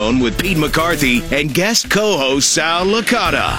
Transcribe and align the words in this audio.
with 0.00 0.38
Pete 0.38 0.56
McCarthy 0.56 1.22
and 1.32 1.52
guest 1.52 1.90
co-host 1.90 2.52
Sal 2.52 2.86
Licata. 2.86 3.58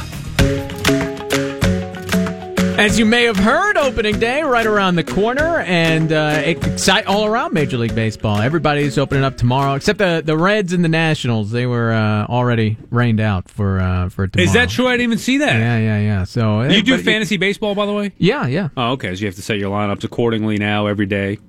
As 2.79 2.97
you 2.97 3.05
may 3.05 3.25
have 3.25 3.35
heard, 3.35 3.75
opening 3.75 4.19
day 4.19 4.41
right 4.43 4.65
around 4.65 4.95
the 4.95 5.03
corner, 5.03 5.59
and 5.59 6.13
uh, 6.13 6.41
excite 6.45 7.07
all 7.07 7.25
around 7.25 7.53
Major 7.53 7.77
League 7.77 7.93
Baseball. 7.93 8.37
Everybody's 8.39 8.97
opening 8.97 9.25
up 9.25 9.35
tomorrow, 9.35 9.73
except 9.73 9.99
the 9.99 10.21
the 10.23 10.37
Reds 10.37 10.71
and 10.71 10.81
the 10.81 10.87
Nationals. 10.87 11.51
They 11.51 11.65
were 11.65 11.91
uh, 11.91 12.25
already 12.27 12.77
rained 12.89 13.19
out 13.19 13.49
for 13.49 13.81
uh, 13.81 14.07
for 14.07 14.27
tomorrow. 14.27 14.47
Is 14.47 14.53
that 14.53 14.69
true? 14.69 14.87
I 14.87 14.91
didn't 14.93 15.03
even 15.03 15.17
see 15.17 15.39
that. 15.39 15.57
Yeah, 15.57 15.77
yeah, 15.77 15.99
yeah. 15.99 16.23
So 16.23 16.61
you 16.61 16.81
do 16.81 16.95
but- 16.95 17.03
fantasy 17.03 17.35
baseball, 17.35 17.75
by 17.75 17.85
the 17.85 17.93
way? 17.93 18.13
Yeah, 18.17 18.47
yeah. 18.47 18.69
Oh, 18.77 18.91
okay. 18.93 19.13
So 19.13 19.19
you 19.19 19.25
have 19.27 19.35
to 19.35 19.41
set 19.41 19.57
your 19.57 19.71
lineups 19.71 20.05
accordingly 20.05 20.57
now 20.57 20.87
every 20.87 21.05
day. 21.05 21.39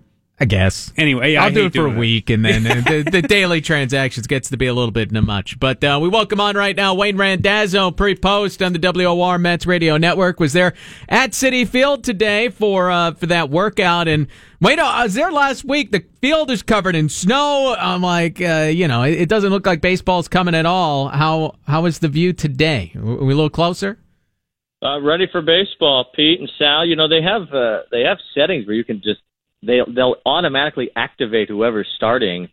I 0.42 0.46
guess. 0.46 0.90
Anyway, 0.96 1.36
I'll 1.36 1.48
I 1.48 1.50
do 1.50 1.66
it 1.66 1.74
for 1.74 1.80
a 1.80 1.82
doing 1.82 1.92
that. 1.92 2.00
week, 2.00 2.30
and 2.30 2.42
then 2.42 2.66
uh, 2.66 2.74
the, 2.80 3.02
the 3.10 3.22
daily 3.28 3.60
transactions 3.60 4.26
gets 4.26 4.48
to 4.48 4.56
be 4.56 4.66
a 4.68 4.72
little 4.72 4.90
bit 4.90 5.12
too 5.12 5.20
much. 5.20 5.60
But 5.60 5.84
uh, 5.84 5.98
we 6.00 6.08
welcome 6.08 6.40
on 6.40 6.56
right 6.56 6.74
now 6.74 6.94
Wayne 6.94 7.18
Randazzo, 7.18 7.90
pre-post 7.90 8.62
on 8.62 8.72
the 8.72 8.78
WOR 8.78 9.38
Mets 9.38 9.66
Radio 9.66 9.98
Network, 9.98 10.40
was 10.40 10.54
there 10.54 10.72
at 11.10 11.32
Citi 11.32 11.68
Field 11.68 12.04
today 12.04 12.48
for 12.48 12.90
uh, 12.90 13.12
for 13.12 13.26
that 13.26 13.50
workout. 13.50 14.08
And 14.08 14.28
Wayne, 14.62 14.80
I 14.80 15.02
was 15.04 15.12
there 15.12 15.30
last 15.30 15.66
week. 15.66 15.90
The 15.92 16.06
field 16.22 16.50
is 16.50 16.62
covered 16.62 16.94
in 16.94 17.10
snow. 17.10 17.76
I'm 17.78 18.00
like, 18.00 18.40
uh, 18.40 18.70
you 18.72 18.88
know, 18.88 19.02
it, 19.02 19.20
it 19.20 19.28
doesn't 19.28 19.50
look 19.50 19.66
like 19.66 19.82
baseball's 19.82 20.26
coming 20.26 20.54
at 20.54 20.64
all. 20.64 21.08
How 21.08 21.56
how 21.66 21.84
is 21.84 21.98
the 21.98 22.08
view 22.08 22.32
today? 22.32 22.92
Are 22.96 23.02
we 23.02 23.34
a 23.34 23.36
little 23.36 23.50
closer? 23.50 23.98
Uh, 24.82 24.98
ready 25.02 25.26
for 25.30 25.42
baseball, 25.42 26.06
Pete 26.16 26.40
and 26.40 26.50
Sal. 26.58 26.86
You 26.86 26.96
know 26.96 27.08
they 27.08 27.20
have 27.20 27.52
uh, 27.52 27.80
they 27.92 28.04
have 28.04 28.16
settings 28.34 28.66
where 28.66 28.74
you 28.74 28.84
can 28.84 29.02
just 29.02 29.20
they 29.62 29.80
they'll 29.88 30.16
automatically 30.26 30.90
activate 30.96 31.48
whoever's 31.48 31.88
starting 31.96 32.48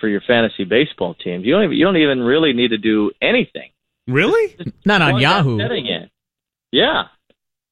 for 0.00 0.08
your 0.08 0.20
fantasy 0.20 0.64
baseball 0.64 1.14
team. 1.14 1.42
You 1.44 1.52
don't 1.54 1.64
even, 1.64 1.76
you 1.76 1.84
don't 1.84 1.96
even 1.96 2.20
really 2.20 2.52
need 2.52 2.68
to 2.68 2.78
do 2.78 3.10
anything. 3.22 3.70
Really? 4.06 4.56
Not 4.84 5.02
on 5.02 5.20
Yahoo. 5.20 5.58
setting 5.58 5.86
in. 5.86 6.10
Yeah. 6.70 7.04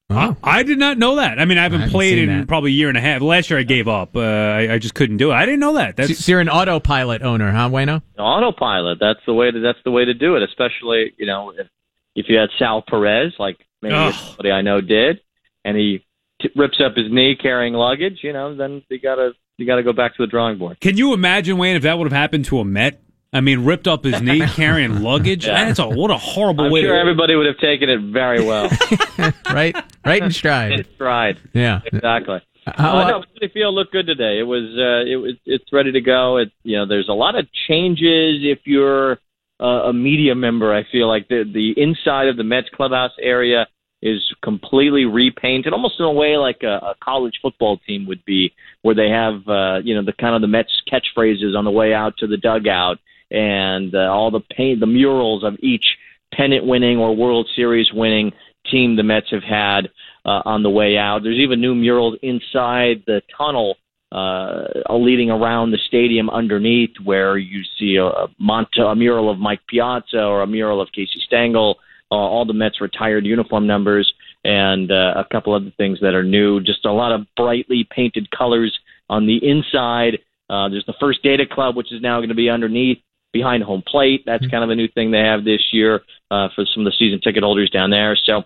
Oh. 0.09 0.35
I 0.43 0.61
did 0.63 0.77
not 0.77 0.97
know 0.99 1.15
that. 1.15 1.39
I 1.39 1.45
mean, 1.45 1.57
I 1.57 1.63
haven't, 1.63 1.79
I 1.79 1.83
haven't 1.85 1.91
played 1.91 2.17
in 2.19 2.29
that. 2.29 2.47
probably 2.47 2.71
a 2.71 2.73
year 2.73 2.89
and 2.89 2.97
a 2.97 3.01
half. 3.01 3.21
Last 3.21 3.49
year 3.49 3.57
I 3.59 3.63
gave 3.63 3.87
up. 3.87 4.15
Uh, 4.15 4.19
I, 4.21 4.73
I 4.73 4.77
just 4.79 4.93
couldn't 4.93 5.17
do 5.17 5.31
it. 5.31 5.33
I 5.33 5.45
didn't 5.45 5.59
know 5.61 5.73
that. 5.75 5.95
That's 5.95 6.23
So 6.23 6.31
you're 6.31 6.41
an 6.41 6.49
autopilot 6.49 7.23
owner, 7.23 7.51
huh, 7.51 7.69
Wayno? 7.69 8.01
autopilot. 8.19 8.99
That's 8.99 9.19
the 9.25 9.33
way 9.33 9.49
to 9.49 9.59
that's 9.59 9.79
the 9.83 9.91
way 9.91 10.05
to 10.05 10.13
do 10.13 10.35
it. 10.35 10.43
Especially 10.43 11.13
you 11.17 11.25
know 11.25 11.51
if 11.57 11.67
if 12.15 12.25
you 12.29 12.37
had 12.37 12.49
Sal 12.59 12.83
Perez, 12.87 13.33
like 13.39 13.57
maybe 13.81 13.95
Ugh. 13.95 14.13
somebody 14.13 14.51
I 14.51 14.61
know 14.61 14.79
did, 14.79 15.21
and 15.63 15.75
he 15.75 16.05
t- 16.41 16.49
rips 16.55 16.79
up 16.83 16.95
his 16.95 17.11
knee 17.11 17.35
carrying 17.35 17.73
luggage, 17.73 18.19
you 18.23 18.33
know, 18.33 18.55
then 18.55 18.83
you 18.89 18.99
gotta 18.99 19.31
you 19.57 19.65
gotta 19.65 19.83
go 19.83 19.93
back 19.93 20.15
to 20.15 20.23
the 20.23 20.27
drawing 20.27 20.57
board. 20.57 20.79
Can 20.79 20.97
you 20.97 21.13
imagine, 21.13 21.57
Wayne, 21.57 21.75
if 21.75 21.83
that 21.83 21.97
would 21.97 22.05
have 22.05 22.17
happened 22.17 22.45
to 22.45 22.59
a 22.59 22.65
Met? 22.65 23.01
I 23.33 23.41
mean, 23.41 23.65
ripped 23.65 23.87
up 23.87 24.05
his 24.05 24.21
knee 24.21 24.45
carrying 24.47 25.01
luggage. 25.01 25.45
Yeah. 25.45 25.65
That's 25.65 25.79
a 25.79 25.87
what 25.87 26.09
a 26.09 26.17
horrible 26.17 26.65
I'm 26.65 26.71
way. 26.71 26.81
sure 26.83 26.93
to, 26.93 26.99
everybody 26.99 27.35
would 27.35 27.47
have 27.47 27.57
taken 27.57 27.89
it 27.89 27.99
very 28.13 28.43
well. 28.43 28.69
right, 29.51 29.75
right 30.05 30.21
in 30.23 30.31
stride. 30.31 30.71
in 30.71 30.85
stride. 30.95 31.37
Yeah. 31.53 31.81
Exactly. 31.85 32.41
How- 32.65 32.97
uh, 32.97 33.07
no, 33.09 33.23
Citi 33.41 33.51
Field 33.51 33.75
looked 33.75 33.91
good 33.91 34.07
today. 34.07 34.39
It 34.39 34.43
was 34.47 34.63
uh, 34.77 35.09
it 35.09 35.17
was 35.17 35.33
it's 35.45 35.65
ready 35.71 35.91
to 35.91 36.01
go. 36.01 36.37
It 36.37 36.51
you 36.63 36.77
know 36.77 36.85
there's 36.87 37.09
a 37.09 37.13
lot 37.13 37.35
of 37.35 37.45
changes 37.67 38.39
if 38.41 38.59
you're 38.65 39.19
uh, 39.59 39.89
a 39.89 39.93
media 39.93 40.33
member. 40.33 40.73
I 40.73 40.83
feel 40.91 41.07
like 41.07 41.27
the 41.27 41.43
the 41.43 41.73
inside 41.81 42.27
of 42.27 42.37
the 42.37 42.43
Mets 42.43 42.67
clubhouse 42.73 43.11
area 43.21 43.67
is 44.05 44.21
completely 44.43 45.05
repainted, 45.05 45.73
almost 45.73 45.99
in 45.99 46.05
a 46.05 46.11
way 46.11 46.37
like 46.37 46.61
a, 46.61 46.75
a 46.75 46.95
college 47.03 47.39
football 47.41 47.79
team 47.87 48.05
would 48.05 48.23
be, 48.23 48.53
where 48.83 48.93
they 48.93 49.09
have 49.09 49.35
uh, 49.47 49.79
you 49.83 49.95
know 49.95 50.05
the 50.05 50.13
kind 50.13 50.35
of 50.35 50.41
the 50.41 50.47
Mets 50.47 50.71
catchphrases 50.91 51.57
on 51.57 51.65
the 51.65 51.71
way 51.71 51.93
out 51.93 52.13
to 52.19 52.27
the 52.27 52.37
dugout 52.37 52.99
and 53.31 53.95
uh, 53.95 54.11
all 54.11 54.29
the 54.29 54.41
paint, 54.55 54.79
the 54.79 54.85
murals 54.85 55.43
of 55.43 55.55
each 55.59 55.85
pennant 56.33 56.65
winning 56.65 56.99
or 56.99 57.15
World 57.15 57.49
Series 57.55 57.87
winning 57.91 58.31
team 58.71 58.95
the 58.95 59.03
Mets 59.03 59.27
have 59.31 59.43
had 59.43 59.89
uh, 60.23 60.41
on 60.45 60.61
the 60.61 60.69
way 60.69 60.97
out. 60.97 61.23
There's 61.23 61.39
even 61.39 61.59
new 61.59 61.73
murals 61.73 62.17
inside 62.21 63.03
the 63.07 63.21
tunnel 63.35 63.77
uh, 64.11 64.65
leading 64.91 65.31
around 65.31 65.71
the 65.71 65.79
stadium 65.87 66.29
underneath, 66.29 66.91
where 67.03 67.37
you 67.37 67.63
see 67.79 67.95
a, 67.95 68.05
a, 68.05 68.27
mont- 68.39 68.77
a 68.77 68.95
mural 68.95 69.29
of 69.31 69.39
Mike 69.39 69.61
Piazza 69.67 70.23
or 70.23 70.43
a 70.43 70.47
mural 70.47 70.79
of 70.79 70.91
Casey 70.93 71.19
Stengel, 71.25 71.77
all 72.17 72.45
the 72.45 72.53
Mets 72.53 72.81
retired 72.81 73.25
uniform 73.25 73.67
numbers, 73.67 74.11
and 74.43 74.91
uh, 74.91 75.13
a 75.15 75.25
couple 75.31 75.53
other 75.53 75.71
things 75.77 75.99
that 76.01 76.13
are 76.13 76.23
new. 76.23 76.61
Just 76.61 76.85
a 76.85 76.91
lot 76.91 77.11
of 77.11 77.25
brightly 77.35 77.87
painted 77.89 78.29
colors 78.31 78.77
on 79.09 79.27
the 79.27 79.37
inside. 79.47 80.19
Uh, 80.49 80.69
there's 80.69 80.85
the 80.85 80.93
First 80.99 81.23
Data 81.23 81.45
Club, 81.49 81.75
which 81.75 81.91
is 81.91 82.01
now 82.01 82.19
going 82.19 82.29
to 82.29 82.35
be 82.35 82.49
underneath 82.49 82.99
behind 83.33 83.63
home 83.63 83.83
plate. 83.85 84.23
That's 84.25 84.47
kind 84.47 84.63
of 84.63 84.69
a 84.69 84.75
new 84.75 84.87
thing 84.87 85.11
they 85.11 85.19
have 85.19 85.43
this 85.43 85.61
year 85.71 86.01
uh, 86.31 86.49
for 86.55 86.65
some 86.73 86.85
of 86.85 86.91
the 86.91 86.95
season 86.97 87.19
ticket 87.21 87.43
holders 87.43 87.69
down 87.69 87.89
there. 87.89 88.15
So 88.25 88.43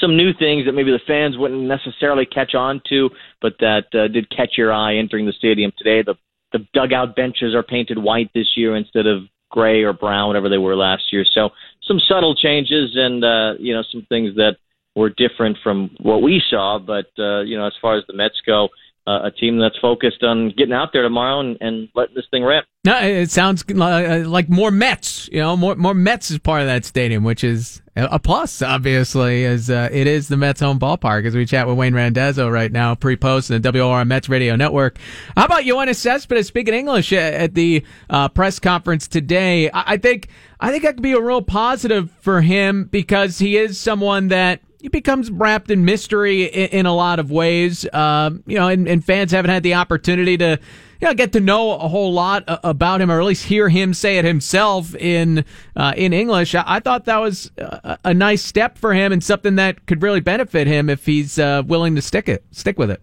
some 0.00 0.16
new 0.16 0.32
things 0.32 0.66
that 0.66 0.72
maybe 0.72 0.90
the 0.90 1.00
fans 1.06 1.36
wouldn't 1.36 1.62
necessarily 1.62 2.26
catch 2.26 2.54
on 2.54 2.80
to, 2.88 3.10
but 3.42 3.54
that 3.60 3.84
uh, 3.94 4.08
did 4.08 4.30
catch 4.30 4.52
your 4.56 4.72
eye 4.72 4.96
entering 4.96 5.26
the 5.26 5.32
stadium 5.32 5.72
today. 5.76 6.02
The 6.02 6.14
the 6.52 6.66
dugout 6.72 7.14
benches 7.14 7.54
are 7.54 7.62
painted 7.62 7.98
white 7.98 8.30
this 8.34 8.56
year 8.56 8.74
instead 8.74 9.06
of 9.06 9.24
gray 9.50 9.82
or 9.82 9.92
brown, 9.92 10.28
whatever 10.28 10.48
they 10.48 10.56
were 10.56 10.76
last 10.76 11.04
year. 11.12 11.24
So 11.30 11.50
some 11.88 11.98
subtle 12.08 12.36
changes 12.36 12.92
and 12.94 13.24
uh, 13.24 13.54
you 13.58 13.74
know 13.74 13.82
some 13.90 14.06
things 14.08 14.36
that 14.36 14.56
were 14.94 15.10
different 15.10 15.56
from 15.62 15.90
what 16.00 16.22
we 16.22 16.42
saw. 16.50 16.78
But 16.78 17.06
uh, 17.18 17.40
you 17.40 17.56
know, 17.56 17.66
as 17.66 17.74
far 17.80 17.96
as 17.96 18.04
the 18.06 18.14
Mets 18.14 18.40
go, 18.46 18.68
uh, 19.06 19.20
a 19.24 19.30
team 19.30 19.58
that's 19.58 19.78
focused 19.78 20.22
on 20.22 20.52
getting 20.56 20.74
out 20.74 20.90
there 20.92 21.02
tomorrow 21.02 21.40
and, 21.40 21.56
and 21.60 21.88
letting 21.94 22.14
this 22.14 22.26
thing 22.30 22.42
rip. 22.42 22.64
No, 22.84 22.98
it 23.00 23.30
sounds 23.30 23.68
li- 23.68 24.24
like 24.24 24.50
more 24.50 24.70
Mets. 24.70 25.28
You 25.32 25.38
know, 25.38 25.56
more 25.56 25.74
more 25.76 25.94
Mets 25.94 26.30
is 26.30 26.38
part 26.38 26.60
of 26.60 26.66
that 26.66 26.84
stadium, 26.84 27.24
which 27.24 27.42
is 27.42 27.80
a 28.10 28.18
plus, 28.18 28.62
obviously, 28.62 29.44
as 29.44 29.70
uh, 29.70 29.88
it 29.90 30.06
is 30.06 30.28
the 30.28 30.36
Mets' 30.36 30.60
home 30.60 30.78
ballpark. 30.78 31.26
As 31.26 31.34
we 31.34 31.44
chat 31.46 31.66
with 31.66 31.76
Wayne 31.76 31.94
Randazzo 31.94 32.48
right 32.48 32.70
now, 32.70 32.94
pre-post 32.94 33.50
on 33.50 33.60
the 33.60 33.72
WOR 33.72 34.04
Mets 34.04 34.28
Radio 34.28 34.56
Network. 34.56 34.98
How 35.36 35.46
about 35.46 35.62
Yoenis 35.62 35.96
Cespedes 35.96 36.46
speaking 36.46 36.74
English 36.74 37.12
at 37.12 37.34
at 37.34 37.54
the 37.54 37.84
uh, 38.10 38.28
press 38.28 38.58
conference 38.58 39.08
today? 39.08 39.70
I 39.70 39.94
I 39.94 39.96
think 39.96 40.28
I 40.60 40.70
think 40.70 40.82
that 40.84 40.94
could 40.94 41.02
be 41.02 41.12
a 41.12 41.20
real 41.20 41.42
positive 41.42 42.10
for 42.20 42.40
him 42.40 42.84
because 42.84 43.38
he 43.38 43.56
is 43.56 43.78
someone 43.78 44.28
that 44.28 44.60
he 44.80 44.88
becomes 44.88 45.30
wrapped 45.30 45.70
in 45.70 45.84
mystery 45.84 46.44
in, 46.44 46.80
in 46.80 46.86
a 46.86 46.94
lot 46.94 47.18
of 47.18 47.30
ways. 47.30 47.86
Um, 47.92 48.42
you 48.46 48.56
know, 48.56 48.68
and, 48.68 48.86
and 48.88 49.04
fans 49.04 49.32
haven't 49.32 49.50
had 49.50 49.62
the 49.62 49.74
opportunity 49.74 50.36
to, 50.38 50.58
you 51.00 51.08
know, 51.08 51.14
get 51.14 51.32
to 51.32 51.40
know 51.40 51.72
a 51.72 51.88
whole 51.88 52.12
lot 52.12 52.44
uh, 52.48 52.58
about 52.64 53.00
him, 53.00 53.10
or 53.10 53.20
at 53.20 53.26
least 53.26 53.46
hear 53.46 53.68
him 53.68 53.94
say 53.94 54.18
it 54.18 54.24
himself 54.24 54.94
in 54.94 55.44
uh, 55.76 55.94
in 55.96 56.12
English. 56.12 56.54
I, 56.54 56.80
thought 56.80 57.04
that 57.04 57.18
was 57.18 57.50
a, 57.56 58.14
nice 58.14 58.42
step 58.42 58.78
for 58.78 58.94
him 58.94 59.12
and 59.12 59.22
something 59.22 59.56
that 59.56 59.86
could 59.86 60.02
really 60.02 60.20
benefit 60.20 60.66
him 60.66 60.88
if 60.88 61.06
he's 61.06 61.38
uh, 61.38 61.62
willing 61.66 61.94
to 61.94 62.02
stick 62.02 62.28
it, 62.28 62.44
stick 62.50 62.78
with 62.78 62.90
it. 62.90 63.00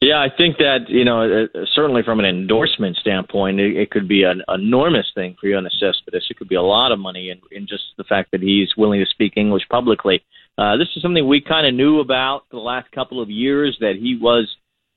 Yeah, 0.00 0.18
I 0.18 0.28
think 0.34 0.56
that 0.56 0.88
you 0.88 1.04
know 1.04 1.44
uh, 1.44 1.64
certainly 1.74 2.02
from 2.02 2.20
an 2.20 2.24
endorsement 2.24 2.96
standpoint, 2.96 3.60
it, 3.60 3.76
it 3.76 3.90
could 3.90 4.08
be 4.08 4.22
an 4.22 4.42
enormous 4.48 5.06
thing 5.14 5.36
for 5.38 5.46
Yoenis 5.46 5.78
Cespedes. 5.78 6.26
It 6.30 6.38
could 6.38 6.48
be 6.48 6.54
a 6.54 6.62
lot 6.62 6.90
of 6.90 6.98
money 6.98 7.28
in, 7.28 7.40
in 7.52 7.66
just 7.66 7.82
the 7.98 8.04
fact 8.04 8.30
that 8.32 8.40
he's 8.40 8.70
willing 8.78 9.00
to 9.00 9.06
speak 9.06 9.34
English 9.36 9.64
publicly. 9.68 10.22
Uh, 10.56 10.78
this 10.78 10.88
is 10.96 11.02
something 11.02 11.28
we 11.28 11.42
kind 11.42 11.66
of 11.66 11.74
knew 11.74 12.00
about 12.00 12.44
the 12.50 12.58
last 12.58 12.90
couple 12.92 13.20
of 13.20 13.28
years 13.28 13.76
that 13.80 13.96
he 14.00 14.18
was 14.20 14.48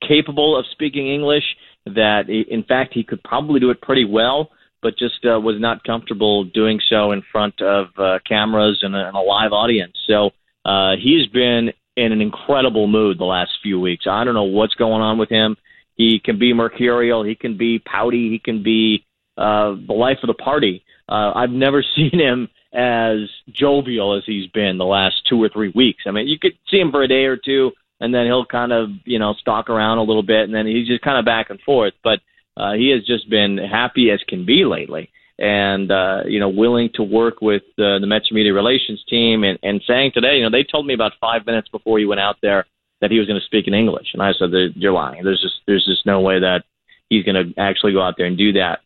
capable 0.08 0.58
of 0.58 0.66
speaking 0.72 1.08
English. 1.08 1.44
That 1.86 2.30
in 2.30 2.64
fact 2.64 2.94
he 2.94 3.04
could 3.04 3.22
probably 3.24 3.60
do 3.60 3.70
it 3.70 3.82
pretty 3.82 4.06
well, 4.06 4.50
but 4.82 4.98
just 4.98 5.26
uh, 5.26 5.40
was 5.40 5.60
not 5.60 5.84
comfortable 5.84 6.44
doing 6.44 6.80
so 6.90 7.12
in 7.12 7.24
front 7.32 7.62
of 7.62 7.88
uh, 7.98 8.20
cameras 8.28 8.80
and 8.84 8.96
a, 8.96 9.08
and 9.08 9.16
a 9.16 9.20
live 9.20 9.52
audience. 9.52 9.94
So 10.08 10.32
uh, 10.66 10.92
he's 11.02 11.28
been 11.28 11.72
in 11.96 12.12
an 12.12 12.22
incredible 12.22 12.88
mood 12.88 13.20
the 13.20 13.26
last 13.26 13.52
few 13.62 13.80
weeks. 13.80 14.06
I 14.10 14.24
don't 14.24 14.34
know 14.34 14.44
what's 14.44 14.76
going 14.76 15.02
on 15.02 15.18
with 15.18 15.30
him. 15.30 15.58
He 15.96 16.20
can 16.24 16.40
be 16.40 16.54
mercurial. 16.54 17.24
He 17.24 17.36
can 17.36 17.58
be 17.58 17.80
pouty. 17.80 18.30
He 18.30 18.40
can 18.40 18.64
be 18.64 19.06
uh, 19.38 19.76
the 19.88 19.94
life 19.94 20.18
of 20.24 20.28
the 20.28 20.34
party. 20.34 20.84
Uh, 21.08 21.32
I've 21.36 21.52
never 21.52 21.84
seen 21.96 22.20
him 22.20 22.50
as 22.74 23.30
jovial 23.52 24.18
as 24.18 24.24
he's 24.26 24.48
been 24.48 24.78
the 24.78 24.86
last 24.86 25.16
two 25.30 25.42
or 25.42 25.50
three 25.50 25.72
weeks. 25.76 26.04
I 26.08 26.12
mean, 26.12 26.28
you 26.28 26.40
could 26.40 26.54
see 26.70 26.78
him 26.78 26.92
for 26.92 27.04
a 27.04 27.08
day 27.08 27.26
or 27.26 27.38
two, 27.38 27.72
and 28.04 28.14
then 28.14 28.26
he'll 28.26 28.46
kind 28.46 28.74
of 28.74 28.90
you 29.06 29.18
know 29.18 29.34
stalk 29.40 29.70
around 29.70 29.98
a 29.98 30.04
little 30.04 30.24
bit, 30.24 30.44
and 30.44 30.54
then 30.54 30.68
he's 30.68 30.88
just 30.88 31.02
kind 31.02 31.18
of 31.18 31.24
back 31.24 31.50
and 31.50 31.60
forth. 31.62 31.94
But 32.04 32.20
uh, 32.58 32.74
he 32.74 32.90
has 32.90 33.06
just 33.06 33.30
been 33.30 33.58
happy 33.58 34.12
as 34.12 34.20
can 34.28 34.46
be 34.46 34.66
lately, 34.66 35.10
and 35.40 35.90
uh, 35.90 36.24
you 36.28 36.40
know 36.40 36.50
willing 36.50 36.90
to 36.96 37.04
work 37.04 37.42
with 37.42 37.64
uh, 37.80 38.00
the 38.00 38.06
Mets 38.06 38.30
media 38.30 38.54
relations 38.54 39.02
team, 39.10 39.46
and, 39.46 39.58
and 39.64 39.82
saying 39.88 40.12
today, 40.14 40.36
you 40.36 40.44
know, 40.44 40.52
they 40.52 40.66
told 40.70 40.86
me 40.86 40.94
about 40.94 41.14
five 41.22 41.46
minutes 41.46 41.70
before 41.70 41.98
he 41.98 42.06
went 42.06 42.20
out 42.20 42.36
there 42.42 42.66
that 43.00 43.10
he 43.10 43.20
was 43.20 43.28
going 43.28 43.40
to 43.40 43.46
speak 43.46 43.68
in 43.68 43.74
English, 43.74 44.08
and 44.14 44.22
I 44.22 44.34
said, 44.38 44.52
"You're 44.76 44.92
lying. 44.92 45.24
There's 45.24 45.42
just 45.42 45.62
there's 45.66 45.86
just 45.86 46.06
no 46.06 46.20
way 46.20 46.42
that 46.42 46.64
he's 47.10 47.24
going 47.24 47.36
to 47.36 47.60
actually 47.60 47.94
go 47.94 48.02
out 48.02 48.16
there 48.18 48.28
and 48.28 48.38
do 48.38 48.52
that." 48.54 48.80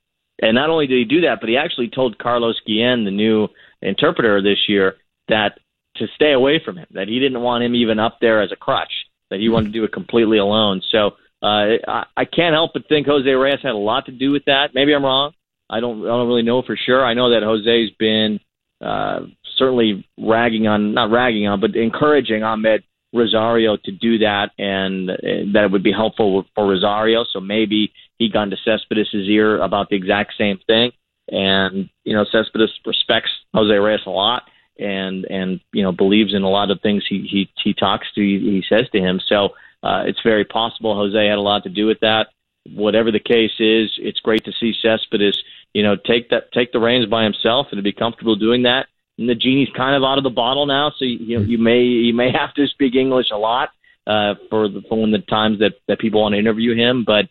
And 0.43 0.53
not 0.53 0.69
only 0.69 0.85
did 0.85 0.99
he 0.99 1.05
do 1.05 1.21
that, 1.21 1.39
but 1.39 1.49
he 1.49 1.57
actually 1.57 1.89
told 1.89 2.19
Carlos 2.19 2.61
Guillen, 2.67 3.05
the 3.05 3.11
new 3.11 3.47
interpreter 3.81 4.39
this 4.43 4.59
year, 4.67 4.97
that 5.29 5.57
to 5.95 6.07
stay 6.15 6.33
away 6.33 6.61
from 6.63 6.77
him, 6.77 6.87
that 6.91 7.07
he 7.07 7.19
didn't 7.19 7.41
want 7.41 7.63
him 7.63 7.75
even 7.75 7.99
up 7.99 8.17
there 8.21 8.41
as 8.41 8.51
a 8.51 8.55
crutch, 8.55 8.91
that 9.29 9.39
he 9.39 9.49
wanted 9.49 9.67
to 9.67 9.79
do 9.79 9.83
it 9.83 9.91
completely 9.91 10.37
alone. 10.37 10.81
So 10.91 11.11
uh, 11.41 11.77
I, 11.87 12.05
I 12.15 12.25
can't 12.25 12.53
help 12.53 12.71
but 12.73 12.87
think 12.89 13.07
Jose 13.07 13.29
Reyes 13.29 13.59
had 13.61 13.71
a 13.71 13.77
lot 13.77 14.05
to 14.05 14.11
do 14.11 14.31
with 14.31 14.45
that. 14.45 14.69
Maybe 14.73 14.93
I'm 14.93 15.03
wrong, 15.03 15.33
I 15.69 15.79
don't 15.79 16.03
I 16.03 16.07
don't 16.07 16.27
really 16.27 16.43
know 16.43 16.61
for 16.61 16.77
sure. 16.77 17.05
I 17.05 17.13
know 17.13 17.31
that 17.31 17.43
Jose's 17.43 17.91
been 17.97 18.39
uh, 18.81 19.21
certainly 19.57 20.07
ragging 20.19 20.67
on 20.67 20.93
not 20.93 21.11
ragging 21.11 21.47
on, 21.47 21.59
but 21.59 21.75
encouraging 21.75 22.41
Amed 22.41 22.83
Rosario 23.13 23.77
to 23.77 23.91
do 23.91 24.19
that, 24.19 24.51
and, 24.57 25.09
and 25.09 25.55
that 25.55 25.65
it 25.65 25.71
would 25.71 25.83
be 25.83 25.91
helpful 25.91 26.45
for 26.55 26.67
Rosario. 26.67 27.25
So 27.31 27.39
maybe 27.39 27.91
he 28.17 28.29
got 28.29 28.43
into 28.43 28.57
Cespedes' 28.63 29.13
ear 29.13 29.61
about 29.61 29.89
the 29.89 29.95
exact 29.95 30.33
same 30.37 30.59
thing. 30.67 30.91
And 31.29 31.89
you 32.03 32.13
know, 32.13 32.25
Cespedes 32.31 32.69
respects 32.85 33.31
Jose 33.53 33.73
Reyes 33.73 33.99
a 34.05 34.09
lot, 34.09 34.43
and 34.79 35.25
and 35.25 35.59
you 35.73 35.83
know 35.83 35.91
believes 35.91 36.33
in 36.33 36.43
a 36.43 36.49
lot 36.49 36.71
of 36.71 36.81
things 36.81 37.03
he 37.07 37.27
he 37.29 37.49
he 37.63 37.73
talks 37.73 38.07
to 38.13 38.21
he 38.21 38.63
says 38.67 38.87
to 38.91 38.99
him. 38.99 39.19
So 39.27 39.49
uh, 39.83 40.03
it's 40.05 40.21
very 40.23 40.45
possible 40.45 40.95
Jose 40.95 41.27
had 41.27 41.37
a 41.37 41.41
lot 41.41 41.63
to 41.63 41.69
do 41.69 41.85
with 41.85 41.99
that. 42.01 42.27
Whatever 42.73 43.11
the 43.11 43.19
case 43.19 43.59
is, 43.59 43.91
it's 43.97 44.19
great 44.19 44.43
to 44.45 44.51
see 44.59 44.73
Cespedes 44.81 45.37
you 45.73 45.83
know 45.83 45.95
take 45.95 46.29
that 46.29 46.51
take 46.51 46.71
the 46.71 46.79
reins 46.79 47.05
by 47.05 47.23
himself 47.23 47.67
and 47.71 47.77
to 47.77 47.83
be 47.83 47.93
comfortable 47.93 48.35
doing 48.35 48.63
that. 48.63 48.87
And 49.17 49.27
the 49.27 49.35
genie's 49.35 49.69
kind 49.75 49.95
of 49.95 50.03
out 50.03 50.19
of 50.19 50.23
the 50.23 50.29
bottle 50.29 50.67
now, 50.67 50.91
so 50.97 51.05
you, 51.05 51.41
you 51.41 51.57
may 51.57 51.81
you 51.81 52.13
may 52.13 52.31
have 52.37 52.53
to 52.55 52.67
speak 52.67 52.95
English 52.95 53.27
a 53.31 53.37
lot 53.37 53.69
uh, 54.05 54.35
for 54.49 54.67
the 54.67 54.81
for 54.87 55.01
when 55.01 55.11
the 55.11 55.19
times 55.19 55.59
that 55.59 55.73
that 55.87 55.99
people 55.99 56.21
want 56.21 56.33
to 56.33 56.39
interview 56.39 56.75
him, 56.75 57.03
but 57.05 57.27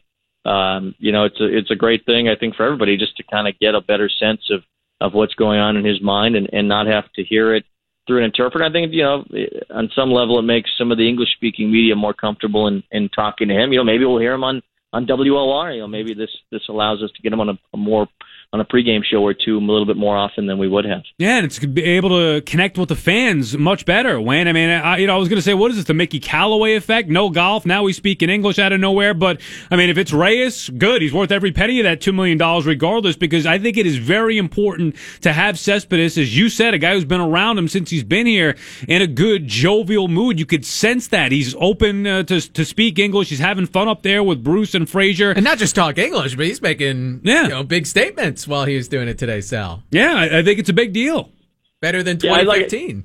um, 0.46 0.94
you 0.98 1.10
know, 1.10 1.24
it's 1.24 1.40
a 1.40 1.44
it's 1.44 1.70
a 1.70 1.76
great 1.76 2.06
thing 2.06 2.28
I 2.28 2.36
think 2.36 2.54
for 2.54 2.64
everybody 2.64 2.96
just 2.96 3.16
to 3.16 3.24
kind 3.24 3.48
of 3.48 3.58
get 3.58 3.74
a 3.74 3.80
better 3.80 4.08
sense 4.08 4.42
of 4.50 4.62
of 5.00 5.14
what's 5.14 5.34
going 5.34 5.58
on 5.58 5.76
in 5.76 5.84
his 5.84 6.00
mind 6.00 6.36
and 6.36 6.48
and 6.52 6.68
not 6.68 6.86
have 6.86 7.10
to 7.14 7.22
hear 7.22 7.54
it 7.54 7.64
through 8.06 8.18
an 8.18 8.24
interpreter. 8.24 8.64
I 8.64 8.72
think 8.72 8.92
you 8.92 9.02
know, 9.02 9.24
eh, 9.36 9.46
on 9.70 9.90
some 9.94 10.10
level, 10.10 10.38
it 10.38 10.42
makes 10.42 10.70
some 10.78 10.92
of 10.92 10.98
the 10.98 11.08
English 11.08 11.32
speaking 11.34 11.70
media 11.70 11.96
more 11.96 12.14
comfortable 12.14 12.66
in 12.68 12.82
in 12.90 13.08
talking 13.10 13.48
to 13.48 13.54
him. 13.54 13.72
You 13.72 13.78
know, 13.78 13.84
maybe 13.84 14.04
we'll 14.04 14.18
hear 14.18 14.34
him 14.34 14.44
on 14.44 14.62
on 14.92 15.06
WOR. 15.06 15.72
You 15.72 15.80
know, 15.80 15.88
maybe 15.88 16.14
this 16.14 16.30
this 16.50 16.62
allows 16.68 17.02
us 17.02 17.10
to 17.14 17.22
get 17.22 17.32
him 17.32 17.40
on 17.40 17.50
a, 17.50 17.58
a 17.74 17.76
more 17.76 18.08
on 18.52 18.60
a 18.60 18.64
pregame 18.64 19.02
show 19.04 19.18
or 19.18 19.34
two 19.34 19.58
a 19.58 19.60
little 19.60 19.86
bit 19.86 19.96
more 19.96 20.16
often 20.16 20.46
than 20.46 20.58
we 20.58 20.68
would 20.68 20.84
have. 20.84 21.02
Yeah, 21.18 21.36
and 21.36 21.46
it's 21.46 21.58
be 21.58 21.82
able 21.82 22.10
to 22.10 22.40
connect 22.42 22.78
with 22.78 22.88
the 22.88 22.96
fans 22.96 23.56
much 23.58 23.84
better. 23.84 24.20
Wayne, 24.20 24.48
I 24.48 24.52
mean, 24.52 24.70
I, 24.70 24.98
you 24.98 25.06
know, 25.06 25.14
I 25.14 25.18
was 25.18 25.28
going 25.28 25.36
to 25.38 25.42
say, 25.42 25.52
what 25.52 25.70
is 25.70 25.76
this, 25.76 25.86
the 25.86 25.94
Mickey 25.94 26.20
Callaway 26.20 26.74
effect? 26.74 27.08
No 27.08 27.28
golf. 27.28 27.66
Now 27.66 27.82
we 27.82 27.92
speak 27.92 28.22
in 28.22 28.30
English 28.30 28.58
out 28.58 28.72
of 28.72 28.80
nowhere. 28.80 29.14
But 29.14 29.40
I 29.70 29.76
mean, 29.76 29.90
if 29.90 29.98
it's 29.98 30.12
Reyes, 30.12 30.70
good. 30.70 31.02
He's 31.02 31.12
worth 31.12 31.32
every 31.32 31.52
penny 31.52 31.80
of 31.80 31.84
that 31.84 32.00
two 32.00 32.12
million 32.12 32.38
dollars, 32.38 32.66
regardless. 32.66 33.16
Because 33.16 33.46
I 33.46 33.58
think 33.58 33.76
it 33.76 33.86
is 33.86 33.96
very 33.96 34.38
important 34.38 34.96
to 35.22 35.32
have 35.32 35.58
Cespedes, 35.58 36.16
as 36.16 36.36
you 36.36 36.48
said, 36.48 36.72
a 36.72 36.78
guy 36.78 36.94
who's 36.94 37.04
been 37.04 37.20
around 37.20 37.58
him 37.58 37.68
since 37.68 37.90
he's 37.90 38.04
been 38.04 38.26
here, 38.26 38.56
in 38.86 39.02
a 39.02 39.06
good 39.06 39.48
jovial 39.48 40.08
mood. 40.08 40.38
You 40.38 40.46
could 40.46 40.64
sense 40.64 41.08
that 41.08 41.32
he's 41.32 41.54
open 41.58 42.06
uh, 42.06 42.22
to 42.24 42.40
to 42.40 42.64
speak 42.64 42.98
English. 42.98 43.28
He's 43.30 43.38
having 43.38 43.66
fun 43.66 43.88
up 43.88 44.02
there 44.02 44.22
with 44.22 44.44
Bruce 44.44 44.74
and 44.74 44.88
Frazier, 44.88 45.32
and 45.32 45.44
not 45.44 45.58
just 45.58 45.74
talk 45.74 45.98
English, 45.98 46.36
but 46.36 46.46
he's 46.46 46.62
making 46.62 47.22
yeah. 47.24 47.44
you 47.44 47.48
know 47.48 47.64
big 47.64 47.86
statements 47.86 48.35
while 48.44 48.64
he 48.64 48.76
was 48.76 48.88
doing 48.88 49.08
it 49.08 49.18
today, 49.18 49.40
Sal. 49.40 49.82
Yeah, 49.90 50.14
I, 50.14 50.38
I 50.38 50.42
think 50.42 50.58
it's 50.58 50.68
a 50.68 50.74
big 50.74 50.92
deal. 50.92 51.30
Better 51.80 52.02
than 52.02 52.18
2015. 52.18 53.04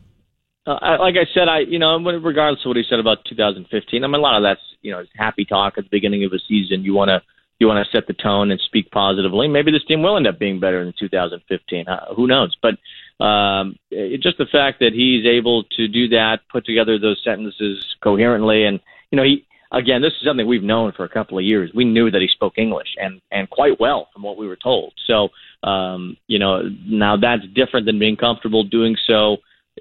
Yeah, 0.66 0.74
like, 0.74 0.82
uh, 0.82 0.98
like 1.00 1.16
I 1.16 1.26
said, 1.34 1.48
I 1.48 1.60
you 1.60 1.80
know, 1.80 1.98
regardless 1.98 2.64
of 2.66 2.70
what 2.70 2.78
he 2.78 2.84
said 2.90 3.00
about 3.00 3.26
2015, 3.26 4.04
I 4.04 4.08
mean, 4.08 4.16
a 4.16 4.18
lot 4.18 4.38
of 4.38 4.44
that's 4.44 4.62
you 4.82 4.92
know 4.92 5.04
happy 5.16 5.46
talk 5.46 5.76
at 5.78 5.84
the 5.84 5.90
beginning 5.92 6.24
of 6.24 6.34
a 6.34 6.40
season. 6.48 6.84
You 6.84 6.94
want 6.94 7.10
to 7.10 7.22
you 7.60 7.68
want 7.68 7.86
to 7.86 7.92
set 7.96 8.08
the 8.08 8.14
tone 8.14 8.50
and 8.50 8.60
speak 8.60 8.90
positively. 8.92 9.48
Maybe 9.48 9.72
this 9.72 9.86
team 9.86 10.02
will 10.02 10.18
end 10.18 10.28
up 10.28 10.40
being 10.40 10.60
better 10.60 10.82
in 10.82 10.94
2015. 11.00 11.88
Uh, 11.88 12.14
who 12.16 12.26
knows? 12.26 12.58
But 12.60 13.24
um, 13.24 13.76
it, 13.92 14.22
just 14.22 14.40
the 14.40 14.48
fact 14.52 14.80
that 14.80 14.94
he's 14.94 15.28
able 15.28 15.64
to 15.78 15.88
do 15.88 16.08
that, 16.10 16.40
put 16.52 16.66
together 16.66 16.98
those 16.98 17.22
sentences 17.24 17.86
coherently, 18.02 18.66
and 18.66 18.80
you 19.12 19.16
know, 19.16 19.24
he 19.24 19.46
again, 19.72 20.02
this 20.02 20.14
is 20.14 20.26
something 20.26 20.48
we've 20.48 20.64
known 20.64 20.92
for 20.92 21.06
a 21.06 21.10
couple 21.10 21.38
of 21.38 21.44
years. 21.44 21.72
We 21.74 21.86
knew 21.86 22.12
that 22.12 22.22
he 22.22 22.28
spoke 22.28 22.58
English 22.58 22.90
and 22.98 23.22
and 23.32 23.50
quite 23.50 23.80
well 23.80 24.10
from 24.14 24.24
what 24.24 24.38
we 24.38 24.48
were 24.48 24.58
told. 24.58 24.94
So, 25.08 25.30
um, 25.68 26.18
you 26.28 26.40
know, 26.40 26.64
now 26.86 27.18
that's 27.18 27.44
different 27.54 27.86
than 27.86 28.00
being 28.00 28.18
comfortable 28.18 28.64
doing 28.64 28.96
so 29.08 29.38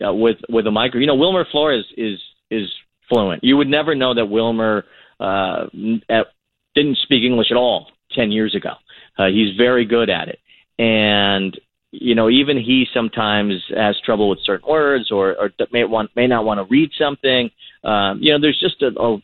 uh, 0.06 0.12
with 0.12 0.38
with 0.48 0.66
a 0.66 0.70
micro. 0.70 1.00
You 1.00 1.06
know, 1.06 1.14
Wilmer 1.14 1.46
Flores 1.50 1.86
is 1.96 2.18
is 2.50 2.68
fluent. 3.08 3.44
You 3.44 3.56
would 3.56 3.68
never 3.68 3.94
know 3.94 4.14
that 4.14 4.26
Wilmer 4.26 4.84
uh, 5.18 5.66
at, 6.08 6.26
didn't 6.74 6.98
speak 6.98 7.24
English 7.24 7.50
at 7.50 7.56
all 7.56 7.88
ten 8.12 8.30
years 8.30 8.54
ago. 8.54 8.74
Uh, 9.18 9.26
he's 9.26 9.56
very 9.56 9.84
good 9.84 10.08
at 10.08 10.28
it, 10.28 10.38
and 10.78 11.58
you 11.92 12.14
know, 12.14 12.30
even 12.30 12.56
he 12.56 12.86
sometimes 12.94 13.54
has 13.76 13.96
trouble 14.04 14.28
with 14.28 14.38
certain 14.44 14.68
words 14.68 15.10
or, 15.10 15.36
or 15.36 15.50
may 15.72 15.82
want 15.84 16.10
may 16.14 16.26
not 16.26 16.44
want 16.44 16.58
to 16.58 16.64
read 16.70 16.90
something. 16.96 17.50
Um, 17.82 18.20
you 18.22 18.32
know, 18.32 18.40
there's 18.40 18.60
just 18.60 18.80
a, 18.82 18.88
a 19.00 19.18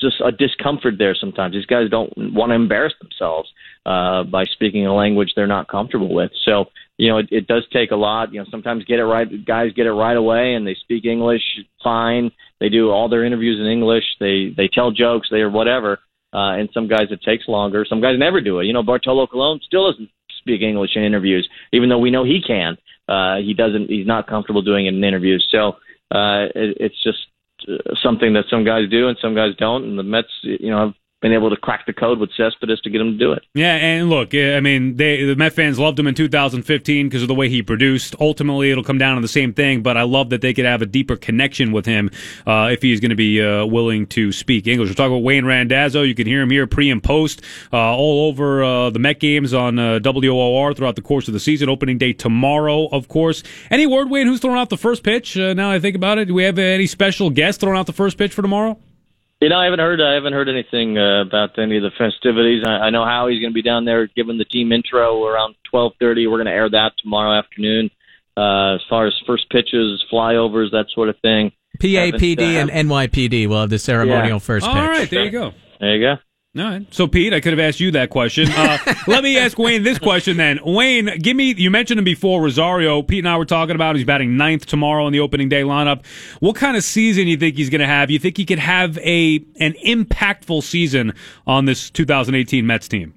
just 0.00 0.16
a 0.24 0.32
discomfort 0.32 0.94
there 0.98 1.14
sometimes. 1.14 1.54
These 1.54 1.66
guys 1.66 1.90
don't 1.90 2.12
want 2.16 2.50
to 2.50 2.54
embarrass 2.54 2.94
themselves 3.00 3.50
uh, 3.84 4.24
by 4.24 4.44
speaking 4.44 4.86
a 4.86 4.94
language 4.94 5.32
they're 5.34 5.46
not 5.46 5.68
comfortable 5.68 6.12
with. 6.12 6.30
So, 6.44 6.66
you 6.98 7.08
know, 7.08 7.18
it, 7.18 7.28
it 7.30 7.46
does 7.46 7.64
take 7.72 7.90
a 7.90 7.96
lot. 7.96 8.32
You 8.32 8.40
know, 8.40 8.46
sometimes 8.50 8.84
get 8.84 8.98
it 8.98 9.04
right. 9.04 9.28
Guys 9.44 9.72
get 9.74 9.86
it 9.86 9.92
right 9.92 10.16
away, 10.16 10.54
and 10.54 10.66
they 10.66 10.74
speak 10.74 11.04
English 11.04 11.42
fine. 11.82 12.30
They 12.60 12.68
do 12.68 12.90
all 12.90 13.08
their 13.08 13.24
interviews 13.24 13.60
in 13.60 13.66
English. 13.66 14.04
They 14.20 14.52
they 14.56 14.68
tell 14.68 14.90
jokes. 14.90 15.28
They 15.30 15.40
are 15.40 15.50
whatever. 15.50 16.00
Uh, 16.32 16.58
and 16.58 16.68
some 16.74 16.88
guys 16.88 17.06
it 17.10 17.22
takes 17.22 17.48
longer. 17.48 17.86
Some 17.88 18.00
guys 18.00 18.18
never 18.18 18.40
do 18.40 18.60
it. 18.60 18.66
You 18.66 18.72
know, 18.72 18.82
Bartolo 18.82 19.26
Colon 19.26 19.60
still 19.64 19.90
doesn't 19.90 20.10
speak 20.38 20.60
English 20.60 20.90
in 20.94 21.02
interviews, 21.02 21.48
even 21.72 21.88
though 21.88 21.98
we 21.98 22.10
know 22.10 22.24
he 22.24 22.40
can. 22.46 22.76
Uh, 23.08 23.36
he 23.36 23.54
doesn't. 23.54 23.88
He's 23.88 24.06
not 24.06 24.26
comfortable 24.26 24.62
doing 24.62 24.86
it 24.86 24.94
in 24.94 25.04
interviews. 25.04 25.46
So 25.50 25.76
uh, 26.10 26.50
it, 26.54 26.76
it's 26.80 27.02
just 27.02 27.18
something 28.02 28.32
that 28.34 28.44
some 28.50 28.64
guys 28.64 28.88
do 28.90 29.08
and 29.08 29.18
some 29.20 29.34
guys 29.34 29.54
don't. 29.58 29.84
And 29.84 29.98
the 29.98 30.02
Mets, 30.02 30.28
you 30.42 30.70
know, 30.70 30.86
have 30.86 30.94
been 31.26 31.32
able 31.32 31.50
to 31.50 31.56
crack 31.56 31.84
the 31.86 31.92
code 31.92 32.20
with 32.20 32.30
Cespedes 32.36 32.80
to 32.82 32.90
get 32.90 33.00
him 33.00 33.10
to 33.10 33.18
do 33.18 33.32
it. 33.32 33.44
Yeah, 33.52 33.74
and 33.74 34.08
look, 34.08 34.32
I 34.32 34.60
mean, 34.60 34.94
they, 34.94 35.24
the 35.24 35.34
Met 35.34 35.54
fans 35.54 35.76
loved 35.76 35.98
him 35.98 36.06
in 36.06 36.14
2015 36.14 37.08
because 37.08 37.22
of 37.22 37.26
the 37.26 37.34
way 37.34 37.48
he 37.48 37.64
produced. 37.64 38.14
Ultimately, 38.20 38.70
it'll 38.70 38.84
come 38.84 38.98
down 38.98 39.16
to 39.16 39.20
the 39.20 39.26
same 39.26 39.52
thing, 39.52 39.82
but 39.82 39.96
I 39.96 40.02
love 40.02 40.30
that 40.30 40.40
they 40.40 40.54
could 40.54 40.66
have 40.66 40.82
a 40.82 40.86
deeper 40.86 41.16
connection 41.16 41.72
with 41.72 41.84
him 41.84 42.10
uh, 42.46 42.68
if 42.70 42.80
he's 42.80 43.00
going 43.00 43.10
to 43.10 43.16
be 43.16 43.42
uh, 43.42 43.66
willing 43.66 44.06
to 44.08 44.30
speak 44.30 44.68
English. 44.68 44.88
We're 44.88 44.94
talking 44.94 45.14
about 45.14 45.24
Wayne 45.24 45.44
Randazzo. 45.44 46.02
You 46.02 46.14
can 46.14 46.28
hear 46.28 46.42
him 46.42 46.50
here 46.50 46.68
pre 46.68 46.90
and 46.90 47.02
post 47.02 47.42
uh, 47.72 47.76
all 47.76 48.28
over 48.28 48.62
uh, 48.62 48.90
the 48.90 49.00
Met 49.00 49.18
games 49.18 49.52
on 49.52 49.80
uh, 49.80 49.98
WOR 50.04 50.74
throughout 50.74 50.94
the 50.94 51.02
course 51.02 51.26
of 51.26 51.34
the 51.34 51.40
season. 51.40 51.68
Opening 51.68 51.98
day 51.98 52.12
tomorrow, 52.12 52.86
of 52.86 53.08
course. 53.08 53.42
Any 53.68 53.86
word, 53.86 54.10
Wayne, 54.10 54.28
who's 54.28 54.38
throwing 54.38 54.58
out 54.58 54.70
the 54.70 54.76
first 54.76 55.02
pitch? 55.02 55.36
Uh, 55.36 55.54
now 55.54 55.72
I 55.72 55.80
think 55.80 55.96
about 55.96 56.18
it, 56.18 56.26
do 56.26 56.34
we 56.34 56.44
have 56.44 56.58
any 56.60 56.86
special 56.86 57.30
guests 57.30 57.60
throwing 57.60 57.76
out 57.76 57.86
the 57.86 57.92
first 57.92 58.16
pitch 58.16 58.32
for 58.32 58.42
tomorrow? 58.42 58.78
You 59.46 59.50
know, 59.50 59.60
I 59.60 59.64
haven't 59.66 59.78
heard. 59.78 60.00
I 60.00 60.14
haven't 60.14 60.32
heard 60.32 60.48
anything 60.48 60.98
uh, 60.98 61.22
about 61.22 61.56
any 61.56 61.76
of 61.76 61.84
the 61.84 61.92
festivities. 61.96 62.64
I, 62.66 62.86
I 62.86 62.90
know 62.90 63.04
Howie's 63.04 63.40
going 63.40 63.52
to 63.52 63.54
be 63.54 63.62
down 63.62 63.84
there 63.84 64.08
giving 64.08 64.38
the 64.38 64.44
team 64.44 64.72
intro 64.72 65.24
around 65.24 65.54
twelve 65.70 65.92
thirty. 66.00 66.26
We're 66.26 66.38
going 66.38 66.46
to 66.46 66.52
air 66.52 66.68
that 66.68 66.94
tomorrow 67.00 67.38
afternoon. 67.38 67.88
Uh, 68.36 68.74
as 68.74 68.80
far 68.90 69.06
as 69.06 69.14
first 69.24 69.48
pitches, 69.50 70.04
flyovers, 70.12 70.72
that 70.72 70.86
sort 70.92 71.08
of 71.08 71.14
thing. 71.22 71.52
PAPD 71.80 72.40
uh, 72.40 72.42
and 72.42 72.70
NYPD 72.90 73.46
will 73.46 73.60
have 73.60 73.70
the 73.70 73.78
ceremonial 73.78 74.30
yeah. 74.30 74.38
first 74.38 74.66
pitch. 74.66 74.74
All 74.74 74.88
right, 74.88 75.08
there 75.08 75.24
you 75.24 75.30
go. 75.30 75.52
There 75.78 75.94
you 75.94 76.04
go. 76.04 76.16
All 76.58 76.64
right. 76.64 76.94
So, 76.94 77.06
Pete, 77.06 77.34
I 77.34 77.40
could 77.40 77.52
have 77.52 77.60
asked 77.60 77.80
you 77.80 77.90
that 77.90 78.08
question. 78.08 78.48
Uh, 78.50 78.78
let 79.06 79.22
me 79.22 79.36
ask 79.36 79.58
Wayne 79.58 79.82
this 79.82 79.98
question 79.98 80.38
then. 80.38 80.58
Wayne, 80.64 81.18
give 81.18 81.36
me, 81.36 81.52
you 81.54 81.70
mentioned 81.70 81.98
him 81.98 82.04
before, 82.04 82.40
Rosario. 82.40 83.02
Pete 83.02 83.18
and 83.18 83.28
I 83.28 83.36
were 83.36 83.44
talking 83.44 83.74
about 83.74 83.96
he's 83.96 84.06
batting 84.06 84.38
ninth 84.38 84.64
tomorrow 84.64 85.06
in 85.06 85.12
the 85.12 85.20
opening 85.20 85.50
day 85.50 85.62
lineup. 85.62 86.06
What 86.40 86.56
kind 86.56 86.76
of 86.76 86.82
season 86.82 87.24
do 87.24 87.30
you 87.30 87.36
think 87.36 87.56
he's 87.56 87.68
going 87.68 87.80
to 87.80 87.86
have? 87.86 88.10
You 88.10 88.18
think 88.18 88.38
he 88.38 88.46
could 88.46 88.58
have 88.58 88.96
a 88.98 89.44
an 89.60 89.74
impactful 89.84 90.62
season 90.62 91.12
on 91.46 91.66
this 91.66 91.90
2018 91.90 92.66
Mets 92.66 92.88
team? 92.88 93.12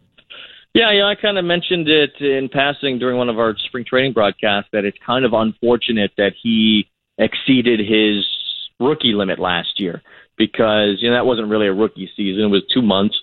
Yeah, 0.73 0.91
you 0.91 0.99
know, 0.99 1.07
I 1.07 1.15
kind 1.15 1.37
of 1.37 1.45
mentioned 1.45 1.87
it 1.87 2.19
in 2.19 2.49
passing 2.49 2.99
during 2.99 3.17
one 3.17 3.29
of 3.29 3.39
our 3.39 3.55
spring 3.57 3.85
training 3.85 4.13
broadcasts 4.13 4.69
that 4.73 4.85
it's 4.85 4.97
kind 5.05 5.25
of 5.25 5.33
unfortunate 5.33 6.11
that 6.17 6.33
he 6.41 6.89
exceeded 7.17 7.79
his 7.79 8.27
rookie 8.79 9.13
limit 9.13 9.39
last 9.39 9.79
year 9.79 10.01
because 10.37 10.97
you 10.99 11.09
know 11.09 11.15
that 11.15 11.25
wasn't 11.25 11.47
really 11.47 11.67
a 11.67 11.73
rookie 11.73 12.09
season; 12.15 12.43
it 12.43 12.47
was 12.47 12.63
two 12.73 12.81
months 12.81 13.15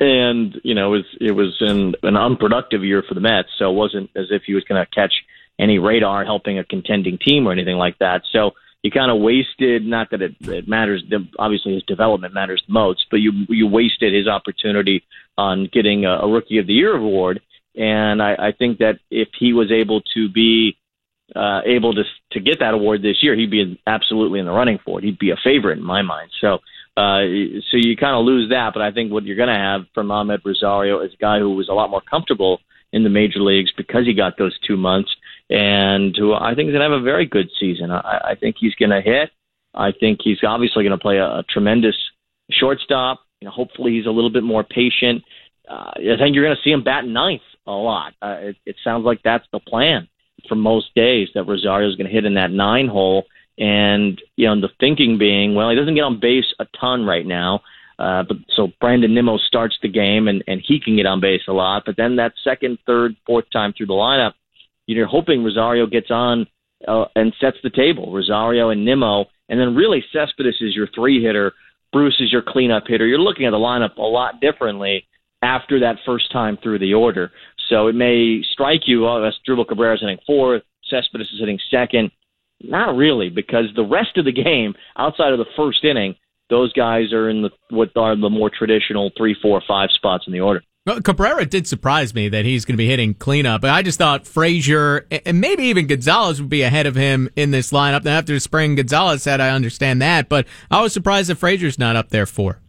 and 0.00 0.60
you 0.62 0.74
know 0.74 0.94
it 0.94 0.98
was 0.98 1.04
it 1.20 1.32
was 1.32 1.56
an, 1.60 1.94
an 2.02 2.16
unproductive 2.16 2.84
year 2.84 3.02
for 3.06 3.14
the 3.14 3.20
Mets, 3.20 3.48
so 3.58 3.70
it 3.70 3.74
wasn't 3.74 4.10
as 4.16 4.26
if 4.30 4.42
he 4.46 4.54
was 4.54 4.64
going 4.64 4.84
to 4.84 4.90
catch 4.94 5.12
any 5.58 5.78
radar 5.78 6.24
helping 6.24 6.58
a 6.58 6.64
contending 6.64 7.18
team 7.18 7.46
or 7.46 7.52
anything 7.52 7.76
like 7.76 7.98
that. 7.98 8.22
So 8.32 8.52
you 8.82 8.90
kind 8.90 9.10
of 9.10 9.20
wasted 9.20 9.84
not 9.84 10.10
that 10.10 10.22
it, 10.22 10.36
it 10.42 10.68
matters 10.68 11.02
obviously 11.38 11.74
his 11.74 11.82
development 11.84 12.34
matters 12.34 12.62
the 12.66 12.72
most, 12.72 13.06
but 13.10 13.18
you 13.18 13.32
you 13.48 13.66
wasted 13.66 14.14
his 14.14 14.28
opportunity 14.28 15.04
on 15.36 15.68
getting 15.72 16.04
a, 16.04 16.18
a 16.18 16.28
rookie 16.28 16.58
of 16.58 16.66
the 16.66 16.74
year 16.74 16.96
award. 16.96 17.40
And 17.74 18.22
I, 18.22 18.34
I 18.34 18.52
think 18.52 18.78
that 18.78 18.98
if 19.10 19.28
he 19.38 19.52
was 19.52 19.70
able 19.70 20.02
to 20.14 20.28
be 20.28 20.76
uh, 21.34 21.60
able 21.64 21.94
to 21.94 22.04
to 22.32 22.40
get 22.40 22.60
that 22.60 22.74
award 22.74 23.02
this 23.02 23.22
year, 23.22 23.34
he'd 23.34 23.50
be 23.50 23.80
absolutely 23.86 24.38
in 24.38 24.46
the 24.46 24.52
running 24.52 24.78
for 24.84 24.98
it. 24.98 25.04
He'd 25.04 25.18
be 25.18 25.30
a 25.30 25.36
favorite 25.42 25.78
in 25.78 25.84
my 25.84 26.02
mind. 26.02 26.30
So 26.40 26.58
uh, 26.98 27.22
so 27.70 27.76
you 27.76 27.96
kind 27.96 28.16
of 28.16 28.24
lose 28.24 28.50
that, 28.50 28.72
but 28.74 28.82
I 28.82 28.90
think 28.90 29.12
what 29.12 29.24
you're 29.24 29.36
going 29.36 29.48
to 29.48 29.54
have 29.54 29.82
from 29.94 30.08
Amed 30.08 30.44
Rosario 30.44 31.00
is 31.00 31.12
a 31.14 31.16
guy 31.16 31.38
who 31.38 31.54
was 31.54 31.68
a 31.68 31.72
lot 31.72 31.90
more 31.90 32.00
comfortable 32.00 32.60
in 32.92 33.04
the 33.04 33.10
major 33.10 33.40
leagues 33.40 33.70
because 33.76 34.04
he 34.04 34.14
got 34.14 34.36
those 34.36 34.58
two 34.66 34.76
months, 34.76 35.10
and 35.48 36.16
who 36.16 36.34
I 36.34 36.54
think 36.54 36.68
is 36.68 36.72
going 36.72 36.84
to 36.84 36.90
have 36.90 37.00
a 37.00 37.04
very 37.04 37.26
good 37.26 37.48
season. 37.60 37.92
I, 37.92 38.30
I 38.30 38.34
think 38.34 38.56
he's 38.58 38.74
going 38.74 38.90
to 38.90 39.00
hit. 39.00 39.30
I 39.74 39.92
think 39.92 40.20
he's 40.24 40.38
obviously 40.42 40.82
going 40.82 40.98
to 40.98 41.02
play 41.02 41.18
a, 41.18 41.26
a 41.26 41.44
tremendous 41.48 41.96
shortstop. 42.50 43.20
You 43.40 43.46
know, 43.46 43.52
hopefully 43.52 43.92
he's 43.92 44.06
a 44.06 44.10
little 44.10 44.30
bit 44.30 44.42
more 44.42 44.64
patient. 44.64 45.22
Uh, 45.70 45.92
I 45.94 46.16
think 46.18 46.34
you're 46.34 46.44
going 46.44 46.56
to 46.56 46.62
see 46.64 46.70
him 46.70 46.82
bat 46.82 47.04
ninth 47.06 47.42
a 47.66 47.72
lot. 47.72 48.14
Uh, 48.20 48.36
it, 48.40 48.56
it 48.66 48.76
sounds 48.82 49.04
like 49.04 49.20
that's 49.22 49.46
the 49.52 49.60
plan 49.60 50.08
for 50.48 50.54
most 50.56 50.94
days 50.96 51.28
that 51.34 51.44
Rosario 51.44 51.88
is 51.88 51.96
going 51.96 52.06
to 52.08 52.12
hit 52.12 52.24
in 52.24 52.34
that 52.34 52.50
nine 52.50 52.88
hole. 52.88 53.26
And 53.58 54.20
you 54.36 54.46
know, 54.46 54.60
the 54.60 54.68
thinking 54.80 55.18
being, 55.18 55.54
well, 55.54 55.70
he 55.70 55.76
doesn't 55.76 55.94
get 55.94 56.02
on 56.02 56.20
base 56.20 56.46
a 56.60 56.66
ton 56.80 57.04
right 57.04 57.26
now. 57.26 57.60
Uh, 57.98 58.22
but 58.22 58.36
so 58.54 58.68
Brandon 58.80 59.12
Nimmo 59.12 59.38
starts 59.38 59.76
the 59.82 59.88
game 59.88 60.28
and, 60.28 60.44
and 60.46 60.62
he 60.64 60.78
can 60.78 60.96
get 60.96 61.06
on 61.06 61.20
base 61.20 61.42
a 61.48 61.52
lot. 61.52 61.82
But 61.84 61.96
then 61.96 62.16
that 62.16 62.32
second, 62.44 62.78
third, 62.86 63.16
fourth 63.26 63.46
time 63.52 63.72
through 63.76 63.86
the 63.86 63.94
lineup, 63.94 64.34
you're 64.86 65.06
hoping 65.06 65.42
Rosario 65.42 65.86
gets 65.86 66.10
on 66.10 66.46
uh, 66.86 67.06
and 67.16 67.34
sets 67.40 67.56
the 67.62 67.70
table. 67.70 68.12
Rosario 68.12 68.70
and 68.70 68.84
Nimmo, 68.84 69.26
and 69.48 69.58
then 69.58 69.74
really 69.74 70.04
Cespedes 70.12 70.56
is 70.60 70.76
your 70.76 70.88
three 70.94 71.22
hitter. 71.22 71.52
Bruce 71.92 72.16
is 72.20 72.30
your 72.30 72.42
cleanup 72.46 72.84
hitter. 72.86 73.06
You're 73.06 73.18
looking 73.18 73.46
at 73.46 73.50
the 73.50 73.56
lineup 73.56 73.96
a 73.96 74.02
lot 74.02 74.40
differently 74.40 75.06
after 75.42 75.80
that 75.80 75.96
first 76.06 76.30
time 76.30 76.58
through 76.62 76.78
the 76.78 76.94
order. 76.94 77.32
So 77.68 77.88
it 77.88 77.94
may 77.94 78.42
strike 78.52 78.82
you, 78.86 79.06
oh, 79.06 79.30
Asdrubal 79.30 79.66
Cabrera 79.66 79.94
is 79.94 80.00
hitting 80.00 80.18
fourth, 80.26 80.62
Cespedes 80.88 81.28
is 81.32 81.40
hitting 81.40 81.58
second. 81.70 82.10
Not 82.60 82.96
really, 82.96 83.28
because 83.28 83.66
the 83.76 83.84
rest 83.84 84.16
of 84.16 84.24
the 84.24 84.32
game, 84.32 84.74
outside 84.96 85.32
of 85.32 85.38
the 85.38 85.46
first 85.56 85.84
inning, 85.84 86.16
those 86.50 86.72
guys 86.72 87.12
are 87.12 87.28
in 87.28 87.42
the 87.42 87.50
what 87.70 87.90
are 87.96 88.16
the 88.16 88.30
more 88.30 88.50
traditional 88.50 89.10
three, 89.16 89.36
four, 89.40 89.62
five 89.66 89.90
spots 89.94 90.24
in 90.26 90.32
the 90.32 90.40
order. 90.40 90.62
Well, 90.86 91.02
Cabrera 91.02 91.44
did 91.44 91.66
surprise 91.66 92.14
me 92.14 92.30
that 92.30 92.46
he's 92.46 92.64
going 92.64 92.72
to 92.72 92.78
be 92.78 92.88
hitting 92.88 93.12
cleanup. 93.12 93.62
I 93.62 93.82
just 93.82 93.98
thought 93.98 94.26
Frazier 94.26 95.06
and 95.26 95.38
maybe 95.38 95.64
even 95.64 95.86
Gonzalez 95.86 96.40
would 96.40 96.48
be 96.48 96.62
ahead 96.62 96.86
of 96.86 96.94
him 96.94 97.28
in 97.36 97.50
this 97.50 97.72
lineup. 97.72 98.04
Now, 98.04 98.16
after 98.16 98.32
the 98.32 98.40
spring 98.40 98.74
Gonzalez 98.74 99.24
had, 99.26 99.40
I 99.40 99.50
understand 99.50 100.00
that, 100.00 100.30
but 100.30 100.46
I 100.70 100.80
was 100.80 100.94
surprised 100.94 101.28
that 101.28 101.36
Frazier's 101.36 101.78
not 101.78 101.96
up 101.96 102.08
there 102.08 102.24
for. 102.24 102.60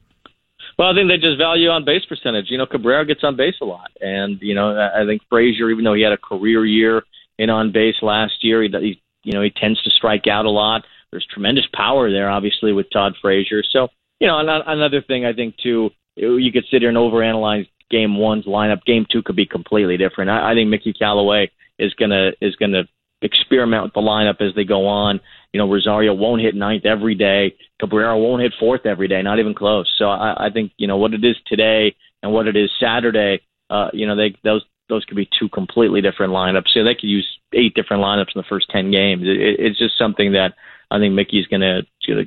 Well, 0.77 0.89
I 0.89 0.93
think 0.93 1.10
they 1.10 1.15
just 1.15 1.38
value 1.38 1.69
on 1.69 1.86
base 1.86 2.05
percentage. 2.08 2.48
You 2.50 2.58
know, 2.58 2.65
Cabrera 2.65 3.05
gets 3.05 3.24
on 3.24 3.38
base 3.38 3.55
a 3.62 3.65
lot, 3.65 3.91
and 4.01 4.41
you 4.41 4.53
know, 4.53 4.77
I 4.77 5.05
think 5.05 5.22
Frazier, 5.29 5.69
even 5.69 5.84
though 5.84 5.93
he 5.93 6.01
had 6.01 6.13
a 6.13 6.17
career 6.17 6.65
year 6.65 7.03
in 7.38 7.50
on 7.50 7.72
base 7.72 7.96
last 8.01 8.43
year, 8.43 8.62
he, 8.63 8.69
he 8.69 9.01
you 9.23 9.33
know 9.33 9.41
he 9.41 9.49
tends 9.49 9.81
to 9.83 9.89
strike 9.89 10.27
out 10.27 10.45
a 10.45 10.49
lot. 10.49 10.83
There's 11.11 11.27
tremendous 11.31 11.65
power 11.73 12.11
there, 12.11 12.29
obviously, 12.29 12.71
with 12.71 12.88
Todd 12.91 13.15
Frazier. 13.21 13.63
So, 13.71 13.88
you 14.19 14.27
know, 14.27 14.39
another 14.39 15.01
thing 15.01 15.25
I 15.25 15.33
think 15.33 15.55
too, 15.57 15.89
you 16.15 16.51
could 16.51 16.65
sit 16.69 16.81
here 16.81 16.89
and 16.89 16.97
overanalyze 16.97 17.67
game 17.89 18.17
one's 18.17 18.45
lineup. 18.45 18.83
Game 18.85 19.05
two 19.11 19.23
could 19.23 19.35
be 19.35 19.45
completely 19.45 19.97
different. 19.97 20.29
I, 20.29 20.51
I 20.51 20.53
think 20.53 20.69
Mickey 20.69 20.93
Callaway 20.93 21.49
is 21.77 21.93
gonna 21.95 22.31
is 22.41 22.55
gonna 22.55 22.83
experiment 23.21 23.83
with 23.83 23.93
the 23.93 24.01
lineup 24.01 24.41
as 24.41 24.53
they 24.55 24.63
go 24.63 24.88
on. 24.88 25.19
You 25.53 25.59
know, 25.59 25.71
Rosario 25.71 26.13
won't 26.13 26.41
hit 26.41 26.55
ninth 26.55 26.85
every 26.85 27.15
day. 27.15 27.55
Cabrera 27.79 28.17
won't 28.17 28.41
hit 28.41 28.53
fourth 28.59 28.85
every 28.85 29.07
day, 29.07 29.21
not 29.21 29.39
even 29.39 29.55
close. 29.55 29.91
So 29.97 30.05
I, 30.05 30.47
I 30.47 30.49
think 30.51 30.71
you 30.77 30.88
know 30.88 30.97
what 30.97 31.13
it 31.13 31.23
is 31.25 31.35
today 31.47 31.95
and 32.21 32.31
what 32.31 32.47
it 32.47 32.55
is 32.55 32.69
Saturday. 32.79 33.41
Uh, 33.69 33.89
you 33.93 34.05
know, 34.05 34.15
they 34.15 34.35
those 34.43 34.63
those 34.89 35.05
could 35.05 35.17
be 35.17 35.29
two 35.39 35.48
completely 35.50 36.01
different 36.01 36.34
lineups. 36.34 36.69
So 36.74 36.84
they 36.84 36.96
could 36.96 37.10
use 37.10 37.27
eight 37.53 37.74
different 37.75 38.03
lineups 38.03 38.36
in 38.36 38.39
the 38.39 38.50
first 38.50 38.69
ten 38.69 38.91
games. 38.91 39.24
It, 39.24 39.60
it's 39.60 39.77
just 39.77 39.98
something 39.98 40.34
that 40.34 40.55
I 40.91 41.00
think 41.00 41.13
Mickey's 41.13 41.48
gonna 41.48 41.84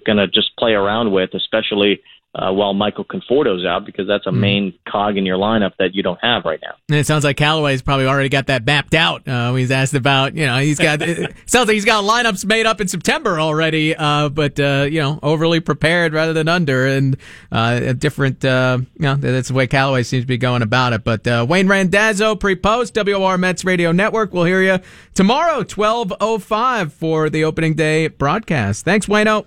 gonna 0.06 0.26
just 0.28 0.56
play 0.56 0.72
around 0.72 1.12
with, 1.12 1.34
especially 1.34 2.00
uh, 2.34 2.50
while 2.50 2.72
Michael 2.72 3.04
Conforto's 3.04 3.64
out 3.66 3.84
because 3.84 4.06
that's 4.08 4.26
a 4.26 4.30
mm. 4.30 4.38
main 4.38 4.78
cog 4.88 5.18
in 5.18 5.26
your 5.26 5.36
lineup 5.36 5.72
that 5.78 5.94
you 5.94 6.02
don't 6.02 6.18
have 6.22 6.44
right 6.46 6.60
now. 6.62 6.74
And 6.88 6.98
it 6.98 7.06
sounds 7.06 7.24
like 7.24 7.36
Callaway's 7.36 7.82
probably 7.82 8.06
already 8.06 8.30
got 8.30 8.46
that 8.46 8.64
mapped 8.64 8.94
out. 8.94 9.28
Uh, 9.28 9.52
he's 9.54 9.70
asked 9.70 9.92
about, 9.92 10.34
you 10.34 10.46
know, 10.46 10.58
he's 10.58 10.78
got, 10.78 11.02
it 11.02 11.34
sounds 11.46 11.68
like 11.68 11.74
he's 11.74 11.84
got 11.84 12.04
lineups 12.04 12.46
made 12.46 12.64
up 12.64 12.80
in 12.80 12.88
September 12.88 13.38
already, 13.38 13.94
uh, 13.94 14.30
but, 14.30 14.58
uh, 14.58 14.86
you 14.90 15.00
know, 15.00 15.20
overly 15.22 15.60
prepared 15.60 16.14
rather 16.14 16.32
than 16.32 16.48
under 16.48 16.86
and, 16.86 17.18
uh, 17.50 17.80
a 17.82 17.94
different, 17.94 18.42
uh, 18.44 18.78
you 18.80 19.02
know, 19.02 19.16
that's 19.16 19.48
the 19.48 19.54
way 19.54 19.66
Callaway 19.66 20.02
seems 20.02 20.22
to 20.22 20.28
be 20.28 20.38
going 20.38 20.62
about 20.62 20.94
it. 20.94 21.04
But, 21.04 21.22
Wayne 21.48 21.68
Randazzo 21.68 22.34
pre-post, 22.34 22.96
WOR 22.96 23.36
Mets 23.36 23.64
Radio 23.64 23.92
Network. 23.92 24.32
We'll 24.32 24.44
hear 24.44 24.62
you 24.62 24.78
tomorrow, 25.14 25.58
1205 25.58 26.92
for 26.92 27.28
the 27.28 27.44
opening 27.44 27.74
day 27.74 28.08
broadcast. 28.08 28.84
Thanks, 28.84 29.06
Wayno. 29.06 29.44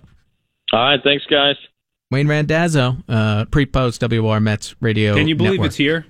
All 0.73 0.79
right. 0.79 0.99
Thanks, 1.03 1.25
guys. 1.29 1.55
Wayne 2.11 2.27
Randazzo, 2.27 2.97
uh, 3.09 3.45
pre-post 3.45 4.03
WOR 4.07 4.39
Mets 4.39 4.75
radio. 4.79 5.15
Can 5.15 5.27
you 5.27 5.35
believe 5.35 5.53
network. 5.53 5.67
it's 5.67 5.75
here? 5.75 6.05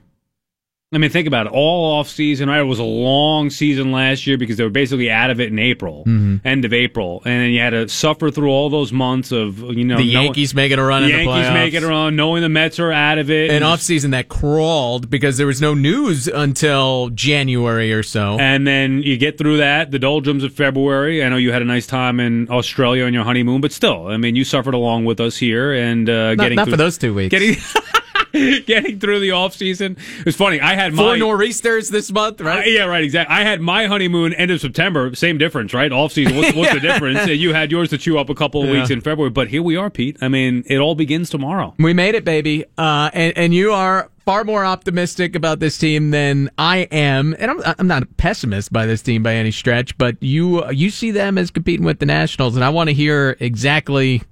I 0.93 0.99
mean, 0.99 1.09
think 1.09 1.27
about 1.27 1.47
it. 1.47 1.51
All 1.51 1.99
off 1.99 2.07
season, 2.07 2.47
right? 2.47 2.59
It 2.59 2.65
was 2.65 2.77
a 2.77 2.83
long 2.83 3.49
season 3.49 3.91
last 3.91 4.27
year 4.27 4.37
because 4.37 4.57
they 4.57 4.63
were 4.63 4.69
basically 4.69 5.09
out 5.09 5.31
of 5.31 5.41
it 5.41 5.51
in 5.51 5.57
April, 5.57 6.03
mm-hmm. 6.05 6.47
end 6.47 6.63
of 6.63 6.73
April, 6.73 7.23
and 7.25 7.41
then 7.41 7.49
you 7.49 7.59
had 7.59 7.71
to 7.71 7.89
suffer 7.89 8.29
through 8.29 8.49
all 8.49 8.69
those 8.69 8.93
months 8.93 9.31
of 9.31 9.59
you 9.59 9.83
know 9.83 9.97
the 9.97 10.03
Yankees 10.03 10.53
knowing, 10.53 10.63
making 10.63 10.79
a 10.79 10.85
run. 10.85 11.01
The 11.01 11.09
Yankees 11.09 11.47
the 11.47 11.53
making 11.53 11.83
a 11.83 11.87
run, 11.87 12.15
knowing 12.15 12.43
the 12.43 12.49
Mets 12.49 12.79
are 12.79 12.91
out 12.91 13.17
of 13.17 13.31
it. 13.31 13.49
An 13.49 13.63
off 13.63 13.81
season 13.81 14.11
that 14.11 14.29
crawled 14.29 15.09
because 15.09 15.37
there 15.37 15.47
was 15.47 15.59
no 15.59 15.73
news 15.73 16.27
until 16.27 17.09
January 17.09 17.91
or 17.91 18.03
so, 18.03 18.37
and 18.39 18.67
then 18.67 19.01
you 19.01 19.17
get 19.17 19.39
through 19.39 19.57
that. 19.57 19.89
The 19.89 19.99
doldrums 19.99 20.43
of 20.43 20.53
February. 20.53 21.23
I 21.23 21.29
know 21.29 21.37
you 21.37 21.51
had 21.51 21.63
a 21.63 21.65
nice 21.65 21.87
time 21.87 22.19
in 22.19 22.47
Australia 22.51 23.05
on 23.05 23.13
your 23.13 23.23
honeymoon, 23.23 23.59
but 23.59 23.71
still, 23.71 24.07
I 24.07 24.17
mean, 24.17 24.35
you 24.35 24.43
suffered 24.45 24.75
along 24.75 25.05
with 25.05 25.19
us 25.19 25.35
here 25.35 25.73
and 25.73 26.07
uh, 26.07 26.35
not, 26.35 26.37
getting 26.37 26.55
not 26.57 26.65
through, 26.65 26.73
for 26.73 26.77
those 26.77 26.99
two 26.99 27.15
weeks. 27.15 27.31
Getting 27.31 27.55
getting 28.65 28.99
through 28.99 29.19
the 29.19 29.31
off 29.31 29.55
season. 29.55 29.97
It's 30.25 30.37
funny. 30.37 30.59
I 30.59 30.75
had 30.75 30.95
four 30.95 31.11
my, 31.11 31.17
nor'easters 31.17 31.89
this 31.89 32.11
month, 32.11 32.41
right? 32.41 32.65
Uh, 32.65 32.69
yeah, 32.69 32.83
right. 32.83 33.03
Exactly. 33.03 33.35
I 33.35 33.41
had 33.41 33.61
my 33.61 33.85
honeymoon 33.87 34.33
end 34.33 34.51
of 34.51 34.61
September. 34.61 35.13
Same 35.15 35.37
difference, 35.37 35.73
right? 35.73 35.91
Off 35.91 36.11
season. 36.11 36.35
What's, 36.35 36.55
what's 36.55 36.73
the 36.73 36.79
difference? 36.81 37.27
You 37.27 37.53
had 37.53 37.71
yours 37.71 37.89
to 37.89 37.97
chew 37.97 38.17
up 38.17 38.29
a 38.29 38.35
couple 38.35 38.61
of 38.61 38.69
yeah. 38.69 38.79
weeks 38.79 38.89
in 38.89 39.01
February, 39.01 39.31
but 39.31 39.47
here 39.47 39.63
we 39.63 39.75
are, 39.75 39.89
Pete. 39.89 40.17
I 40.21 40.27
mean, 40.27 40.63
it 40.67 40.77
all 40.77 40.95
begins 40.95 41.29
tomorrow. 41.29 41.73
We 41.79 41.93
made 41.93 42.15
it, 42.15 42.25
baby. 42.25 42.65
Uh, 42.77 43.09
and 43.13 43.37
and 43.37 43.53
you 43.53 43.71
are 43.71 44.09
far 44.25 44.43
more 44.43 44.65
optimistic 44.65 45.35
about 45.35 45.59
this 45.59 45.77
team 45.77 46.11
than 46.11 46.49
I 46.57 46.79
am, 46.91 47.35
and 47.39 47.51
I'm 47.51 47.61
I'm 47.79 47.87
not 47.87 48.03
a 48.03 48.07
pessimist 48.07 48.73
by 48.73 48.85
this 48.85 49.01
team 49.01 49.23
by 49.23 49.35
any 49.35 49.51
stretch. 49.51 49.97
But 49.97 50.21
you 50.21 50.69
you 50.71 50.89
see 50.89 51.11
them 51.11 51.37
as 51.37 51.51
competing 51.51 51.85
with 51.85 51.99
the 51.99 52.05
Nationals, 52.05 52.55
and 52.55 52.65
I 52.65 52.69
want 52.69 52.89
to 52.89 52.93
hear 52.93 53.37
exactly 53.39 54.23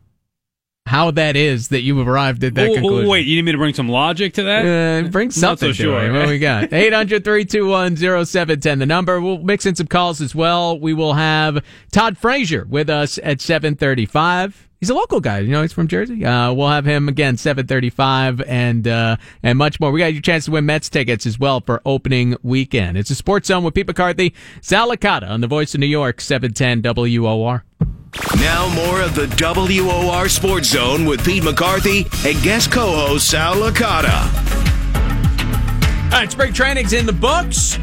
how 0.86 1.12
that 1.12 1.36
is 1.36 1.70
that 1.70 1.82
you've 1.82 2.08
arrived 2.08 2.44
at 2.44 2.56
that 2.56 2.70
oh, 2.70 2.74
conclusion. 2.74 3.06
Oh, 3.06 3.10
wait, 3.10 3.26
you 3.26 3.38
need 3.38 3.44
me 3.44 3.52
to 3.54 3.58
bring 3.58 3.74
some 3.74 3.88
logic 3.88 4.34
to 4.34 4.44
that? 4.44 5.06
Uh, 5.06 5.08
bring 5.10 5.32
something 5.32 5.70
so 5.70 5.74
sure. 5.74 6.14
What 6.14 6.28
we 6.28 6.40
got? 6.40 6.64
800 6.74 7.24
321 7.24 7.96
0710, 8.26 8.80
the 8.80 8.86
number. 8.86 9.22
We'll 9.22 9.40
mix 9.40 9.66
in 9.66 9.76
some 9.76 9.88
calls 9.88 10.22
as 10.22 10.36
well. 10.36 10.80
We 10.80 10.94
will 10.94 11.14
have 11.14 11.64
Todd 11.92 12.18
Frazier 12.18 12.66
with 12.66 12.90
us 12.90 13.18
at 13.24 13.40
735. 13.40 14.70
He's 14.80 14.90
a 14.90 14.94
local 14.94 15.22
guy, 15.22 15.40
you 15.40 15.52
know. 15.52 15.62
He's 15.62 15.72
from 15.72 15.88
Jersey. 15.88 16.26
Uh, 16.26 16.52
we'll 16.52 16.68
have 16.68 16.84
him 16.84 17.08
again, 17.08 17.38
seven 17.38 17.66
thirty-five, 17.66 18.42
and 18.42 18.86
uh, 18.86 19.16
and 19.42 19.58
much 19.58 19.80
more. 19.80 19.94
We 19.94 20.00
got 20.00 20.12
your 20.12 20.22
chance 20.22 20.44
to 20.44 20.52
win 20.52 20.66
Mets 20.66 20.90
tickets 20.90 21.26
as 21.26 21.40
well 21.40 21.62
for 21.62 21.82
opening 21.86 22.36
weekend. 22.44 22.98
It's 22.98 23.10
a 23.10 23.16
Sports 23.16 23.48
Zone 23.48 23.64
with 23.64 23.76
Pete 23.76 23.88
McCarthy, 23.88 24.34
Sal 24.60 24.90
Licata 24.90 25.30
on 25.30 25.40
the 25.40 25.48
Voice 25.48 25.74
of 25.74 25.80
New 25.80 25.86
York, 25.86 26.20
seven 26.20 26.52
ten 26.52 26.82
WOR. 26.82 27.64
Now 28.38 28.68
more 28.74 29.02
of 29.02 29.16
the 29.16 29.28
WOR 29.40 30.30
Sports 30.30 30.70
Zone 30.70 31.06
with 31.06 31.26
Pete 31.26 31.44
McCarthy 31.44 32.06
and 32.26 32.42
guest 32.44 32.72
co-host 32.72 33.30
Sal 33.30 33.56
Licata. 33.56 34.28
All 36.06 36.20
right, 36.20 36.32
spring 36.32 36.54
training's 36.54 36.94
in 36.94 37.06
the 37.06 37.14
books. 37.14 37.80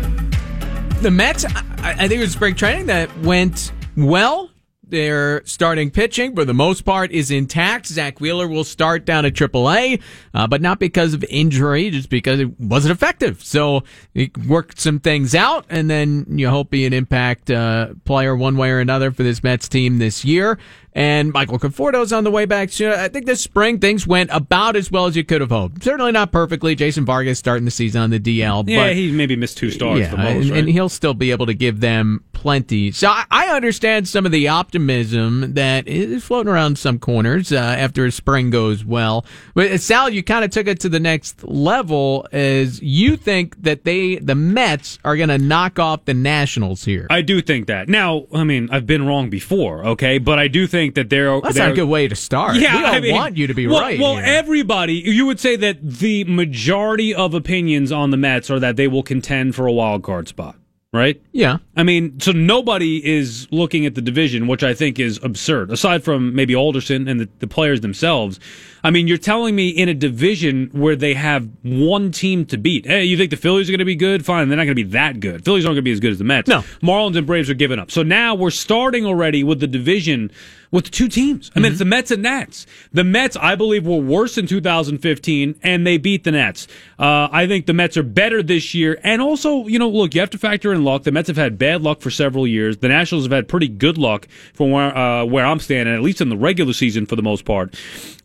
The 1.00 1.10
Mets, 1.10 1.44
I 1.44 1.94
think 2.06 2.12
it 2.12 2.20
was 2.20 2.32
spring 2.32 2.54
training 2.54 2.86
that 2.86 3.16
went 3.18 3.72
well. 3.96 4.49
Their 4.90 5.42
starting 5.44 5.90
pitching, 5.90 6.34
for 6.34 6.44
the 6.44 6.54
most 6.54 6.84
part, 6.84 7.10
is 7.12 7.30
intact. 7.30 7.86
Zack 7.86 8.20
Wheeler 8.20 8.46
will 8.48 8.64
start 8.64 9.04
down 9.04 9.24
at 9.24 9.34
AAA, 9.34 10.00
uh, 10.34 10.46
but 10.46 10.60
not 10.60 10.78
because 10.78 11.14
of 11.14 11.24
injury, 11.24 11.90
just 11.90 12.10
because 12.10 12.40
it 12.40 12.58
wasn't 12.60 12.92
effective. 12.92 13.42
So 13.42 13.84
he 14.14 14.30
worked 14.48 14.80
some 14.80 15.00
things 15.00 15.34
out, 15.34 15.66
and 15.68 15.88
then 15.88 16.26
you 16.28 16.48
hope 16.48 16.70
be 16.70 16.86
an 16.86 16.92
impact 16.92 17.50
uh, 17.50 17.94
player 18.04 18.34
one 18.36 18.56
way 18.56 18.70
or 18.70 18.80
another 18.80 19.10
for 19.10 19.22
this 19.22 19.42
Mets 19.42 19.68
team 19.68 19.98
this 19.98 20.24
year 20.24 20.58
and 20.92 21.32
Michael 21.32 21.58
Conforto's 21.58 22.12
on 22.12 22.24
the 22.24 22.30
way 22.30 22.46
back 22.46 22.70
soon. 22.70 22.92
I 22.92 23.08
think 23.08 23.26
this 23.26 23.40
spring 23.40 23.78
things 23.78 24.06
went 24.06 24.30
about 24.32 24.76
as 24.76 24.90
well 24.90 25.06
as 25.06 25.16
you 25.16 25.24
could 25.24 25.40
have 25.40 25.50
hoped. 25.50 25.84
Certainly 25.84 26.12
not 26.12 26.32
perfectly. 26.32 26.74
Jason 26.74 27.04
Vargas 27.04 27.38
starting 27.38 27.64
the 27.64 27.70
season 27.70 28.02
on 28.02 28.10
the 28.10 28.18
DL. 28.18 28.68
Yeah, 28.68 28.86
but, 28.86 28.96
he 28.96 29.12
maybe 29.12 29.36
missed 29.36 29.58
two 29.58 29.70
starts 29.70 30.00
yeah, 30.00 30.14
most, 30.14 30.18
and, 30.18 30.50
right? 30.50 30.58
and, 30.60 30.68
he'll 30.68 30.88
still 30.88 31.14
be 31.14 31.30
able 31.30 31.46
to 31.46 31.54
give 31.54 31.80
them 31.80 32.24
plenty. 32.32 32.90
So 32.90 33.08
I, 33.08 33.24
I 33.30 33.48
understand 33.48 34.08
some 34.08 34.26
of 34.26 34.32
the 34.32 34.48
optimism 34.48 35.54
that 35.54 35.86
is 35.86 36.24
floating 36.24 36.50
around 36.50 36.78
some 36.78 36.98
corners 36.98 37.52
uh, 37.52 37.56
after 37.56 38.04
a 38.06 38.10
spring 38.10 38.50
goes 38.50 38.84
well. 38.84 39.24
But 39.54 39.70
uh, 39.70 39.78
Sal, 39.78 40.08
you 40.08 40.22
kind 40.22 40.44
of 40.44 40.50
took 40.50 40.66
it 40.66 40.80
to 40.80 40.88
the 40.88 41.00
next 41.00 41.44
level 41.44 42.26
as 42.32 42.80
you 42.82 43.16
think 43.16 43.62
that 43.62 43.84
they, 43.84 44.16
the 44.16 44.34
Mets, 44.34 44.98
are 45.04 45.16
going 45.16 45.28
to 45.28 45.38
knock 45.38 45.78
off 45.78 46.04
the 46.06 46.14
Nationals 46.14 46.84
here. 46.84 47.06
I 47.10 47.22
do 47.22 47.42
think 47.42 47.66
that. 47.66 47.88
Now, 47.88 48.26
I 48.32 48.44
mean, 48.44 48.68
I've 48.72 48.86
been 48.86 49.06
wrong 49.06 49.30
before, 49.30 49.84
okay, 49.84 50.18
but 50.18 50.38
I 50.38 50.48
do 50.48 50.66
think 50.66 50.79
think 50.80 50.94
that 50.94 51.10
they're 51.10 51.40
that's 51.40 51.54
they're, 51.56 51.66
not 51.66 51.72
a 51.72 51.76
good 51.76 51.88
way 51.88 52.08
to 52.08 52.16
start. 52.16 52.56
Yeah, 52.56 52.74
we 52.74 52.82
don't 52.82 52.94
I 52.94 53.00
mean, 53.00 53.14
want 53.14 53.36
you 53.36 53.46
to 53.46 53.54
be 53.54 53.66
well, 53.66 53.80
right. 53.80 54.00
Well, 54.00 54.16
here. 54.16 54.24
everybody, 54.24 54.94
you 54.94 55.26
would 55.26 55.38
say 55.38 55.56
that 55.56 55.76
the 55.82 56.24
majority 56.24 57.14
of 57.14 57.34
opinions 57.34 57.92
on 57.92 58.10
the 58.10 58.16
Mets 58.16 58.50
are 58.50 58.60
that 58.60 58.76
they 58.76 58.88
will 58.88 59.02
contend 59.02 59.54
for 59.54 59.66
a 59.66 59.72
wild 59.72 60.02
card 60.02 60.28
spot. 60.28 60.56
right? 60.92 61.22
Yeah. 61.32 61.58
I 61.76 61.84
mean, 61.84 62.18
so 62.18 62.32
nobody 62.32 63.04
is 63.06 63.46
looking 63.52 63.86
at 63.86 63.94
the 63.94 64.02
division, 64.02 64.48
which 64.48 64.64
I 64.64 64.74
think 64.74 64.98
is 64.98 65.20
absurd, 65.22 65.70
aside 65.70 66.02
from 66.02 66.34
maybe 66.34 66.54
Alderson 66.54 67.06
and 67.06 67.20
the, 67.20 67.28
the 67.38 67.46
players 67.46 67.80
themselves. 67.80 68.40
I 68.82 68.90
mean, 68.90 69.06
you're 69.06 69.18
telling 69.18 69.54
me 69.54 69.68
in 69.68 69.88
a 69.88 69.94
division 69.94 70.68
where 70.72 70.96
they 70.96 71.14
have 71.14 71.48
one 71.62 72.10
team 72.10 72.44
to 72.46 72.58
beat. 72.58 72.86
Hey, 72.86 73.04
you 73.04 73.16
think 73.16 73.30
the 73.30 73.36
Phillies 73.36 73.68
are 73.68 73.72
going 73.72 73.78
to 73.78 73.84
be 73.84 73.94
good? 73.94 74.24
Fine, 74.24 74.48
they're 74.48 74.56
not 74.56 74.64
going 74.64 74.76
to 74.76 74.84
be 74.84 74.90
that 74.90 75.20
good. 75.20 75.44
Phillies 75.44 75.64
aren't 75.64 75.74
going 75.74 75.82
to 75.82 75.82
be 75.82 75.92
as 75.92 76.00
good 76.00 76.12
as 76.12 76.18
the 76.18 76.24
Mets. 76.24 76.48
No. 76.48 76.62
Marlins 76.82 77.16
and 77.16 77.26
Braves 77.26 77.48
are 77.50 77.54
giving 77.54 77.78
up. 77.78 77.90
So 77.90 78.02
now 78.02 78.34
we're 78.34 78.50
starting 78.50 79.06
already 79.06 79.44
with 79.44 79.60
the 79.60 79.66
division 79.68 80.32
with 80.70 80.90
two 80.90 81.08
teams. 81.08 81.50
I 81.54 81.60
mean, 81.60 81.72
it's 81.72 81.78
the 81.80 81.84
Mets 81.84 82.10
and 82.10 82.22
Nats. 82.22 82.66
The 82.92 83.02
Mets, 83.02 83.36
I 83.36 83.56
believe, 83.56 83.86
were 83.86 83.96
worse 83.96 84.38
in 84.38 84.46
2015, 84.46 85.56
and 85.62 85.86
they 85.86 85.98
beat 85.98 86.24
the 86.24 86.30
Nats. 86.30 86.68
Uh, 86.98 87.28
I 87.32 87.46
think 87.46 87.66
the 87.66 87.72
Mets 87.72 87.96
are 87.96 88.02
better 88.02 88.42
this 88.42 88.72
year. 88.74 88.98
And 89.02 89.20
also, 89.20 89.66
you 89.66 89.78
know, 89.78 89.88
look, 89.88 90.14
you 90.14 90.20
have 90.20 90.30
to 90.30 90.38
factor 90.38 90.72
in 90.72 90.84
luck. 90.84 91.02
The 91.02 91.12
Mets 91.12 91.28
have 91.28 91.36
had 91.36 91.58
bad 91.58 91.82
luck 91.82 92.00
for 92.00 92.10
several 92.10 92.46
years. 92.46 92.76
The 92.78 92.88
Nationals 92.88 93.24
have 93.24 93.32
had 93.32 93.48
pretty 93.48 93.68
good 93.68 93.98
luck 93.98 94.28
from 94.54 94.70
where, 94.70 94.96
uh, 94.96 95.24
where 95.24 95.44
I'm 95.44 95.58
standing, 95.58 95.94
at 95.94 96.02
least 96.02 96.20
in 96.20 96.28
the 96.28 96.36
regular 96.36 96.72
season 96.72 97.06
for 97.06 97.16
the 97.16 97.22
most 97.22 97.44
part. 97.44 97.72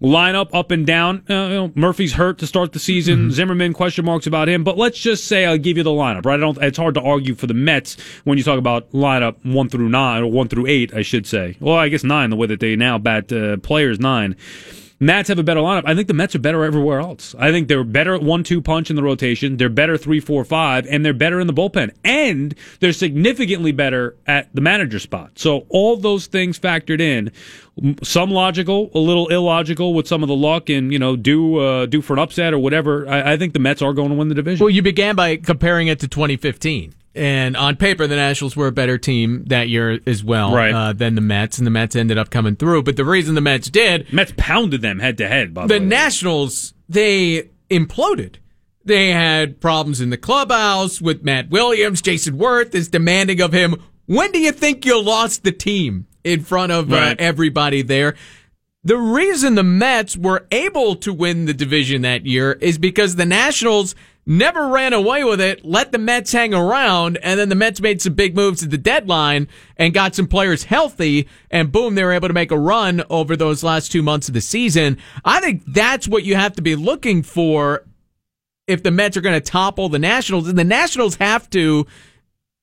Lineup 0.01 0.49
up 0.53 0.71
and 0.71 0.85
down. 0.85 1.23
Uh, 1.29 1.33
you 1.33 1.53
know, 1.55 1.71
Murphy's 1.73 2.13
hurt 2.13 2.37
to 2.39 2.47
start 2.47 2.73
the 2.73 2.79
season. 2.79 3.31
Zimmerman, 3.31 3.73
question 3.73 4.05
marks 4.05 4.27
about 4.27 4.49
him. 4.49 4.63
But 4.63 4.77
let's 4.77 4.99
just 4.99 5.25
say 5.25 5.45
I'll 5.45 5.57
give 5.57 5.77
you 5.77 5.83
the 5.83 5.89
lineup, 5.89 6.25
right? 6.25 6.35
I 6.35 6.37
don't, 6.37 6.57
it's 6.61 6.77
hard 6.77 6.93
to 6.95 7.01
argue 7.01 7.33
for 7.33 7.47
the 7.47 7.53
Mets 7.53 7.97
when 8.23 8.37
you 8.37 8.43
talk 8.43 8.59
about 8.59 8.91
lineup 8.91 9.35
one 9.43 9.69
through 9.69 9.89
nine, 9.89 10.23
or 10.23 10.27
one 10.27 10.47
through 10.47 10.67
eight, 10.67 10.93
I 10.93 11.01
should 11.01 11.25
say. 11.25 11.57
Well, 11.59 11.75
I 11.75 11.89
guess 11.89 12.03
nine, 12.03 12.34
the 12.35 12.39
way 12.39 12.47
that 12.47 12.59
they 12.59 12.75
now 12.75 12.97
bat 12.97 13.31
uh, 13.31 13.57
players 13.57 13.99
nine. 13.99 14.35
Nats 14.99 15.27
have 15.27 15.39
a 15.39 15.43
better 15.43 15.59
lineup. 15.59 15.83
I 15.85 15.93
think 15.93 16.07
the 16.07 16.13
Mets 16.13 16.35
are 16.35 16.39
better 16.39 16.63
everywhere 16.63 16.99
else. 16.99 17.35
I 17.37 17.51
think 17.51 17.67
they're 17.67 17.83
better 17.83 18.15
at 18.15 18.21
one 18.21 18.43
two 18.43 18.61
punch 18.61 18.89
in 18.89 18.95
the 18.95 19.03
rotation. 19.03 19.57
They're 19.57 19.67
better 19.67 19.97
three 19.97 20.21
four 20.21 20.45
five, 20.45 20.87
and 20.87 21.05
they're 21.05 21.13
better 21.13 21.39
in 21.39 21.47
the 21.47 21.53
bullpen. 21.53 21.91
And 22.05 22.55
they're 22.79 22.93
significantly 22.93 23.73
better 23.73 24.15
at 24.25 24.53
the 24.55 24.61
manager 24.61 24.99
spot. 24.99 25.37
So 25.37 25.65
all 25.69 25.97
those 25.97 26.27
things 26.27 26.57
factored 26.57 27.01
in, 27.01 27.31
some 28.03 28.31
logical, 28.31 28.89
a 28.93 28.99
little 28.99 29.27
illogical 29.27 29.93
with 29.93 30.07
some 30.07 30.23
of 30.23 30.29
the 30.29 30.35
luck, 30.35 30.69
and 30.69 30.93
you 30.93 30.99
know, 30.99 31.17
do 31.17 31.57
uh, 31.57 31.85
due 31.87 32.01
for 32.01 32.13
an 32.13 32.19
upset 32.19 32.53
or 32.53 32.59
whatever. 32.59 33.07
I, 33.07 33.33
I 33.33 33.37
think 33.37 33.51
the 33.51 33.59
Mets 33.59 33.81
are 33.81 33.91
going 33.91 34.09
to 34.09 34.15
win 34.15 34.29
the 34.29 34.35
division. 34.35 34.63
Well, 34.63 34.73
you 34.73 34.81
began 34.81 35.15
by 35.15 35.35
comparing 35.35 35.87
it 35.87 35.99
to 35.99 36.07
2015. 36.07 36.93
And 37.15 37.55
on 37.55 37.77
paper, 37.77 38.07
the 38.07 38.15
Nationals 38.17 38.55
were 38.55 38.67
a 38.67 38.71
better 38.71 38.97
team 38.97 39.45
that 39.47 39.69
year 39.69 39.99
as 40.05 40.23
well 40.23 40.53
Right. 40.53 40.73
uh, 40.73 40.93
than 40.93 41.15
the 41.15 41.21
Mets, 41.21 41.57
and 41.57 41.65
the 41.65 41.71
Mets 41.71 41.95
ended 41.95 42.17
up 42.17 42.29
coming 42.29 42.55
through. 42.55 42.83
But 42.83 42.97
the 42.97 43.05
reason 43.05 43.35
the 43.35 43.41
Mets 43.41 43.69
did, 43.69 44.11
Mets 44.11 44.33
pounded 44.35 44.81
them 44.81 44.99
head 44.99 45.17
to 45.19 45.27
head. 45.27 45.53
By 45.53 45.67
the, 45.67 45.75
the 45.75 45.79
way. 45.79 45.85
Nationals, 45.85 46.73
they 46.89 47.49
imploded. 47.69 48.35
They 48.83 49.11
had 49.11 49.59
problems 49.61 50.01
in 50.01 50.09
the 50.09 50.17
clubhouse 50.17 51.01
with 51.01 51.23
Matt 51.23 51.49
Williams. 51.49 52.01
Jayson 52.01 52.37
Werth 52.37 52.75
is 52.75 52.87
demanding 52.89 53.41
of 53.41 53.51
him, 53.53 53.81
when 54.05 54.31
do 54.31 54.39
you 54.39 54.51
think 54.51 54.85
you 54.85 55.01
lost 55.01 55.43
the 55.43 55.51
team 55.51 56.05
in 56.23 56.41
front 56.41 56.71
of 56.71 56.93
uh, 56.93 57.15
everybody 57.17 57.81
there? 57.81 58.13
The 58.83 58.97
reason 58.97 59.55
the 59.55 59.63
Mets 59.63 60.15
were 60.15 60.45
able 60.51 60.95
to 60.97 61.11
win 61.11 61.45
the 61.45 61.53
division 61.55 62.03
that 62.03 62.27
year 62.27 62.51
is 62.51 62.77
because 62.77 63.15
the 63.15 63.25
Nationals 63.25 63.95
never 64.25 64.67
ran 64.67 64.93
away 64.93 65.23
with 65.23 65.39
it, 65.39 65.63
let 65.63 65.91
the 65.91 65.97
Mets 65.97 66.31
hang 66.31 66.53
around, 66.53 67.17
and 67.21 67.39
then 67.39 67.49
the 67.49 67.55
Mets 67.55 67.79
made 67.79 68.01
some 68.01 68.13
big 68.13 68.35
moves 68.35 68.63
at 68.63 68.71
the 68.71 68.77
deadline 68.77 69.47
and 69.77 69.93
got 69.93 70.15
some 70.15 70.27
players 70.27 70.63
healthy, 70.63 71.27
and 71.51 71.71
boom, 71.71 71.95
they 71.95 72.03
were 72.03 72.11
able 72.11 72.27
to 72.27 72.33
make 72.33 72.51
a 72.51 72.57
run 72.57 73.03
over 73.09 73.35
those 73.35 73.63
last 73.63 73.91
two 73.91 74.01
months 74.01 74.27
of 74.27 74.33
the 74.33 74.41
season. 74.41 74.97
I 75.23 75.39
think 75.41 75.63
that's 75.67 76.07
what 76.07 76.23
you 76.23 76.35
have 76.35 76.53
to 76.53 76.61
be 76.61 76.75
looking 76.75 77.21
for 77.21 77.85
if 78.67 78.81
the 78.81 78.91
Mets 78.91 79.15
are 79.15 79.21
going 79.21 79.39
to 79.39 79.51
topple 79.51 79.89
the 79.89 79.99
Nationals, 79.99 80.47
and 80.47 80.57
the 80.57 80.63
Nationals 80.63 81.15
have 81.15 81.49
to 81.51 81.85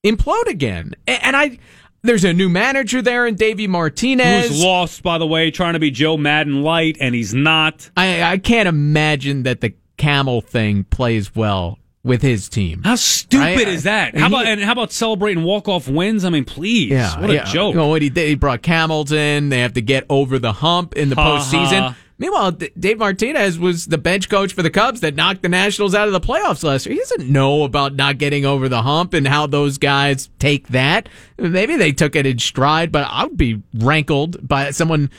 implode 0.04 0.48
again. 0.48 0.94
And 1.06 1.36
I, 1.36 1.58
there's 2.02 2.24
a 2.24 2.32
new 2.32 2.48
manager 2.48 3.02
there 3.02 3.24
in 3.24 3.36
Davey 3.36 3.68
Martinez. 3.68 4.48
Who's 4.48 4.64
lost, 4.64 5.04
by 5.04 5.18
the 5.18 5.26
way, 5.26 5.52
trying 5.52 5.74
to 5.74 5.78
be 5.78 5.92
Joe 5.92 6.16
Maddon 6.16 6.62
light, 6.62 6.96
and 7.00 7.14
he's 7.14 7.32
not. 7.32 7.88
I, 7.96 8.22
I 8.22 8.38
can't 8.38 8.68
imagine 8.68 9.44
that 9.44 9.60
the 9.60 9.74
camel 10.02 10.40
thing 10.40 10.84
plays 10.84 11.34
well 11.34 11.78
with 12.04 12.20
his 12.22 12.48
team. 12.48 12.82
How 12.82 12.96
stupid 12.96 13.68
I- 13.68 13.70
is 13.70 13.84
that? 13.84 14.14
How 14.18 14.28
he- 14.28 14.34
about 14.34 14.46
and 14.46 14.60
how 14.60 14.72
about 14.72 14.90
celebrating 14.92 15.44
walk 15.44 15.68
off 15.68 15.88
wins? 15.88 16.24
I 16.24 16.30
mean, 16.30 16.44
please, 16.44 16.92
what 17.16 17.30
a 17.30 17.34
yeah. 17.34 17.44
joke! 17.44 17.74
You 17.74 17.80
know 17.80 17.86
what 17.88 18.02
he 18.02 18.10
did? 18.10 18.28
He 18.28 18.34
brought 18.34 18.62
camels 18.62 19.12
in. 19.12 19.48
They 19.50 19.60
have 19.60 19.74
to 19.74 19.80
get 19.82 20.04
over 20.10 20.38
the 20.38 20.52
hump 20.52 20.94
in 20.96 21.08
the 21.08 21.14
Ha, 21.14 21.38
postseason. 21.38 21.94
Meanwhile, 22.18 22.52
D- 22.52 22.70
Dave 22.78 22.98
Martinez 22.98 23.58
was 23.58 23.86
the 23.86 23.98
bench 23.98 24.28
coach 24.28 24.52
for 24.52 24.62
the 24.62 24.70
Cubs 24.70 25.00
that 25.00 25.14
knocked 25.16 25.42
the 25.42 25.48
Nationals 25.48 25.92
out 25.94 26.06
of 26.06 26.12
the 26.12 26.20
playoffs 26.20 26.62
last 26.62 26.86
year. 26.86 26.94
He 26.94 26.98
doesn't 27.00 27.28
know 27.28 27.64
about 27.64 27.94
not 27.96 28.18
getting 28.18 28.44
over 28.44 28.68
the 28.68 28.82
hump 28.82 29.12
and 29.14 29.26
how 29.26 29.46
those 29.48 29.76
guys 29.78 30.28
take 30.38 30.68
that. 30.68 31.08
Maybe 31.38 31.76
they 31.76 31.90
took 31.90 32.14
it 32.14 32.26
in 32.26 32.38
stride, 32.38 32.92
but 32.92 33.08
I 33.10 33.24
would 33.24 33.36
be 33.36 33.62
rankled 33.74 34.46
by 34.46 34.70
someone 34.70 35.10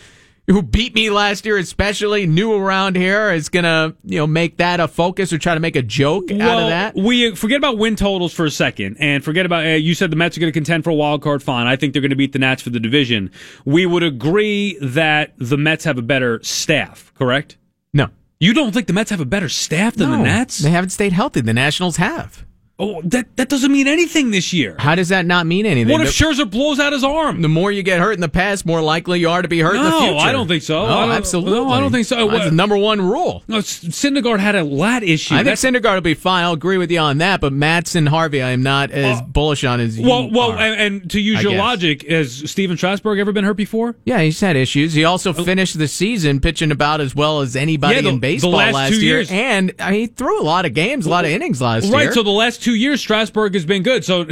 who 0.47 0.62
beat 0.62 0.93
me 0.93 1.10
last 1.10 1.45
year, 1.45 1.58
especially 1.58 2.25
new 2.25 2.53
around 2.53 2.95
here, 2.95 3.32
is 3.32 3.49
gonna 3.49 3.95
you 4.03 4.17
know 4.17 4.27
make 4.27 4.58
that 4.58 4.79
a 4.79 4.88
focus 4.88 5.32
or 5.32 5.38
try 5.38 5.53
to 5.53 5.60
make 5.60 5.75
a 5.75 5.82
joke 5.82 6.32
out 6.32 6.62
of 6.62 6.69
that. 6.69 6.95
we 6.95 7.34
forget 7.36 7.58
about 7.58 7.77
win 7.77 7.95
totals 7.95 8.34
for 8.34 8.45
a 8.45 8.51
second, 8.51 8.97
and 8.99 9.23
forget 9.23 9.45
about. 9.45 9.65
Uh, 9.65 9.69
you 9.69 9.95
said 9.95 10.12
the 10.12 10.15
Mets 10.15 10.38
are 10.38 10.39
going 10.39 10.51
to 10.51 10.58
contend 10.58 10.84
for 10.84 10.89
a 10.89 10.95
wild 10.95 11.21
card. 11.21 11.41
Fine, 11.41 11.67
I 11.67 11.75
think 11.75 11.93
they're 11.93 12.01
going 12.01 12.10
to 12.10 12.15
beat 12.15 12.34
the 12.34 12.39
Nats 12.39 12.62
for 12.62 12.69
the 12.69 12.79
division. 12.79 13.32
We 13.65 13.86
would 13.86 14.03
agree 14.03 14.77
that 14.82 15.34
the 15.38 15.58
Mets 15.58 15.86
have 15.86 15.97
a 15.97 16.01
better 16.01 16.41
staff, 16.43 17.13
correct? 17.15 17.58
No. 17.93 18.10
You 18.39 18.53
don't 18.53 18.73
think 18.73 18.88
the 18.88 18.93
Mets 18.93 19.12
have 19.12 19.21
a 19.21 19.25
better 19.25 19.47
staff 19.47 19.95
than 19.95 20.12
the 20.12 20.17
Nats? 20.17 20.58
They 20.58 20.71
haven't 20.71 20.89
stayed 20.89 21.13
healthy. 21.13 21.39
The 21.39 21.53
Nationals 21.53 21.95
have. 21.97 22.45
Oh, 22.84 23.02
that 23.06 23.36
that 23.38 23.50
doesn't 23.50 23.72
mean 23.72 23.88
anything 23.88 24.32
this 24.32 24.52
year. 24.54 24.76
How 24.80 24.96
does 24.96 25.10
that 25.10 25.26
not 25.26 25.46
mean 25.46 25.65
anything? 25.65 25.91
What 25.91 26.02
if 26.02 26.08
The- 26.17 26.26
Scherzer 26.26 26.50
blows 26.50 26.80
out 26.80 26.93
his 26.93 27.04
arm? 27.04 27.41
the 27.41 27.48
more 27.50 27.72
you 27.72 27.84
get 27.84 28.00
hurt 28.00 28.13
in 28.13 28.22
the 28.22 28.30
past, 28.30 28.65
more 28.65 28.82
likely 28.82 29.19
you 29.19 29.30
are 29.30 29.41
to 29.41 29.48
be 29.48 29.60
hurt 29.60 29.76
in 29.76 29.84
the 29.84 29.89
No, 29.89 30.00
future. 30.00 30.17
I 30.17 30.32
don't 30.32 30.48
think 30.48 30.63
so. 30.63 30.82
Oh, 30.82 30.86
I 31.10 31.15
absolutely. 31.15 31.52
no, 31.54 31.69
I 31.69 31.80
don't 31.80 31.91
think 31.91 32.06
so. 32.06 32.28
That's 32.30 32.46
the 32.46 32.52
number 32.52 32.78
one 32.78 33.02
rule. 33.02 33.43
No, 33.48 33.60
Syndergaard 33.60 34.39
had 34.39 34.56
a 34.56 34.63
lat 34.63 35.04
issue. 35.04 35.34
I 35.36 35.43
think 35.43 35.58
That's- 35.58 35.63
Syndergaard 35.63 35.96
will 35.96 36.02
be 36.02 36.13
fine. 36.13 36.43
I'll 36.43 36.54
agree 36.54 36.78
with 36.78 36.91
you 36.91 37.00
on 37.00 37.19
that. 37.19 37.41
But 37.41 37.54
Matz 37.54 37.96
and 37.96 38.08
Harvey, 38.10 38.41
I 38.41 38.52
am 38.52 38.63
not 38.63 38.91
as 38.91 39.22
bullish 39.22 39.63
on 39.63 39.80
as 39.80 39.98
you 40.00 40.08
Well, 40.08 40.30
well, 40.32 40.52
and, 40.54 40.80
and 40.80 41.12
to 41.12 41.19
use 41.19 41.39
I 41.39 41.41
your 41.41 41.52
guess. 41.52 41.60
logic, 41.60 42.10
has 42.10 42.50
Stephen 42.50 42.78
Strasburg 42.78 43.19
ever 43.19 43.32
been 43.32 43.43
hurt 43.46 43.58
before? 43.58 43.96
yeah, 44.06 44.22
he's 44.22 44.39
had 44.39 44.56
issues. 44.56 44.93
He 44.93 45.04
also 45.04 45.34
finished 45.34 45.78
the 45.78 45.88
season 45.88 46.39
pitching 46.39 46.72
about 46.72 47.02
as 47.02 47.15
well 47.15 47.41
as 47.41 47.56
anybody 47.56 47.96
Yeah, 47.96 48.02
the- 48.02 48.10
in 48.10 48.19
baseball 48.19 48.52
last 48.52 48.93
two 48.93 49.02
year, 49.02 49.17
years. 49.17 49.32
and 49.32 49.74
uh, 49.80 49.91
he 49.91 50.08
threw 50.08 50.41
a 50.41 50.43
lot 50.43 50.65
of 50.65 50.74
games, 50.74 51.06
a 51.06 51.10
lot 51.10 51.26
of 51.26 51.32
innings 51.32 51.62
last 51.62 51.91
Right. 51.91 52.04
year. 52.04 52.12
So 52.13 52.24
the 52.24 52.30
last 52.30 52.62
two 52.63 52.72
years, 52.73 53.01
Strasburg 53.01 53.53
has 53.53 53.65
been 53.65 53.83
good. 53.83 54.03
So, 54.05 54.25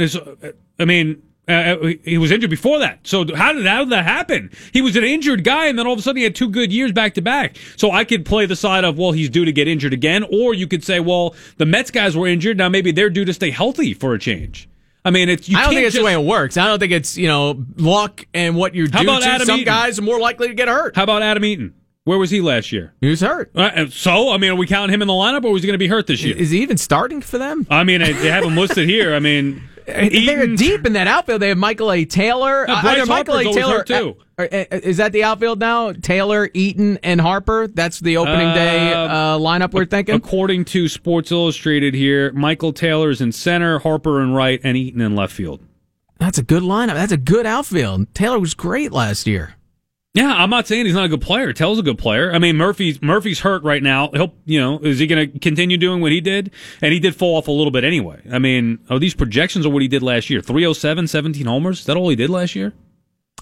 I 0.78 0.84
mean, 0.84 1.22
uh, 1.48 1.76
he 2.04 2.18
was 2.18 2.30
injured 2.30 2.50
before 2.50 2.78
that. 2.78 3.00
So 3.06 3.24
how 3.34 3.52
did, 3.52 3.66
how 3.66 3.80
did 3.80 3.90
that 3.90 4.04
happen? 4.04 4.50
He 4.72 4.80
was 4.80 4.96
an 4.96 5.04
injured 5.04 5.42
guy, 5.44 5.66
and 5.66 5.78
then 5.78 5.86
all 5.86 5.92
of 5.92 5.98
a 5.98 6.02
sudden 6.02 6.18
he 6.18 6.22
had 6.24 6.34
two 6.34 6.48
good 6.48 6.72
years 6.72 6.92
back 6.92 7.14
to 7.14 7.22
back. 7.22 7.56
So 7.76 7.90
I 7.90 8.04
could 8.04 8.24
play 8.24 8.46
the 8.46 8.56
side 8.56 8.84
of 8.84 8.96
well, 8.96 9.12
he's 9.12 9.28
due 9.28 9.44
to 9.44 9.52
get 9.52 9.66
injured 9.66 9.92
again, 9.92 10.24
or 10.32 10.54
you 10.54 10.66
could 10.68 10.84
say, 10.84 11.00
well, 11.00 11.34
the 11.56 11.66
Mets 11.66 11.90
guys 11.90 12.16
were 12.16 12.28
injured. 12.28 12.58
Now 12.58 12.68
maybe 12.68 12.92
they're 12.92 13.10
due 13.10 13.24
to 13.24 13.32
stay 13.34 13.50
healthy 13.50 13.92
for 13.92 14.14
a 14.14 14.18
change. 14.18 14.68
I 15.04 15.10
mean, 15.10 15.28
it's 15.28 15.48
you 15.48 15.56
I 15.56 15.62
don't 15.62 15.70
can't 15.70 15.76
think 15.78 15.86
it's 15.86 15.94
just, 15.94 16.00
the 16.02 16.06
way 16.06 16.12
it 16.12 16.24
works. 16.24 16.56
I 16.56 16.66
don't 16.66 16.78
think 16.78 16.92
it's 16.92 17.18
you 17.18 17.26
know 17.26 17.64
luck 17.76 18.24
and 18.32 18.54
what 18.54 18.74
you 18.76 18.88
How 18.92 19.02
do. 19.02 19.08
about 19.08 19.22
to. 19.22 19.28
Adam 19.28 19.46
Some 19.46 19.60
Eaton? 19.60 19.64
guys 19.64 19.98
are 19.98 20.02
more 20.02 20.20
likely 20.20 20.46
to 20.46 20.54
get 20.54 20.68
hurt. 20.68 20.94
How 20.94 21.02
about 21.02 21.22
Adam 21.22 21.44
Eaton? 21.44 21.74
Where 22.04 22.18
was 22.18 22.30
he 22.30 22.40
last 22.40 22.72
year? 22.72 22.94
He 23.00 23.08
was 23.08 23.20
hurt. 23.20 23.52
Uh, 23.54 23.86
so, 23.88 24.32
I 24.32 24.36
mean, 24.36 24.50
are 24.50 24.56
we 24.56 24.66
counting 24.66 24.92
him 24.92 25.02
in 25.02 25.08
the 25.08 25.14
lineup, 25.14 25.44
or 25.44 25.52
was 25.52 25.62
he 25.62 25.68
going 25.68 25.74
to 25.74 25.78
be 25.78 25.86
hurt 25.86 26.08
this 26.08 26.22
year? 26.22 26.36
Is 26.36 26.50
he 26.50 26.60
even 26.62 26.76
starting 26.76 27.20
for 27.20 27.38
them? 27.38 27.64
I 27.70 27.84
mean, 27.84 28.00
they 28.00 28.28
have 28.28 28.44
him 28.44 28.56
listed 28.56 28.88
here. 28.88 29.14
I 29.14 29.20
mean, 29.20 29.62
They're 29.86 30.46
deep 30.46 30.86
in 30.86 30.92
that 30.92 31.06
outfield. 31.08 31.42
They 31.42 31.48
have 31.48 31.58
Michael 31.58 31.90
A. 31.92 32.04
Taylor. 32.04 32.68
Uh, 32.68 32.82
Bryce 32.82 32.98
either 32.98 33.06
Michael 33.06 33.34
A. 33.34 33.44
Harper's 33.44 33.46
always 33.46 33.56
Taylor 33.56 33.78
hurt, 33.78 33.86
too. 33.86 34.16
uh, 34.38 34.42
uh, 34.42 34.80
is 34.82 34.96
that 34.98 35.12
the 35.12 35.24
outfield 35.24 35.58
now? 35.60 35.92
Taylor, 35.92 36.50
Eaton, 36.54 36.98
and 37.02 37.20
Harper. 37.20 37.66
That's 37.68 38.00
the 38.00 38.16
opening 38.16 38.54
day 38.54 38.92
uh, 38.92 39.38
lineup 39.38 39.72
we're 39.72 39.84
thinking. 39.84 40.14
According 40.14 40.66
to 40.66 40.88
Sports 40.88 41.32
Illustrated 41.32 41.94
here, 41.94 42.32
Michael 42.32 42.72
Taylor's 42.72 43.20
in 43.20 43.32
center, 43.32 43.80
Harper 43.80 44.20
in 44.22 44.32
right, 44.32 44.60
and 44.62 44.76
Eaton 44.76 45.00
in 45.00 45.16
left 45.16 45.32
field. 45.32 45.60
That's 46.18 46.38
a 46.38 46.42
good 46.42 46.62
lineup. 46.62 46.94
That's 46.94 47.12
a 47.12 47.16
good 47.16 47.46
outfield. 47.46 48.14
Taylor 48.14 48.38
was 48.38 48.54
great 48.54 48.92
last 48.92 49.26
year. 49.26 49.56
Yeah, 50.14 50.30
I'm 50.30 50.50
not 50.50 50.66
saying 50.66 50.84
he's 50.84 50.94
not 50.94 51.06
a 51.06 51.08
good 51.08 51.22
player. 51.22 51.54
Tell's 51.54 51.78
a 51.78 51.82
good 51.82 51.96
player. 51.96 52.34
I 52.34 52.38
mean, 52.38 52.58
Murphy's 52.58 53.00
Murphy's 53.00 53.40
hurt 53.40 53.62
right 53.62 53.82
now. 53.82 54.10
He'll, 54.12 54.34
you 54.44 54.60
know, 54.60 54.78
is 54.80 54.98
he 54.98 55.06
going 55.06 55.32
to 55.32 55.38
continue 55.38 55.78
doing 55.78 56.02
what 56.02 56.12
he 56.12 56.20
did? 56.20 56.50
And 56.82 56.92
he 56.92 57.00
did 57.00 57.16
fall 57.16 57.38
off 57.38 57.48
a 57.48 57.50
little 57.50 57.70
bit 57.70 57.82
anyway. 57.82 58.20
I 58.30 58.38
mean, 58.38 58.78
are 58.90 58.98
these 58.98 59.14
projections 59.14 59.64
are 59.64 59.70
what 59.70 59.80
he 59.80 59.88
did 59.88 60.02
last 60.02 60.28
year? 60.28 60.42
307, 60.42 61.06
17 61.08 61.46
homers? 61.46 61.80
Is 61.80 61.86
that 61.86 61.96
all 61.96 62.10
he 62.10 62.16
did 62.16 62.28
last 62.28 62.54
year? 62.54 62.74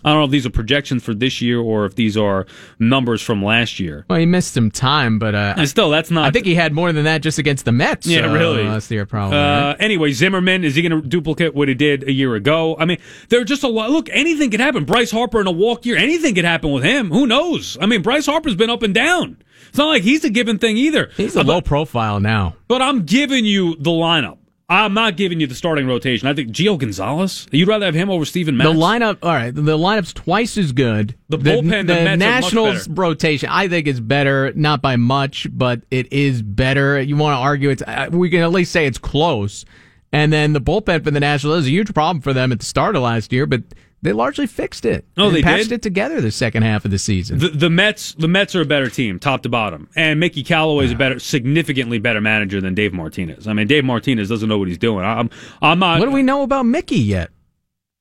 I 0.05 0.11
don't 0.11 0.21
know 0.21 0.25
if 0.25 0.31
these 0.31 0.47
are 0.47 0.51
projections 0.51 1.03
for 1.03 1.13
this 1.15 1.41
year 1.41 1.59
or 1.61 1.85
if 1.85 1.95
these 1.95 2.17
are 2.17 2.47
numbers 2.79 3.21
from 3.23 3.45
last 3.45 3.79
year. 3.81 4.05
Well, 4.09 4.19
he 4.19 4.27
missed 4.27 4.55
some 4.55 4.71
time, 4.71 5.19
but 5.19 5.35
uh, 5.35 5.55
And 5.57 5.69
still, 5.69 5.91
that's 5.91 6.11
not. 6.11 6.25
I 6.27 6.31
think 6.31 6.47
he 6.47 6.55
had 6.55 6.73
more 6.73 6.93
than 6.93 7.05
that 7.05 7.23
just 7.23 7.39
against 7.39 7.65
the 7.65 7.73
Mets. 7.73 8.07
Yeah, 8.07 8.27
uh, 8.31 8.33
really. 8.33 8.65
last 8.65 8.91
year, 8.91 9.05
probably. 9.07 9.37
Uh, 9.37 9.41
right? 9.69 9.77
anyway, 9.81 10.13
Zimmerman 10.13 10.65
is 10.65 10.75
he 10.75 10.83
going 10.83 11.03
to 11.03 11.07
duplicate 11.07 11.55
what 11.55 11.69
he 11.69 11.75
did 11.75 12.05
a 12.05 12.13
year 12.13 12.35
ago? 12.35 12.77
I 12.79 12.85
mean, 12.87 12.99
there 13.29 13.41
are 13.41 13.45
just 13.45 13.63
a 13.63 13.69
lot. 13.69 13.91
Look, 13.91 14.09
anything 14.11 14.51
could 14.51 14.61
happen. 14.61 14.85
Bryce 14.85 15.11
Harper 15.11 15.41
in 15.41 15.47
a 15.47 15.51
walk 15.53 15.85
year, 15.87 15.97
anything 15.97 16.35
could 16.35 16.45
happen 16.45 16.73
with 16.73 16.83
him. 16.85 17.11
Who 17.11 17.27
knows? 17.27 17.77
I 17.81 17.87
mean, 17.87 18.03
Bryce 18.03 18.27
Harper's 18.27 18.55
been 18.57 18.71
up 18.71 18.83
and 18.83 18.95
down. 18.95 19.37
It's 19.69 19.79
not 19.79 19.87
like 19.89 20.03
he's 20.03 20.25
a 20.25 20.31
given 20.31 20.59
thing 20.59 20.77
either. 20.77 21.11
He's 21.17 21.37
a 21.37 21.41
Uh, 21.41 21.45
low 21.45 21.61
but, 21.61 21.67
profile 21.67 22.19
now. 22.19 22.57
but 22.67 22.83
I'm 22.83 23.05
giving 23.05 23.45
you 23.45 23.77
the 23.77 23.91
lineup. 23.91 24.39
I'm 24.71 24.95
not 24.95 25.17
giving 25.17 25.41
you 25.41 25.49
the 25.49 25.57
starting 25.57 25.89
rotation. 25.89 26.29
I 26.29 26.35
think 26.35 26.51
Gio 26.51 26.79
Gonzalez. 26.79 27.49
You'd 27.51 27.67
rather 27.67 27.87
have 27.87 27.95
him 27.95 28.09
over 28.09 28.25
Steven 28.25 28.57
Matz. 28.57 28.71
The 28.71 28.77
lineup, 28.79 29.19
all 29.21 29.33
right. 29.33 29.53
The 29.53 29.77
lineup's 29.77 30.13
twice 30.13 30.57
as 30.57 30.71
good. 30.71 31.17
The 31.29 31.39
bullpen, 31.39 31.89
the, 31.89 31.95
the, 31.95 32.05
the 32.05 32.17
Nationals 32.17 32.89
rotation, 32.89 33.49
I 33.51 33.67
think 33.67 33.89
is 33.89 34.01
better, 34.01 34.53
not 34.55 34.81
by 34.81 34.95
much, 34.95 35.49
but 35.51 35.83
it 35.91 36.13
is 36.13 36.41
better. 36.41 37.01
You 37.01 37.17
want 37.17 37.35
to 37.35 37.41
argue 37.41 37.71
it's? 37.71 37.83
Uh, 37.83 38.11
we 38.13 38.31
can 38.31 38.43
at 38.43 38.53
least 38.53 38.71
say 38.71 38.87
it's 38.87 38.99
close. 38.99 39.65
And 40.13 40.33
then 40.33 40.53
the 40.53 40.61
bullpen 40.61 41.03
for 41.03 41.11
the 41.11 41.21
Nationals 41.21 41.61
is 41.61 41.67
a 41.67 41.71
huge 41.71 41.93
problem 41.93 42.23
for 42.23 42.33
them 42.33 42.53
at 42.53 42.61
the 42.61 42.67
start 42.67 42.95
of 42.95 43.03
last 43.03 43.33
year, 43.33 43.47
but 43.47 43.63
they 44.03 44.13
largely 44.13 44.47
fixed 44.47 44.85
it. 44.85 45.05
Oh, 45.17 45.31
they 45.31 45.43
patched 45.43 45.69
did? 45.69 45.77
it 45.77 45.83
together 45.83 46.21
the 46.21 46.31
second 46.31 46.63
half 46.63 46.85
of 46.85 46.91
the 46.91 46.99
season. 46.99 47.39
The, 47.39 47.49
the 47.49 47.71
Mets, 47.71 48.15
the 48.15 48.29
Mets 48.29 48.55
are 48.55 48.63
a 48.63 48.67
better 48.67 48.89
team, 48.89 49.19
top 49.19 49.43
to 49.43 49.49
bottom, 49.49 49.89
and 49.95 50.19
Mickey 50.19 50.43
Callaway 50.43 50.87
is 50.87 50.91
yeah. 50.91 50.97
a 50.97 50.99
better, 50.99 51.19
significantly 51.19 51.99
better 51.99 52.21
manager 52.21 52.61
than 52.61 52.75
Dave 52.75 52.93
Martinez. 52.93 53.47
I 53.47 53.53
mean, 53.53 53.67
Dave 53.67 53.85
Martinez 53.85 54.29
doesn't 54.29 54.49
know 54.49 54.59
what 54.59 54.69
he's 54.69 54.79
doing. 54.79 55.05
I'm, 55.05 55.31
I'm 55.61 55.79
not. 55.79 55.99
What 55.99 56.07
do 56.07 56.13
we 56.13 56.23
know 56.23 56.43
about 56.43 56.65
Mickey 56.65 56.99
yet? 56.99 57.31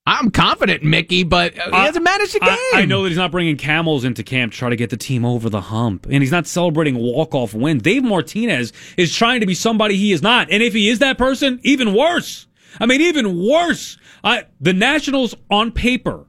I'm 0.10 0.32
confident 0.32 0.84
Mickey, 0.84 1.24
but 1.24 1.54
he 1.54 1.72
hasn't 1.72 2.04
managed 2.04 2.36
a 2.36 2.40
game. 2.40 2.50
I, 2.50 2.72
I, 2.78 2.86
know 2.86 3.04
that 3.04 3.10
he's 3.10 3.18
not 3.18 3.30
bringing 3.30 3.58
camels 3.58 4.04
into 4.04 4.24
camp 4.24 4.54
to 4.54 4.58
try 4.58 4.70
to 4.70 4.76
get 4.76 4.90
the 4.90 4.98
team 4.98 5.24
over 5.24 5.50
the 5.50 5.62
hump, 5.62 6.08
and 6.08 6.16
he's 6.16 6.32
not 6.32 6.48
celebrating 6.48 6.98
walk-off 6.98 7.54
wins. 7.54 7.84
Dave 7.84 8.04
Martinez 8.04 8.74
is 8.98 9.14
trying 9.14 9.42
to 9.42 9.46
be 9.46 9.54
somebody 9.54 9.98
he 9.98 10.12
is 10.12 10.24
not, 10.24 10.50
and 10.50 10.64
if 10.64 10.74
he 10.74 10.90
is 10.90 10.98
that 11.00 11.20
person, 11.20 11.60
even 11.64 11.94
worse. 11.94 12.48
I 12.80 12.88
mean, 12.88 13.02
even 13.02 13.48
worse. 13.48 13.98
I, 14.24 14.46
the 14.60 14.74
Nationals 14.74 15.36
on 15.50 15.72
paper 15.72 16.26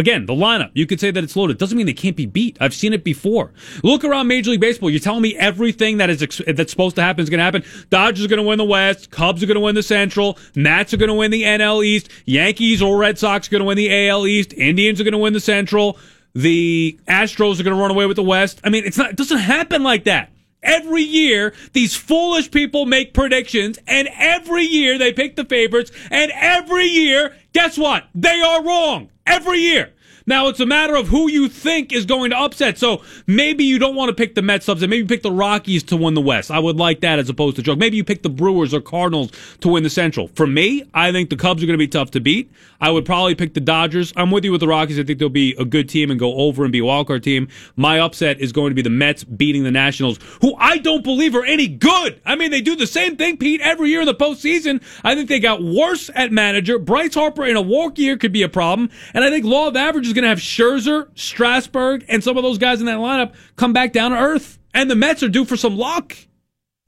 Again, 0.00 0.24
the 0.24 0.32
lineup, 0.32 0.70
you 0.72 0.86
could 0.86 0.98
say 0.98 1.10
that 1.10 1.22
it's 1.22 1.36
loaded. 1.36 1.58
Doesn't 1.58 1.76
mean 1.76 1.84
they 1.84 1.92
can't 1.92 2.16
be 2.16 2.24
beat. 2.24 2.56
I've 2.58 2.72
seen 2.72 2.94
it 2.94 3.04
before. 3.04 3.52
Look 3.82 4.02
around 4.02 4.28
Major 4.28 4.52
League 4.52 4.60
Baseball. 4.60 4.88
You're 4.88 4.98
telling 4.98 5.20
me 5.20 5.36
everything 5.36 5.98
that 5.98 6.08
is 6.08 6.20
that's 6.46 6.70
supposed 6.70 6.96
to 6.96 7.02
happen 7.02 7.22
is 7.22 7.28
going 7.28 7.38
to 7.38 7.44
happen. 7.44 7.64
Dodgers 7.90 8.24
are 8.24 8.28
going 8.28 8.42
to 8.42 8.48
win 8.48 8.56
the 8.56 8.64
West. 8.64 9.10
Cubs 9.10 9.42
are 9.42 9.46
going 9.46 9.56
to 9.56 9.60
win 9.60 9.74
the 9.74 9.82
Central. 9.82 10.38
Nats 10.54 10.94
are 10.94 10.96
going 10.96 11.08
to 11.08 11.14
win 11.14 11.30
the 11.30 11.42
NL 11.42 11.84
East. 11.84 12.08
Yankees 12.24 12.80
or 12.80 12.96
Red 12.96 13.18
Sox 13.18 13.48
are 13.48 13.50
going 13.50 13.60
to 13.60 13.66
win 13.66 13.76
the 13.76 14.08
AL 14.08 14.26
East. 14.26 14.54
Indians 14.54 15.02
are 15.02 15.04
going 15.04 15.12
to 15.12 15.18
win 15.18 15.34
the 15.34 15.40
Central. 15.40 15.98
The 16.34 16.98
Astros 17.06 17.60
are 17.60 17.64
going 17.64 17.76
to 17.76 17.82
run 17.82 17.90
away 17.90 18.06
with 18.06 18.16
the 18.16 18.22
West. 18.22 18.60
I 18.64 18.70
mean, 18.70 18.84
it's 18.86 18.96
not. 18.96 19.10
It 19.10 19.16
doesn't 19.16 19.38
happen 19.38 19.82
like 19.82 20.04
that. 20.04 20.32
Every 20.62 21.02
year, 21.02 21.54
these 21.72 21.96
foolish 21.96 22.50
people 22.50 22.84
make 22.86 23.14
predictions, 23.14 23.78
and 23.86 24.08
every 24.14 24.64
year 24.64 24.98
they 24.98 25.12
pick 25.12 25.36
the 25.36 25.44
favorites, 25.44 25.90
and 26.10 26.30
every 26.34 26.86
year, 26.86 27.34
guess 27.52 27.78
what? 27.78 28.04
They 28.14 28.40
are 28.40 28.62
wrong. 28.62 29.10
Every 29.26 29.60
year. 29.60 29.92
Now 30.26 30.48
it's 30.48 30.60
a 30.60 30.66
matter 30.66 30.94
of 30.94 31.08
who 31.08 31.30
you 31.30 31.48
think 31.48 31.92
is 31.92 32.06
going 32.06 32.30
to 32.30 32.38
upset. 32.38 32.78
So 32.78 33.02
maybe 33.26 33.64
you 33.64 33.78
don't 33.78 33.94
want 33.94 34.08
to 34.10 34.14
pick 34.14 34.34
the 34.34 34.42
Mets 34.42 34.68
upset. 34.68 34.88
Maybe 34.88 35.02
you 35.02 35.06
pick 35.06 35.22
the 35.22 35.32
Rockies 35.32 35.82
to 35.84 35.96
win 35.96 36.14
the 36.14 36.20
West. 36.20 36.50
I 36.50 36.58
would 36.58 36.76
like 36.76 37.00
that 37.00 37.18
as 37.18 37.28
opposed 37.28 37.56
to 37.56 37.62
joke. 37.62 37.78
Maybe 37.78 37.96
you 37.96 38.04
pick 38.04 38.22
the 38.22 38.28
Brewers 38.28 38.74
or 38.74 38.80
Cardinals 38.80 39.30
to 39.60 39.68
win 39.68 39.82
the 39.82 39.90
Central. 39.90 40.28
For 40.28 40.46
me, 40.46 40.84
I 40.94 41.12
think 41.12 41.30
the 41.30 41.36
Cubs 41.36 41.62
are 41.62 41.66
going 41.66 41.78
to 41.78 41.78
be 41.78 41.88
tough 41.88 42.10
to 42.12 42.20
beat. 42.20 42.50
I 42.80 42.90
would 42.90 43.04
probably 43.04 43.34
pick 43.34 43.54
the 43.54 43.60
Dodgers. 43.60 44.12
I'm 44.16 44.30
with 44.30 44.44
you 44.44 44.52
with 44.52 44.60
the 44.60 44.68
Rockies. 44.68 44.98
I 44.98 45.02
think 45.02 45.18
they'll 45.18 45.28
be 45.28 45.54
a 45.58 45.64
good 45.64 45.88
team 45.88 46.10
and 46.10 46.18
go 46.18 46.34
over 46.34 46.64
and 46.64 46.72
be 46.72 46.78
a 46.78 46.82
wildcard 46.82 47.22
team. 47.22 47.48
My 47.76 47.98
upset 48.00 48.40
is 48.40 48.52
going 48.52 48.70
to 48.70 48.74
be 48.74 48.82
the 48.82 48.90
Mets 48.90 49.24
beating 49.24 49.64
the 49.64 49.70
Nationals, 49.70 50.18
who 50.40 50.54
I 50.56 50.78
don't 50.78 51.04
believe 51.04 51.34
are 51.34 51.44
any 51.44 51.68
good. 51.68 52.20
I 52.24 52.36
mean, 52.36 52.50
they 52.50 52.60
do 52.60 52.76
the 52.76 52.86
same 52.86 53.16
thing, 53.16 53.36
Pete, 53.36 53.60
every 53.60 53.90
year 53.90 54.00
in 54.00 54.06
the 54.06 54.14
postseason. 54.14 54.82
I 55.04 55.14
think 55.14 55.28
they 55.28 55.40
got 55.40 55.62
worse 55.62 56.10
at 56.14 56.32
manager. 56.32 56.78
Bryce 56.78 57.14
Harper 57.14 57.44
in 57.44 57.56
a 57.56 57.60
walk 57.60 57.98
year 57.98 58.16
could 58.16 58.32
be 58.32 58.42
a 58.42 58.48
problem. 58.48 58.90
And 59.14 59.24
I 59.24 59.30
think 59.30 59.44
law 59.44 59.68
of 59.68 59.76
average 59.76 60.06
is 60.06 60.12
going 60.12 60.19
to 60.22 60.28
have 60.28 60.38
Scherzer, 60.38 61.08
Strasburg, 61.14 62.04
and 62.08 62.22
some 62.22 62.36
of 62.36 62.42
those 62.42 62.58
guys 62.58 62.80
in 62.80 62.86
that 62.86 62.98
lineup 62.98 63.34
come 63.56 63.72
back 63.72 63.92
down 63.92 64.12
to 64.12 64.18
earth. 64.18 64.58
And 64.72 64.90
the 64.90 64.94
Mets 64.94 65.22
are 65.22 65.28
due 65.28 65.44
for 65.44 65.56
some 65.56 65.76
luck. 65.76 66.16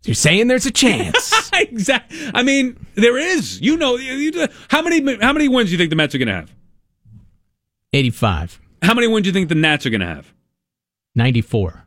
You're 0.04 0.14
saying 0.14 0.48
there's 0.48 0.66
a 0.66 0.70
chance. 0.70 1.50
exactly. 1.54 2.18
I 2.34 2.42
mean, 2.42 2.86
there 2.94 3.16
is. 3.16 3.60
You 3.60 3.76
know, 3.76 3.96
you, 3.96 4.48
how 4.68 4.82
many 4.82 5.16
how 5.20 5.32
many 5.32 5.48
wins 5.48 5.68
do 5.68 5.72
you 5.72 5.78
think 5.78 5.90
the 5.90 5.96
Mets 5.96 6.14
are 6.14 6.18
going 6.18 6.28
to 6.28 6.34
have? 6.34 6.54
85. 7.92 8.60
How 8.82 8.94
many 8.94 9.06
wins 9.06 9.24
do 9.24 9.28
you 9.28 9.32
think 9.32 9.48
the 9.48 9.54
Nats 9.54 9.86
are 9.86 9.90
going 9.90 10.00
to 10.00 10.06
have? 10.06 10.32
94. 11.14 11.81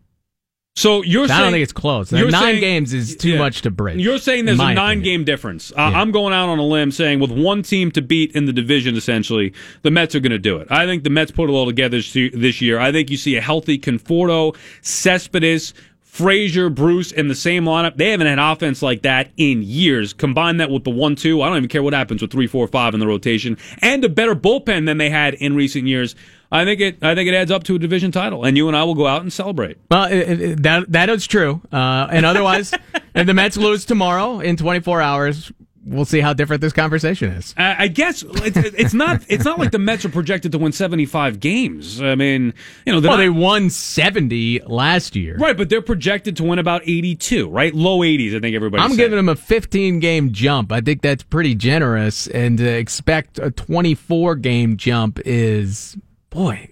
So 0.77 1.03
you're 1.03 1.25
saying 1.29 1.39
I 1.39 1.43
don't 1.43 1.53
think 1.53 1.63
it's 1.63 1.71
close. 1.71 2.11
Nine 2.11 2.31
saying, 2.31 2.59
games 2.59 2.93
is 2.93 3.15
too 3.15 3.31
yeah, 3.31 3.37
much 3.37 3.61
to 3.61 3.71
bridge. 3.71 3.97
You're 3.97 4.17
saying 4.17 4.43
there's 4.43 4.59
a 4.59 4.73
nine 4.73 4.77
opinion. 4.77 5.03
game 5.03 5.23
difference. 5.23 5.71
Uh, 5.71 5.75
yeah. 5.77 6.01
I'm 6.01 6.11
going 6.11 6.33
out 6.33 6.49
on 6.49 6.59
a 6.59 6.65
limb 6.65 6.91
saying 6.91 7.21
with 7.21 7.31
one 7.31 7.63
team 7.63 7.91
to 7.91 8.01
beat 8.01 8.35
in 8.35 8.45
the 8.45 8.51
division, 8.51 8.97
essentially, 8.97 9.53
the 9.83 9.91
Mets 9.91 10.15
are 10.15 10.19
going 10.19 10.33
to 10.33 10.37
do 10.37 10.57
it. 10.57 10.67
I 10.69 10.85
think 10.85 11.05
the 11.05 11.09
Mets 11.09 11.31
put 11.31 11.49
it 11.49 11.53
all 11.53 11.65
together 11.65 12.01
this 12.01 12.61
year. 12.61 12.77
I 12.77 12.91
think 12.91 13.09
you 13.09 13.15
see 13.15 13.37
a 13.37 13.41
healthy 13.41 13.79
Conforto, 13.79 14.53
Cespedes, 14.81 15.73
Frazier, 16.15 16.69
Bruce 16.69 17.11
in 17.11 17.27
the 17.27 17.35
same 17.35 17.65
lineup. 17.65 17.97
They 17.97 18.11
haven't 18.11 18.27
had 18.27 18.39
offense 18.39 18.81
like 18.81 19.01
that 19.01 19.31
in 19.35 19.61
years. 19.61 20.13
Combine 20.13 20.55
that 20.57 20.69
with 20.69 20.85
the 20.85 20.89
one 20.89 21.17
two. 21.17 21.41
I 21.41 21.49
don't 21.49 21.57
even 21.57 21.67
care 21.67 21.83
what 21.83 21.91
happens 21.91 22.21
with 22.21 22.31
three, 22.31 22.47
four, 22.47 22.69
five 22.69 22.93
in 22.93 23.01
the 23.01 23.05
rotation, 23.05 23.57
and 23.79 24.01
a 24.05 24.07
better 24.07 24.33
bullpen 24.33 24.85
than 24.85 24.97
they 24.97 25.09
had 25.09 25.33
in 25.33 25.57
recent 25.57 25.87
years. 25.87 26.15
I 26.53 26.63
think 26.63 26.79
it. 26.79 27.03
I 27.03 27.15
think 27.15 27.27
it 27.27 27.33
adds 27.33 27.51
up 27.51 27.65
to 27.65 27.75
a 27.75 27.79
division 27.79 28.13
title, 28.13 28.45
and 28.45 28.55
you 28.55 28.69
and 28.69 28.77
I 28.77 28.85
will 28.85 28.95
go 28.95 29.07
out 29.07 29.23
and 29.23 29.33
celebrate. 29.33 29.77
Well, 29.91 30.05
it, 30.05 30.41
it, 30.41 30.63
that 30.63 30.89
that 30.93 31.09
is 31.09 31.27
true. 31.27 31.61
Uh, 31.69 32.07
and 32.09 32.25
otherwise, 32.25 32.73
if 33.13 33.27
the 33.27 33.33
Mets 33.33 33.57
lose 33.57 33.83
tomorrow 33.83 34.39
in 34.39 34.55
24 34.55 35.01
hours, 35.01 35.51
we'll 35.85 36.05
see 36.05 36.19
how 36.19 36.33
different 36.33 36.61
this 36.61 36.73
conversation 36.73 37.29
is. 37.29 37.53
Uh, 37.57 37.75
I 37.77 37.87
guess 37.87 38.23
it's, 38.23 38.57
it's, 38.57 38.93
not. 38.93 39.23
It's 39.29 39.45
not 39.45 39.59
like 39.59 39.71
the 39.71 39.79
Mets 39.79 40.03
are 40.05 40.09
projected 40.09 40.51
to 40.53 40.57
win 40.57 40.71
75 40.71 41.39
games. 41.39 42.01
I 42.01 42.15
mean, 42.15 42.53
you 42.85 42.93
know, 42.93 42.99
well, 42.99 43.11
not, 43.11 43.17
they 43.17 43.29
won 43.29 43.69
70 43.69 44.61
last 44.65 45.15
year, 45.15 45.37
right? 45.37 45.55
But 45.55 45.69
they're 45.69 45.81
projected 45.81 46.35
to 46.37 46.43
win 46.43 46.59
about 46.59 46.81
82, 46.83 47.47
right? 47.49 47.73
Low 47.73 47.99
80s. 47.99 48.35
I 48.35 48.39
think 48.39 48.55
everybody. 48.55 48.83
I'm 48.83 48.95
giving 48.95 49.15
them 49.15 49.29
a 49.29 49.35
15 49.35 49.99
game 49.99 50.31
jump. 50.31 50.71
I 50.71 50.81
think 50.81 51.01
that's 51.01 51.23
pretty 51.23 51.55
generous, 51.55 52.27
and 52.27 52.57
to 52.57 52.67
expect 52.67 53.39
a 53.39 53.51
24 53.51 54.35
game 54.35 54.77
jump 54.77 55.19
is 55.25 55.97
boy, 56.29 56.69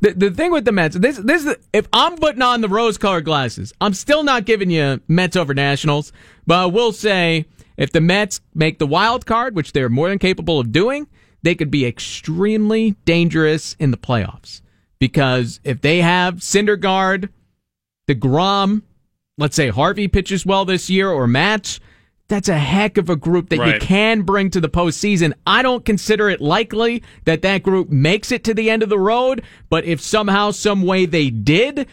the 0.00 0.12
the 0.12 0.30
thing 0.30 0.52
with 0.52 0.64
the 0.64 0.72
Mets, 0.72 0.96
this 0.96 1.16
this 1.18 1.56
if 1.72 1.88
I'm 1.92 2.16
putting 2.16 2.42
on 2.42 2.60
the 2.60 2.68
rose 2.68 2.98
colored 2.98 3.24
glasses, 3.24 3.72
I'm 3.80 3.94
still 3.94 4.22
not 4.22 4.44
giving 4.44 4.70
you 4.70 5.00
Mets 5.08 5.36
over 5.36 5.54
Nationals, 5.54 6.12
but 6.46 6.62
I 6.62 6.66
will 6.66 6.92
say 6.92 7.46
if 7.76 7.92
the 7.92 8.00
Mets 8.00 8.40
make 8.54 8.78
the 8.78 8.86
wild 8.86 9.26
card, 9.26 9.54
which 9.54 9.72
they're 9.72 9.88
more 9.88 10.08
than 10.08 10.18
capable 10.18 10.58
of 10.58 10.72
doing, 10.72 11.06
they 11.42 11.54
could 11.54 11.70
be 11.70 11.86
extremely 11.86 12.92
dangerous 13.04 13.76
in 13.78 13.90
the 13.90 13.96
playoffs 13.96 14.62
because 14.98 15.60
if 15.64 15.80
they 15.80 16.00
have 16.00 16.36
Syndergaard, 16.36 17.28
DeGrom, 18.08 18.82
let's 19.38 19.56
say 19.56 19.68
Harvey 19.68 20.08
pitches 20.08 20.46
well 20.46 20.64
this 20.64 20.88
year 20.88 21.10
or 21.10 21.26
Matz, 21.26 21.80
that's 22.28 22.48
a 22.48 22.58
heck 22.58 22.96
of 22.96 23.08
a 23.08 23.16
group 23.16 23.50
that 23.50 23.58
right. 23.58 23.74
you 23.74 23.80
can 23.80 24.22
bring 24.22 24.50
to 24.50 24.60
the 24.60 24.68
postseason. 24.68 25.32
I 25.46 25.62
don't 25.62 25.84
consider 25.84 26.28
it 26.28 26.40
likely 26.40 27.02
that 27.24 27.42
that 27.42 27.62
group 27.62 27.88
makes 27.90 28.32
it 28.32 28.42
to 28.44 28.54
the 28.54 28.68
end 28.68 28.82
of 28.82 28.88
the 28.88 28.98
road, 28.98 29.42
but 29.68 29.84
if 29.84 30.00
somehow, 30.00 30.50
some 30.50 30.82
way 30.82 31.06
they 31.06 31.30
did, 31.30 31.86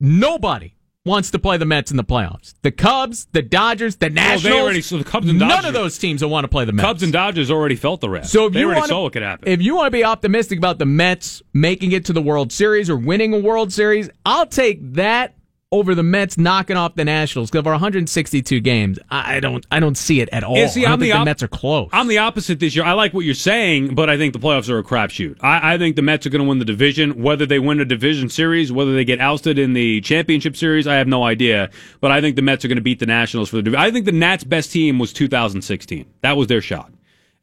nobody 0.00 0.74
wants 1.04 1.32
to 1.32 1.38
play 1.38 1.56
the 1.56 1.64
Mets 1.64 1.90
in 1.90 1.96
the 1.96 2.04
playoffs. 2.04 2.54
The 2.62 2.70
Cubs, 2.70 3.26
the 3.32 3.42
Dodgers, 3.42 3.96
the 3.96 4.10
Nationals. 4.10 4.44
Well, 4.44 4.64
already, 4.64 4.82
so 4.82 4.98
the 4.98 5.04
Cubs 5.04 5.28
and 5.28 5.38
Dodgers, 5.38 5.56
none 5.56 5.64
of 5.66 5.74
those 5.74 5.98
teams 5.98 6.22
will 6.22 6.30
want 6.30 6.44
to 6.44 6.48
play 6.48 6.64
the 6.64 6.72
Mets. 6.72 6.86
Cubs 6.86 7.02
and 7.02 7.12
Dodgers 7.12 7.50
already 7.50 7.74
felt 7.74 8.00
the 8.00 8.08
wrath. 8.08 8.28
So 8.28 8.46
if 8.46 8.52
they 8.52 8.60
you 8.60 8.66
already 8.66 8.86
saw 8.86 9.02
what 9.02 9.12
could 9.12 9.22
happen. 9.22 9.48
If 9.48 9.60
you 9.62 9.74
want 9.74 9.86
to 9.86 9.90
be 9.90 10.04
optimistic 10.04 10.58
about 10.58 10.78
the 10.78 10.86
Mets 10.86 11.42
making 11.52 11.92
it 11.92 12.04
to 12.06 12.12
the 12.12 12.22
World 12.22 12.52
Series 12.52 12.88
or 12.88 12.96
winning 12.96 13.34
a 13.34 13.38
World 13.38 13.72
Series, 13.72 14.10
I'll 14.24 14.46
take 14.46 14.94
that 14.94 15.34
over 15.72 15.94
the 15.94 16.02
Mets 16.02 16.38
knocking 16.38 16.76
off 16.76 16.94
the 16.94 17.04
Nationals 17.04 17.50
because 17.50 17.60
over 17.60 17.70
162 17.70 18.60
games, 18.60 18.98
I 19.10 19.40
don't 19.40 19.66
I 19.70 19.80
don't 19.80 19.96
see 19.96 20.20
it 20.20 20.28
at 20.30 20.44
all. 20.44 20.56
Yeah, 20.56 20.68
see, 20.68 20.82
I 20.82 20.84
don't 20.84 20.92
I'm 20.92 21.00
think 21.00 21.12
the, 21.12 21.16
op- 21.16 21.20
the, 21.22 21.24
Mets 21.24 21.42
are 21.42 21.48
close. 21.48 21.88
I'm 21.92 22.06
the 22.06 22.18
opposite 22.18 22.60
this 22.60 22.76
year. 22.76 22.84
I 22.84 22.92
like 22.92 23.14
what 23.14 23.24
you're 23.24 23.34
saying, 23.34 23.94
but 23.94 24.10
I 24.10 24.16
think 24.16 24.34
the 24.34 24.38
playoffs 24.38 24.68
are 24.68 24.78
a 24.78 24.84
crapshoot. 24.84 25.38
I, 25.40 25.74
I 25.74 25.78
think 25.78 25.96
the 25.96 26.02
Mets 26.02 26.26
are 26.26 26.30
going 26.30 26.42
to 26.42 26.48
win 26.48 26.58
the 26.58 26.64
division. 26.64 27.22
Whether 27.22 27.46
they 27.46 27.58
win 27.58 27.80
a 27.80 27.84
division 27.84 28.28
series, 28.28 28.70
whether 28.70 28.94
they 28.94 29.04
get 29.04 29.20
ousted 29.20 29.58
in 29.58 29.72
the 29.72 30.00
championship 30.02 30.56
series, 30.56 30.86
I 30.86 30.94
have 30.96 31.08
no 31.08 31.24
idea. 31.24 31.70
But 32.00 32.12
I 32.12 32.20
think 32.20 32.36
the 32.36 32.42
Mets 32.42 32.64
are 32.64 32.68
going 32.68 32.76
to 32.76 32.82
beat 32.82 33.00
the 33.00 33.06
Nationals 33.06 33.48
for 33.48 33.56
the 33.56 33.62
division. 33.62 33.82
I 33.82 33.90
think 33.90 34.04
the 34.04 34.12
Nats' 34.12 34.44
best 34.44 34.70
team 34.70 34.98
was 34.98 35.12
2016. 35.12 36.06
That 36.20 36.36
was 36.36 36.48
their 36.48 36.60
shot 36.60 36.92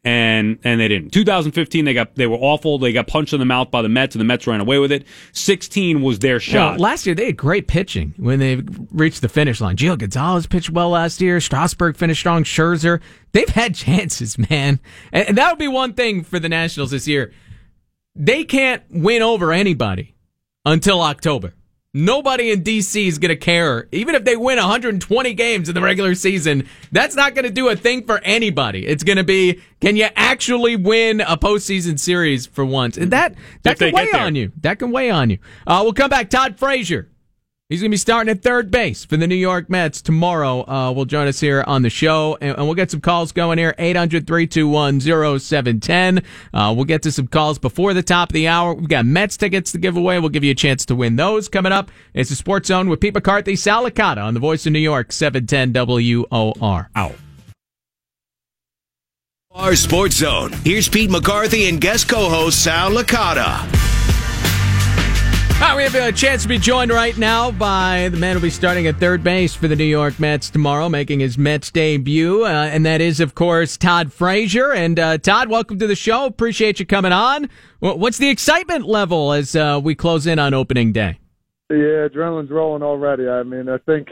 and 0.04 0.60
and 0.64 0.80
they 0.80 0.88
didn't. 0.88 1.12
2015 1.12 1.86
they 1.86 1.94
got 1.94 2.16
they 2.16 2.28
were 2.28 2.38
awful. 2.38 2.80
They 2.80 2.94
got 2.94 3.08
punched 3.08 3.34
in 3.34 3.40
the 3.40 3.46
mouth 3.46 3.70
by 3.70 3.82
the 3.82 3.90
Mets, 3.90 4.16
and 4.16 4.22
the 4.22 4.26
Mets 4.26 4.48
ran 4.48 4.62
away 4.62 4.80
with 4.80 4.92
it. 4.92 5.06
16 5.34 6.02
was 6.02 6.20
their 6.20 6.40
shot. 6.40 6.72
Well, 6.74 6.80
last 6.80 7.06
year 7.06 7.16
they 7.16 7.26
had 7.26 7.38
great 7.38 7.68
pitching 7.68 8.14
when 8.18 8.40
they 8.40 8.62
reached 8.92 9.22
the 9.22 9.30
finish 9.30 9.60
line. 9.60 9.76
Gio 9.76 9.98
Gonzalez 9.98 10.48
pitched 10.48 10.70
well 10.70 10.90
last 10.90 11.20
year. 11.22 11.40
Strasburg 11.42 11.98
finished 11.98 12.22
strong. 12.22 12.44
Scherzer. 12.44 13.02
They've 13.32 13.50
had 13.50 13.76
chances, 13.76 14.38
man, 14.38 14.80
and, 15.12 15.30
and 15.30 15.38
that 15.38 15.52
would 15.52 15.60
be 15.60 15.68
one 15.68 15.94
thing 15.94 16.24
for 16.24 16.40
the 16.40 16.50
Nationals 16.50 16.92
this 16.92 17.08
year. 17.08 17.34
They 18.16 18.44
can't 18.44 18.84
win 18.90 19.22
over 19.22 19.52
anybody 19.52 20.16
until 20.66 21.02
October. 21.02 21.54
Nobody 21.91 22.52
in 22.52 22.62
DC 22.62 23.08
is 23.08 23.17
going 23.17 23.30
to 23.30 23.36
care. 23.36 23.88
Even 23.91 24.13
if 24.13 24.23
they 24.23 24.36
win 24.36 24.58
120 24.60 25.34
games 25.34 25.69
in 25.69 25.73
the 25.73 25.82
regular 25.82 26.13
season, 26.13 26.67
that's 26.91 27.15
not 27.15 27.34
going 27.34 27.45
to 27.45 27.52
do 27.52 27.67
a 27.69 27.75
thing 27.75 28.06
for 28.06 28.19
anybody. 28.19 28.86
It's 28.86 29.04
going 29.04 29.17
to 29.17 29.23
be, 29.23 29.60
can 29.82 29.95
you 29.95 30.08
actually 30.15 30.75
win 30.75 31.19
a 31.19 31.36
postseason 31.36 31.99
series 31.99 32.45
for 32.45 32.63
once? 32.63 32.95
And 32.95 33.12
that, 33.12 33.34
that 33.63 33.80
can 33.80 33.91
weigh 33.91 34.12
on 34.12 34.36
you. 34.36 34.52
That 34.62 34.78
can 34.78 34.91
weigh 34.91 35.10
on 35.10 35.32
you. 35.32 35.39
Uh, 35.65 35.80
we'll 35.82 35.93
come 35.93 36.12
back. 36.12 36.30
Todd 36.30 36.60
Frazier 36.60 37.10
He's 37.69 37.82
going 37.82 37.91
to 37.91 37.93
be 37.93 37.97
starting 37.97 38.32
at 38.32 38.41
third 38.41 38.71
base 38.71 39.05
for 39.05 39.15
the 39.15 39.27
New 39.27 39.36
York 39.36 39.69
Mets 39.69 40.01
tomorrow. 40.01 40.67
Uh, 40.67 40.91
will 40.91 41.05
join 41.05 41.27
us 41.27 41.39
here 41.39 41.63
on 41.67 41.84
the 41.84 41.91
show, 41.91 42.36
and, 42.41 42.58
and 42.58 42.65
we'll 42.65 42.73
get 42.73 42.89
some 42.89 42.99
calls 42.99 43.32
going 43.32 43.60
here. 43.60 43.75
800 43.77 44.25
321 44.25 44.99
0710. 45.01 46.23
Uh, 46.51 46.73
we'll 46.75 46.86
get 46.86 47.03
to 47.03 47.12
some 47.12 47.27
calls 47.27 47.60
before 47.60 47.93
the 47.93 48.01
top 48.01 48.29
of 48.29 48.34
the 48.34 48.47
hour. 48.47 48.73
We've 48.73 48.89
got 48.89 49.05
Mets 49.05 49.38
tickets 49.38 49.71
to 49.73 49.77
give 49.77 49.97
away. 49.97 50.17
We'll 50.17 50.29
give 50.29 50.43
you 50.43 50.49
a 50.49 50.55
chance 50.55 50.84
to 50.88 50.95
win 50.95 51.15
those 51.15 51.47
coming 51.47 51.71
up. 51.71 51.91
It's 52.15 52.32
the 52.32 52.36
Sports 52.36 52.69
Zone 52.69 52.89
with 52.89 53.01
Pete 53.01 53.13
McCarthy, 53.13 53.55
Sal 53.55 53.88
Licata 53.88 54.23
on 54.23 54.34
the 54.34 54.39
Voice 54.39 54.65
of 54.65 54.73
New 54.73 54.79
York, 54.79 55.12
710 55.12 55.71
WOR. 55.71 56.89
Out. 56.95 57.15
Our 59.51 59.75
Sports 59.75 60.15
Zone. 60.15 60.53
Here's 60.63 60.89
Pete 60.89 61.12
McCarthy 61.12 61.69
and 61.69 61.79
guest 61.79 62.10
co-host 62.10 62.63
Sal 62.63 62.89
Licata. 62.89 63.67
Right, 65.60 65.76
we 65.76 65.84
have 65.84 65.93
a 65.93 66.13
chance 66.13 66.43
to 66.43 66.48
be 66.48 66.58
joined 66.58 66.89
right 66.89 67.17
now 67.17 67.52
by 67.52 68.08
the 68.08 68.15
man 68.15 68.34
who'll 68.34 68.41
be 68.41 68.50
starting 68.50 68.88
at 68.88 68.98
third 68.98 69.26
base 69.26 69.54
for 69.54 69.67
the 69.67 69.76
New 69.76 69.84
York 69.84 70.17
Mets 70.17 70.50
tomorrow, 70.50 70.88
making 70.88 71.19
his 71.19 71.38
Mets 71.38 71.69
debut, 71.69 72.45
uh, 72.45 72.48
and 72.48 72.86
that 72.86 73.02
is, 73.02 73.19
of 73.19 73.36
course, 73.36 73.76
Todd 73.76 74.13
Frazier. 74.13 74.72
And 74.72 74.98
uh, 74.98 75.17
Todd, 75.17 75.50
welcome 75.50 75.78
to 75.80 75.86
the 75.86 75.98
show. 75.98 76.26
Appreciate 76.26 76.80
you 76.80 76.86
coming 76.86 77.12
on. 77.12 77.50
What's 77.80 78.17
the 78.17 78.30
excitement 78.30 78.86
level 78.86 79.34
as 79.34 79.54
uh, 79.54 79.82
we 79.84 79.95
close 79.95 80.26
in 80.26 80.39
on 80.39 80.54
opening 80.54 80.93
day? 80.93 81.19
Yeah, 81.69 82.08
adrenaline's 82.08 82.52
rolling 82.52 82.82
already. 82.82 83.28
I 83.28 83.43
mean, 83.43 83.67
I 83.67 83.80
think 83.80 84.08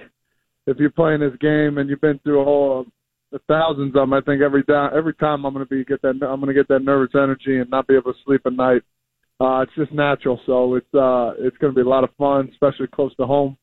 if 0.67 0.77
you're 0.77 0.91
playing 0.91 1.21
this 1.21 1.35
game 1.39 1.77
and 1.77 1.89
you've 1.89 2.01
been 2.01 2.19
through 2.19 2.41
a 2.41 2.43
whole 2.45 2.85
the 3.31 3.39
thousands 3.47 3.95
of 3.95 4.01
them, 4.01 4.13
I 4.13 4.19
think 4.19 4.41
every 4.41 4.65
time 4.65 4.91
every 4.93 5.13
time 5.15 5.45
I'm 5.45 5.53
going 5.53 5.65
to 5.65 5.69
be 5.69 5.85
get 5.85 6.01
that 6.01 6.09
I'm 6.09 6.41
going 6.41 6.47
to 6.47 6.53
get 6.53 6.67
that 6.67 6.83
nervous 6.83 7.15
energy 7.15 7.57
and 7.57 7.69
not 7.69 7.87
be 7.87 7.95
able 7.95 8.11
to 8.11 8.19
sleep 8.25 8.41
at 8.45 8.53
night 8.53 8.81
uh, 9.39 9.61
it's 9.61 9.75
just 9.75 9.91
natural. 9.91 10.39
So 10.45 10.75
it's 10.75 10.93
uh, 10.93 11.33
it's 11.39 11.57
going 11.57 11.73
to 11.73 11.75
be 11.75 11.85
a 11.85 11.89
lot 11.89 12.03
of 12.03 12.09
fun, 12.17 12.49
especially 12.51 12.87
close 12.87 13.15
to 13.17 13.25
home. 13.25 13.57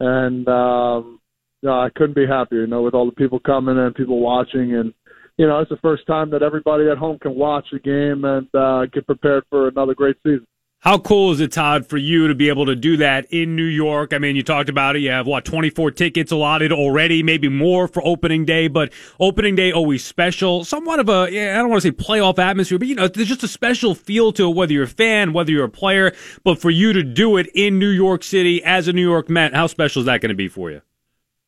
And 0.00 0.48
um, 0.48 1.20
you 1.62 1.68
know, 1.68 1.80
I 1.80 1.88
couldn't 1.94 2.16
be 2.16 2.26
happier. 2.26 2.62
You 2.62 2.66
know, 2.66 2.82
with 2.82 2.94
all 2.94 3.06
the 3.06 3.12
people 3.12 3.40
coming 3.40 3.78
and 3.78 3.94
people 3.94 4.20
watching, 4.20 4.74
and 4.74 4.94
you 5.36 5.46
know, 5.46 5.60
it's 5.60 5.70
the 5.70 5.76
first 5.78 6.06
time 6.06 6.30
that 6.30 6.42
everybody 6.42 6.88
at 6.88 6.98
home 6.98 7.18
can 7.18 7.34
watch 7.34 7.66
a 7.74 7.78
game 7.78 8.24
and 8.24 8.48
uh, 8.54 8.86
get 8.86 9.06
prepared 9.06 9.44
for 9.50 9.68
another 9.68 9.94
great 9.94 10.16
season. 10.22 10.46
How 10.80 10.96
cool 10.96 11.32
is 11.32 11.40
it, 11.40 11.50
Todd, 11.50 11.88
for 11.88 11.96
you 11.96 12.28
to 12.28 12.36
be 12.36 12.48
able 12.48 12.66
to 12.66 12.76
do 12.76 12.98
that 12.98 13.26
in 13.32 13.56
New 13.56 13.64
York? 13.64 14.12
I 14.12 14.18
mean, 14.18 14.36
you 14.36 14.44
talked 14.44 14.68
about 14.68 14.94
it. 14.94 15.00
You 15.00 15.10
have 15.10 15.26
what, 15.26 15.44
24 15.44 15.90
tickets 15.90 16.30
allotted 16.30 16.70
already, 16.70 17.24
maybe 17.24 17.48
more 17.48 17.88
for 17.88 18.00
opening 18.06 18.44
day, 18.44 18.68
but 18.68 18.92
opening 19.18 19.56
day 19.56 19.72
always 19.72 20.04
special. 20.04 20.64
Somewhat 20.64 21.00
of 21.00 21.08
a, 21.08 21.26
yeah, 21.32 21.54
I 21.54 21.56
don't 21.56 21.68
want 21.68 21.82
to 21.82 21.88
say 21.88 21.92
playoff 21.92 22.38
atmosphere, 22.38 22.78
but 22.78 22.86
you 22.86 22.94
know, 22.94 23.08
there's 23.08 23.26
just 23.26 23.42
a 23.42 23.48
special 23.48 23.96
feel 23.96 24.32
to 24.34 24.48
it, 24.48 24.54
whether 24.54 24.72
you're 24.72 24.84
a 24.84 24.86
fan, 24.86 25.32
whether 25.32 25.50
you're 25.50 25.64
a 25.64 25.68
player. 25.68 26.12
But 26.44 26.60
for 26.60 26.70
you 26.70 26.92
to 26.92 27.02
do 27.02 27.38
it 27.38 27.48
in 27.56 27.80
New 27.80 27.90
York 27.90 28.22
City 28.22 28.62
as 28.62 28.86
a 28.86 28.92
New 28.92 29.02
York 29.02 29.28
Met, 29.28 29.54
how 29.54 29.66
special 29.66 29.98
is 29.98 30.06
that 30.06 30.20
going 30.20 30.30
to 30.30 30.36
be 30.36 30.46
for 30.46 30.70
you? 30.70 30.80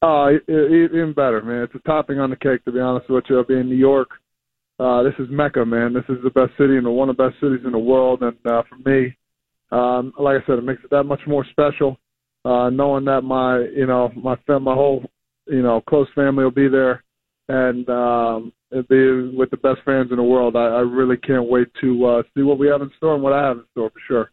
Uh, 0.02 0.30
even 0.48 1.12
better, 1.14 1.40
man. 1.40 1.62
It's 1.62 1.74
a 1.76 1.88
topping 1.88 2.18
on 2.18 2.30
the 2.30 2.36
cake, 2.36 2.64
to 2.64 2.72
be 2.72 2.80
honest 2.80 3.08
with 3.08 3.24
you. 3.28 3.38
I'll 3.38 3.44
be 3.44 3.58
in 3.60 3.68
New 3.68 3.76
York. 3.76 4.10
Uh, 4.80 5.04
this 5.04 5.14
is 5.20 5.28
Mecca, 5.30 5.64
man. 5.64 5.92
This 5.92 6.04
is 6.08 6.16
the 6.24 6.30
best 6.30 6.50
city 6.58 6.78
and 6.78 6.86
one 6.92 7.08
of 7.10 7.16
the 7.16 7.28
best 7.28 7.38
cities 7.40 7.64
in 7.64 7.70
the 7.70 7.78
world. 7.78 8.22
And 8.22 8.36
uh, 8.44 8.62
for 8.68 8.76
me, 8.88 9.14
um, 9.70 10.12
like 10.18 10.42
I 10.42 10.46
said, 10.46 10.58
it 10.58 10.64
makes 10.64 10.82
it 10.84 10.90
that 10.90 11.04
much 11.04 11.20
more 11.26 11.44
special. 11.50 11.96
Uh, 12.44 12.70
knowing 12.70 13.04
that 13.04 13.20
my, 13.20 13.58
you 13.76 13.86
know, 13.86 14.10
my 14.16 14.34
my 14.48 14.74
whole, 14.74 15.04
you 15.46 15.62
know, 15.62 15.82
close 15.82 16.08
family 16.14 16.42
will 16.42 16.50
be 16.50 16.68
there, 16.68 17.04
and 17.48 17.88
um, 17.90 18.52
it'll 18.70 18.82
be 18.84 19.36
with 19.36 19.50
the 19.50 19.58
best 19.58 19.80
fans 19.84 20.10
in 20.10 20.16
the 20.16 20.22
world. 20.22 20.56
I, 20.56 20.66
I 20.66 20.80
really 20.80 21.18
can't 21.18 21.48
wait 21.48 21.68
to 21.82 22.06
uh, 22.06 22.22
see 22.34 22.42
what 22.42 22.58
we 22.58 22.68
have 22.68 22.80
in 22.80 22.90
store 22.96 23.14
and 23.14 23.22
what 23.22 23.34
I 23.34 23.46
have 23.46 23.58
in 23.58 23.64
store 23.72 23.90
for 23.90 24.00
sure. 24.08 24.30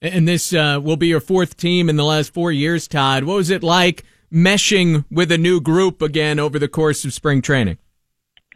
And 0.00 0.28
this 0.28 0.52
uh, 0.52 0.78
will 0.80 0.96
be 0.96 1.08
your 1.08 1.20
fourth 1.20 1.56
team 1.56 1.88
in 1.88 1.96
the 1.96 2.04
last 2.04 2.32
four 2.32 2.52
years, 2.52 2.86
Todd. 2.86 3.24
What 3.24 3.34
was 3.34 3.50
it 3.50 3.64
like 3.64 4.04
meshing 4.32 5.04
with 5.10 5.32
a 5.32 5.38
new 5.38 5.60
group 5.60 6.00
again 6.00 6.38
over 6.38 6.58
the 6.58 6.68
course 6.68 7.04
of 7.04 7.12
spring 7.12 7.42
training? 7.42 7.78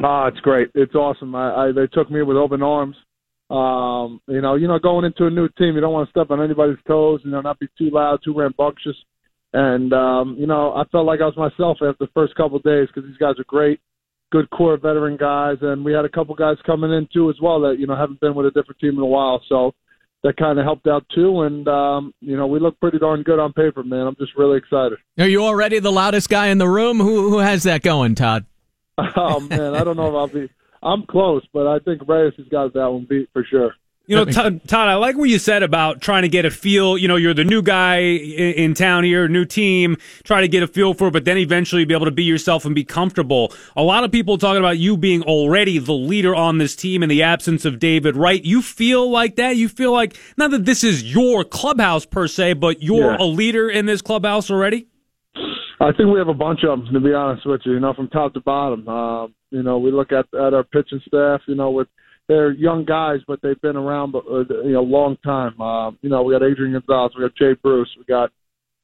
Ah, 0.01 0.29
it's 0.29 0.41
great. 0.41 0.71
It's 0.75 0.95
awesome. 0.95 1.35
I, 1.35 1.55
I 1.55 1.73
they 1.73 1.89
took 1.89 2.11
me 2.11 2.23
with 2.23 2.37
open 2.37 2.63
arms. 2.63 2.97
Um, 3.53 4.21
you 4.29 4.41
know, 4.41 4.55
you 4.55 4.67
know, 4.67 4.79
going 4.79 5.05
into 5.05 5.27
a 5.27 5.31
new 5.31 5.47
team, 5.59 5.75
you 5.75 5.81
don't 5.83 5.93
want 5.93 6.09
to 6.09 6.11
step 6.11 6.31
on 6.31 6.43
anybody's 6.43 6.83
toes. 6.87 7.21
You 7.23 7.31
know, 7.31 7.43
not 7.43 7.59
be 7.59 7.69
too 7.77 7.91
loud, 7.91 8.21
too 8.25 8.35
rambunctious. 8.35 8.97
And 9.53 9.93
um, 9.93 10.37
you 10.39 10.47
know, 10.47 10.73
I 10.73 10.85
felt 10.91 11.05
like 11.05 11.21
I 11.21 11.27
was 11.27 11.37
myself 11.37 11.77
after 11.83 12.07
the 12.07 12.11
first 12.15 12.35
couple 12.35 12.57
of 12.57 12.63
days 12.63 12.89
because 12.89 13.09
these 13.09 13.19
guys 13.19 13.39
are 13.39 13.45
great, 13.45 13.81
good 14.31 14.49
core 14.49 14.79
veteran 14.79 15.19
guys, 15.19 15.59
and 15.61 15.85
we 15.85 15.93
had 15.93 16.07
a 16.07 16.09
couple 16.09 16.35
guys 16.35 16.57
coming 16.65 16.91
in 16.91 17.07
too 17.13 17.29
as 17.29 17.37
well 17.43 17.61
that 17.61 17.77
you 17.79 17.87
know 17.87 17.95
haven't 17.95 18.21
been 18.21 18.35
with 18.35 18.47
a 18.47 18.51
different 18.51 18.81
team 18.81 18.95
in 18.95 19.01
a 19.01 19.07
while. 19.07 19.43
So 19.51 19.75
that 20.23 20.39
kind 20.39 20.59
of 20.59 20.65
helped 20.65 20.87
out 20.87 21.05
too. 21.15 21.43
And 21.43 21.69
um, 21.69 22.15
you 22.21 22.39
know, 22.39 22.47
we 22.47 22.59
look 22.59 22.81
pretty 22.81 22.99
darn 22.99 23.23
good 23.23 23.39
on 23.39 23.53
paper, 23.53 23.83
man. 23.83 24.07
I'm 24.07 24.17
just 24.17 24.33
really 24.37 24.57
excited. 24.57 24.99
Are 25.19 25.29
you 25.29 25.45
already 25.45 25.79
the 25.79 25.93
loudest 25.93 26.31
guy 26.31 26.47
in 26.47 26.57
the 26.57 26.69
room? 26.69 26.99
Who 26.99 27.29
who 27.29 27.39
has 27.39 27.65
that 27.65 27.83
going, 27.83 28.15
Todd? 28.15 28.47
oh 28.99 29.41
man, 29.41 29.75
I 29.75 29.85
don't 29.85 29.99
know 29.99 30.09
if 30.09 30.15
I'll 30.15 30.29
be. 30.29 30.49
I'm 30.83 31.07
close, 31.07 31.47
but 31.53 31.67
I 31.67 31.79
think 31.79 32.03
Reyes 32.09 32.35
has 32.37 32.49
got 32.49 32.73
that 32.75 32.91
one 32.91 33.07
beat 33.09 33.29
for 33.33 33.45
sure. 33.45 33.75
You 34.07 34.17
know, 34.17 34.25
Todd, 34.25 34.61
I 34.73 34.97
like 34.97 35.17
what 35.17 35.29
you 35.29 35.39
said 35.39 35.63
about 35.63 36.01
trying 36.01 36.23
to 36.23 36.29
get 36.29 36.45
a 36.45 36.51
feel. 36.51 36.99
You 36.99 37.07
know, 37.07 37.15
you're 37.15 37.35
the 37.35 37.45
new 37.45 37.63
guy 37.63 37.99
in, 38.01 38.75
town 38.75 39.05
here, 39.05 39.29
new 39.29 39.45
team, 39.45 39.97
try 40.25 40.41
to 40.41 40.49
get 40.49 40.65
a 40.65 40.67
feel 40.67 40.93
for 40.93 41.07
it, 41.07 41.13
but 41.13 41.25
then 41.25 41.39
eventually 41.39 41.85
be 41.85 41.95
able 41.95 42.07
to 42.07 42.11
be 42.11 42.25
yourself 42.25 42.65
and 42.65 42.75
be 42.75 42.83
comfortable. 42.83 43.53
A 43.77 43.83
lot 43.83 44.03
of 44.03 44.11
people 44.11 44.39
talking 44.39 44.59
about 44.59 44.79
you 44.79 44.97
being 44.97 45.23
already 45.23 45.79
the 45.79 45.93
leader 45.93 46.35
on 46.35 46.59
this 46.59 46.75
team 46.75 47.05
in 47.05 47.09
the 47.09 47.23
absence 47.23 47.65
of 47.65 47.79
David 47.79 48.17
Wright. 48.17 48.45
You 48.45 48.61
feel 48.61 49.09
like 49.09 49.37
that? 49.37 49.57
You 49.57 49.69
feel 49.69 49.93
like, 49.93 50.19
not 50.37 50.51
that 50.51 50.65
this 50.65 50.83
is 50.83 51.15
your 51.15 51.45
clubhouse 51.45 52.05
per 52.05 52.27
se, 52.27 52.55
but 52.55 52.83
you're 52.83 53.13
yeah. 53.13 53.19
a 53.21 53.25
leader 53.25 53.71
in 53.71 53.87
this 53.87 54.03
clubhouse 54.03 54.51
already? 54.51 54.89
I 55.83 55.91
think 55.97 56.13
we 56.13 56.19
have 56.19 56.29
a 56.29 56.35
bunch 56.35 56.61
of 56.63 56.79
them, 56.79 56.95
to 56.95 57.01
be 57.01 57.13
honest 57.13 57.45
with 57.45 57.63
you, 57.65 57.73
you 57.73 57.81
know, 57.81 57.93
from 57.93 58.09
top 58.09 58.35
to 58.35 58.41
bottom. 58.41 58.89
Uh, 58.89 59.27
you 59.51 59.65
know, 59.65 59.79
we 59.79 59.91
look 59.91 60.13
at, 60.13 60.27
at 60.33 60.55
our 60.55 60.63
pitching 60.63 61.01
staff, 61.07 61.41
you 61.47 61.57
know, 61.57 61.71
with, 61.71 61.89
they're 62.29 62.53
young 62.53 62.85
guys, 62.85 63.19
but 63.27 63.41
they've 63.43 63.61
been 63.61 63.77
around, 63.77 64.15
uh, 64.15 64.21
you 64.65 64.73
know, 64.73 64.81
a 64.81 64.83
long 64.83 65.17
time. 65.25 65.61
Uh, 65.61 65.91
you 66.01 66.09
know, 66.09 66.23
we 66.23 66.35
got 66.35 66.45
Adrian 66.45 66.73
Gonzalez, 66.73 67.13
we 67.17 67.25
got 67.25 67.35
Jay 67.35 67.55
Bruce, 67.61 67.91
we 67.99 68.05
got, 68.05 68.31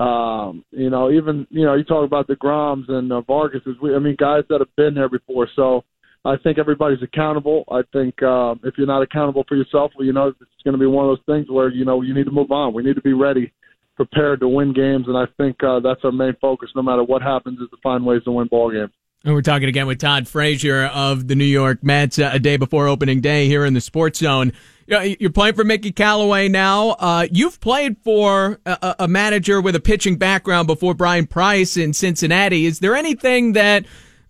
um, 0.00 0.64
you 0.72 0.90
know, 0.90 1.10
even 1.10 1.46
you 1.50 1.64
know, 1.64 1.74
you 1.74 1.84
talk 1.84 2.04
about 2.04 2.26
the 2.26 2.34
Groms 2.34 2.88
and 2.90 3.12
uh, 3.12 3.22
Vargases. 3.28 3.80
We, 3.80 3.94
I 3.94 3.98
mean, 3.98 4.16
guys 4.18 4.44
that 4.48 4.60
have 4.60 4.74
been 4.76 4.94
there 4.94 5.08
before. 5.08 5.48
So 5.56 5.84
I 6.24 6.36
think 6.36 6.58
everybody's 6.58 7.02
accountable. 7.02 7.64
I 7.70 7.82
think 7.92 8.22
um, 8.22 8.60
if 8.64 8.74
you're 8.76 8.86
not 8.86 9.02
accountable 9.02 9.44
for 9.48 9.56
yourself, 9.56 9.92
well, 9.96 10.06
you 10.06 10.12
know, 10.12 10.28
it's 10.28 10.62
going 10.64 10.74
to 10.74 10.78
be 10.78 10.86
one 10.86 11.08
of 11.08 11.10
those 11.10 11.24
things 11.26 11.50
where 11.50 11.68
you 11.68 11.84
know 11.84 12.02
you 12.02 12.14
need 12.14 12.26
to 12.26 12.30
move 12.30 12.50
on. 12.50 12.74
We 12.74 12.82
need 12.82 12.96
to 12.96 13.02
be 13.02 13.12
ready, 13.12 13.52
prepared 13.98 14.38
to 14.40 14.48
win 14.48 14.72
games, 14.72 15.06
and 15.08 15.18
I 15.18 15.24
think 15.36 15.62
uh, 15.62 15.80
that's 15.80 16.00
our 16.04 16.12
main 16.12 16.36
focus. 16.40 16.70
No 16.76 16.82
matter 16.82 17.02
what 17.02 17.20
happens, 17.20 17.58
is 17.60 17.68
to 17.70 17.76
find 17.82 18.06
ways 18.06 18.22
to 18.24 18.30
win 18.30 18.46
ball 18.46 18.70
games. 18.70 18.92
And 19.24 19.34
we're 19.34 19.42
talking 19.42 19.68
again 19.68 19.88
with 19.88 19.98
Todd 19.98 20.28
Frazier 20.28 20.84
of 20.86 21.26
the 21.26 21.34
New 21.34 21.44
York 21.44 21.82
Mets 21.82 22.20
uh, 22.20 22.30
a 22.32 22.38
day 22.38 22.56
before 22.56 22.86
opening 22.86 23.20
day 23.20 23.48
here 23.48 23.64
in 23.64 23.74
the 23.74 23.80
Sports 23.80 24.20
Zone. 24.20 24.52
You're 24.86 25.30
playing 25.30 25.54
for 25.54 25.64
Mickey 25.64 25.90
Callaway 25.90 26.48
now. 26.48 26.90
Uh, 26.90 27.26
you've 27.30 27.60
played 27.60 27.98
for 27.98 28.58
a, 28.64 28.94
a, 29.00 29.08
manager 29.08 29.60
with 29.60 29.74
a 29.74 29.80
pitching 29.80 30.16
background 30.16 30.66
before 30.66 30.94
Bryan 30.94 31.26
Price 31.26 31.76
in 31.76 31.92
Cincinnati. 31.92 32.64
Is 32.64 32.78
there 32.78 32.94
anything 32.94 33.52
that 33.52 33.84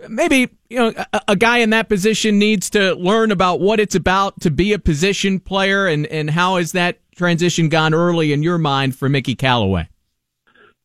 maybe 0.08 0.48
you 0.68 0.78
know 0.78 0.92
a, 1.12 1.20
a, 1.28 1.36
guy 1.36 1.58
in 1.58 1.70
that 1.70 1.88
position 1.88 2.40
needs 2.40 2.70
to 2.70 2.94
learn 2.94 3.30
about 3.30 3.60
what 3.60 3.78
it's 3.78 3.94
about 3.94 4.40
to 4.40 4.50
be 4.50 4.72
a 4.72 4.80
position 4.80 5.38
player, 5.38 5.86
and 5.86 6.06
and 6.06 6.30
how 6.30 6.56
has 6.56 6.72
that 6.72 6.98
transition 7.18 7.68
gone 7.68 7.92
early 7.92 8.32
in 8.32 8.42
your 8.42 8.56
mind 8.56 8.96
for 8.96 9.08
Mickey 9.08 9.34
Callaway? 9.34 9.88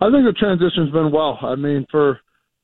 I 0.02 0.12
think 0.12 0.26
the 0.26 0.36
transition's 0.38 0.92
been 0.92 1.12
well. 1.14 1.40
I 1.42 1.56
mean, 1.56 1.86
for 1.90 2.20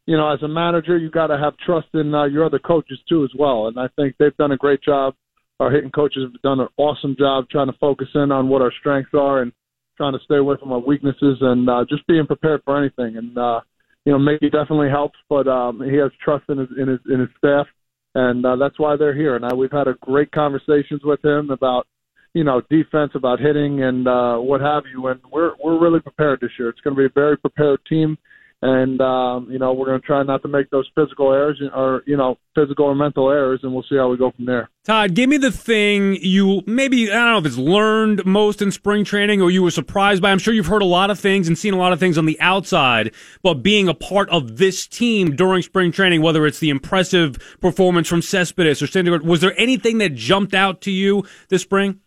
you 0.05 0.17
know, 0.17 0.33
as 0.33 0.41
a 0.41 0.47
manager, 0.47 0.97
you 0.97 1.11
got 1.11 1.27
to 1.27 1.37
have 1.37 1.55
trust 1.57 1.87
in 1.93 2.13
uh, 2.13 2.25
your 2.25 2.43
other 2.43 2.59
coaches 2.59 2.99
too, 3.07 3.23
as 3.23 3.29
well. 3.37 3.67
And 3.67 3.79
I 3.79 3.87
think 3.95 4.15
they've 4.17 4.35
done 4.37 4.51
a 4.51 4.57
great 4.57 4.81
job. 4.81 5.13
Our 5.59 5.71
hitting 5.71 5.91
coaches 5.91 6.23
have 6.23 6.41
done 6.41 6.59
an 6.59 6.67
awesome 6.77 7.15
job 7.17 7.45
trying 7.49 7.67
to 7.67 7.77
focus 7.79 8.07
in 8.15 8.31
on 8.31 8.49
what 8.49 8.61
our 8.61 8.73
strengths 8.79 9.11
are 9.13 9.41
and 9.41 9.51
trying 9.97 10.13
to 10.13 10.19
stay 10.25 10.37
away 10.37 10.55
from 10.59 10.71
our 10.71 10.79
weaknesses 10.79 11.37
and 11.41 11.69
uh, 11.69 11.85
just 11.87 12.07
being 12.07 12.25
prepared 12.25 12.61
for 12.65 12.77
anything. 12.77 13.17
And 13.17 13.37
uh, 13.37 13.59
you 14.05 14.11
know, 14.11 14.19
Mickey 14.19 14.49
definitely 14.49 14.89
helps, 14.89 15.19
but 15.29 15.47
um, 15.47 15.81
he 15.81 15.95
has 15.97 16.11
trust 16.23 16.45
in 16.49 16.57
his 16.57 16.69
in 16.79 16.87
his 16.87 16.99
in 17.11 17.19
his 17.19 17.29
staff, 17.37 17.67
and 18.15 18.43
uh, 18.45 18.55
that's 18.55 18.79
why 18.79 18.95
they're 18.95 19.15
here. 19.15 19.35
And 19.35 19.45
uh, 19.45 19.55
we've 19.55 19.71
had 19.71 19.87
a 19.87 19.93
great 20.01 20.31
conversations 20.31 21.01
with 21.03 21.23
him 21.23 21.51
about 21.51 21.85
you 22.33 22.43
know 22.43 22.61
defense, 22.69 23.11
about 23.15 23.39
hitting, 23.39 23.83
and 23.83 24.07
uh, 24.07 24.37
what 24.37 24.61
have 24.61 24.83
you. 24.91 25.07
And 25.07 25.19
we're 25.31 25.53
we're 25.63 25.79
really 25.79 25.99
prepared 25.99 26.39
this 26.41 26.51
year. 26.57 26.69
It's 26.69 26.81
going 26.81 26.95
to 26.95 26.99
be 26.99 27.05
a 27.05 27.13
very 27.13 27.37
prepared 27.37 27.79
team 27.87 28.17
and 28.61 28.99
um, 28.99 29.47
you 29.49 29.57
know 29.57 29.71
we're 29.73 29.85
going 29.85 30.01
to 30.01 30.05
try 30.05 30.21
not 30.23 30.41
to 30.41 30.47
make 30.47 30.69
those 30.69 30.89
physical 30.93 31.31
errors 31.31 31.61
or 31.73 32.03
you 32.05 32.17
know 32.17 32.37
physical 32.55 32.85
or 32.85 32.95
mental 32.95 33.29
errors, 33.29 33.61
and 33.63 33.73
we'll 33.73 33.85
see 33.89 33.95
how 33.95 34.09
we 34.09 34.17
go 34.17 34.31
from 34.31 34.45
there. 34.45 34.69
Todd, 34.83 35.13
give 35.13 35.29
me 35.29 35.37
the 35.37 35.51
thing 35.51 36.17
you 36.21 36.61
maybe 36.65 37.09
I 37.09 37.15
don't 37.15 37.31
know 37.31 37.37
if 37.37 37.45
it's 37.45 37.57
learned 37.57 38.25
most 38.25 38.61
in 38.61 38.71
spring 38.71 39.05
training 39.05 39.41
or 39.41 39.49
you 39.49 39.63
were 39.63 39.71
surprised 39.71 40.21
by. 40.21 40.31
I'm 40.31 40.39
sure 40.39 40.53
you've 40.53 40.67
heard 40.67 40.81
a 40.81 40.85
lot 40.85 41.09
of 41.09 41.17
things 41.19 41.47
and 41.47 41.57
seen 41.57 41.73
a 41.73 41.77
lot 41.77 41.93
of 41.93 41.99
things 41.99 42.17
on 42.17 42.25
the 42.25 42.39
outside, 42.41 43.13
but 43.43 43.55
being 43.55 43.87
a 43.87 43.93
part 43.93 44.29
of 44.29 44.57
this 44.57 44.87
team 44.87 45.35
during 45.35 45.61
spring 45.61 45.91
training, 45.91 46.21
whether 46.21 46.45
it's 46.45 46.59
the 46.59 46.69
impressive 46.69 47.37
performance 47.61 48.09
from 48.09 48.21
Cespedes 48.21 48.81
or 48.81 48.87
Syndergaard, 48.87 49.23
was 49.23 49.39
there 49.39 49.57
anything 49.57 49.99
that 49.99 50.15
jumped 50.15 50.53
out 50.53 50.81
to 50.81 50.91
you 50.91 51.23
this 51.47 51.61
spring? 51.61 52.01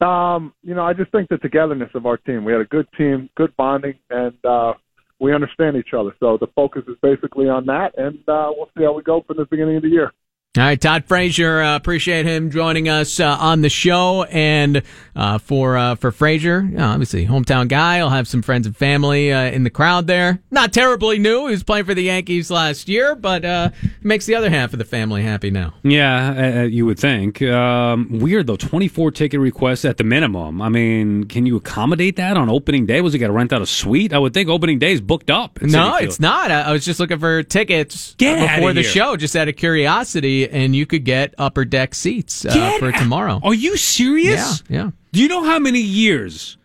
Um, 0.00 0.54
you 0.62 0.74
know, 0.74 0.82
I 0.82 0.92
just 0.92 1.10
think 1.10 1.28
the 1.28 1.38
togetherness 1.38 1.90
of 1.94 2.06
our 2.06 2.16
team. 2.18 2.44
We 2.44 2.52
had 2.52 2.60
a 2.60 2.66
good 2.66 2.86
team, 2.96 3.28
good 3.36 3.56
bonding, 3.56 3.94
and 4.10 4.34
uh, 4.44 4.74
we 5.18 5.34
understand 5.34 5.76
each 5.76 5.92
other. 5.92 6.14
So 6.20 6.38
the 6.40 6.46
focus 6.54 6.84
is 6.86 6.96
basically 7.02 7.48
on 7.48 7.66
that, 7.66 7.98
and 7.98 8.18
uh, 8.28 8.52
we'll 8.54 8.70
see 8.76 8.84
how 8.84 8.92
we 8.92 9.02
go 9.02 9.24
from 9.26 9.38
the 9.38 9.46
beginning 9.46 9.76
of 9.76 9.82
the 9.82 9.88
year. 9.88 10.12
All 10.56 10.64
right, 10.64 10.80
Todd 10.80 11.04
Frazier, 11.04 11.60
uh, 11.60 11.76
appreciate 11.76 12.24
him 12.24 12.50
joining 12.50 12.88
us 12.88 13.20
uh, 13.20 13.36
on 13.38 13.60
the 13.60 13.68
show, 13.68 14.24
and 14.24 14.82
uh, 15.14 15.36
for 15.36 15.76
uh, 15.76 15.94
for 15.94 16.10
Frazier, 16.10 16.62
you 16.62 16.78
know, 16.78 16.86
obviously 16.88 17.26
hometown 17.26 17.68
guy. 17.68 17.98
I'll 17.98 18.08
have 18.08 18.26
some 18.26 18.40
friends 18.40 18.66
and 18.66 18.74
family 18.74 19.30
uh, 19.30 19.42
in 19.42 19.62
the 19.62 19.70
crowd 19.70 20.06
there. 20.06 20.40
Not 20.50 20.72
terribly 20.72 21.18
new. 21.18 21.46
He 21.46 21.50
was 21.52 21.62
playing 21.62 21.84
for 21.84 21.92
the 21.92 22.02
Yankees 22.04 22.50
last 22.50 22.88
year, 22.88 23.14
but 23.14 23.44
uh, 23.44 23.70
makes 24.02 24.24
the 24.24 24.36
other 24.36 24.48
half 24.48 24.72
of 24.72 24.78
the 24.78 24.86
family 24.86 25.22
happy 25.22 25.50
now. 25.50 25.74
Yeah, 25.82 26.60
uh, 26.60 26.62
you 26.62 26.86
would 26.86 26.98
think. 26.98 27.42
Um, 27.42 28.08
weird 28.18 28.46
though. 28.46 28.56
Twenty 28.56 28.88
four 28.88 29.10
ticket 29.10 29.38
requests 29.40 29.84
at 29.84 29.98
the 29.98 30.04
minimum. 30.04 30.62
I 30.62 30.70
mean, 30.70 31.24
can 31.24 31.44
you 31.44 31.56
accommodate 31.56 32.16
that 32.16 32.38
on 32.38 32.48
opening 32.48 32.86
day? 32.86 33.02
Was 33.02 33.12
he 33.12 33.18
got 33.18 33.26
to 33.26 33.32
rent 33.34 33.52
out 33.52 33.60
a 33.60 33.66
suite? 33.66 34.14
I 34.14 34.18
would 34.18 34.32
think 34.32 34.48
opening 34.48 34.78
day 34.78 34.92
is 34.92 35.02
booked 35.02 35.30
up. 35.30 35.60
No, 35.60 35.96
it's 35.98 36.18
not. 36.18 36.50
I, 36.50 36.62
I 36.62 36.72
was 36.72 36.86
just 36.86 36.98
looking 36.98 37.18
for 37.18 37.42
tickets 37.42 38.14
Get 38.16 38.56
before 38.56 38.72
the 38.72 38.82
show, 38.82 39.14
just 39.14 39.36
out 39.36 39.46
of 39.48 39.54
curiosity, 39.54 40.37
and 40.46 40.76
you 40.76 40.84
could 40.86 41.04
get 41.04 41.34
upper 41.38 41.64
deck 41.64 41.94
seats 41.94 42.44
uh, 42.44 42.76
for 42.78 42.92
tomorrow. 42.92 43.40
Are 43.42 43.54
you 43.54 43.76
serious? 43.76 44.62
Yeah, 44.68 44.76
yeah. 44.84 44.90
Do 45.12 45.22
you 45.22 45.28
know 45.28 45.42
how 45.44 45.58
many 45.58 45.80
years 45.80 46.56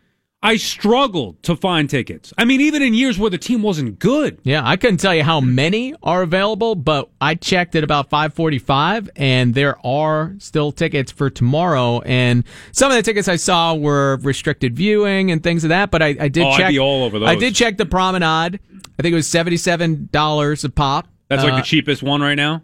I 0.45 0.57
struggled 0.57 1.41
to 1.43 1.55
find 1.55 1.89
tickets? 1.89 2.33
I 2.37 2.43
mean, 2.43 2.59
even 2.59 2.81
in 2.81 2.93
years 2.93 3.17
where 3.17 3.29
the 3.29 3.37
team 3.37 3.61
wasn't 3.61 3.97
good. 3.99 4.39
Yeah, 4.43 4.61
I 4.65 4.75
couldn't 4.75 4.97
tell 4.97 5.15
you 5.15 5.23
how 5.23 5.39
many 5.39 5.95
are 6.03 6.21
available, 6.21 6.75
but 6.75 7.09
I 7.21 7.35
checked 7.35 7.75
at 7.75 7.83
about 7.85 8.09
5:45 8.09 9.09
and 9.15 9.53
there 9.53 9.77
are 9.87 10.35
still 10.39 10.73
tickets 10.73 11.11
for 11.13 11.29
tomorrow 11.29 12.01
and 12.01 12.43
some 12.73 12.91
of 12.91 12.97
the 12.97 13.03
tickets 13.03 13.29
I 13.29 13.37
saw 13.37 13.73
were 13.73 14.17
restricted 14.21 14.75
viewing 14.75 15.31
and 15.31 15.41
things 15.41 15.63
of 15.63 15.69
that, 15.69 15.89
but 15.91 16.01
I, 16.01 16.07
I 16.19 16.27
did 16.27 16.43
Oh, 16.43 16.57
check 16.57 16.77
all 16.77 17.05
over 17.05 17.23
I 17.25 17.35
did 17.35 17.55
check 17.55 17.77
the 17.77 17.85
promenade. 17.85 18.59
I 18.99 19.01
think 19.01 19.13
it 19.13 19.15
was 19.15 19.27
$77 19.27 20.63
a 20.63 20.69
pop. 20.69 21.07
That's 21.29 21.43
like 21.43 21.53
Uh, 21.53 21.57
the 21.57 21.61
cheapest 21.63 22.03
one 22.03 22.21
right 22.21 22.35
now. 22.35 22.61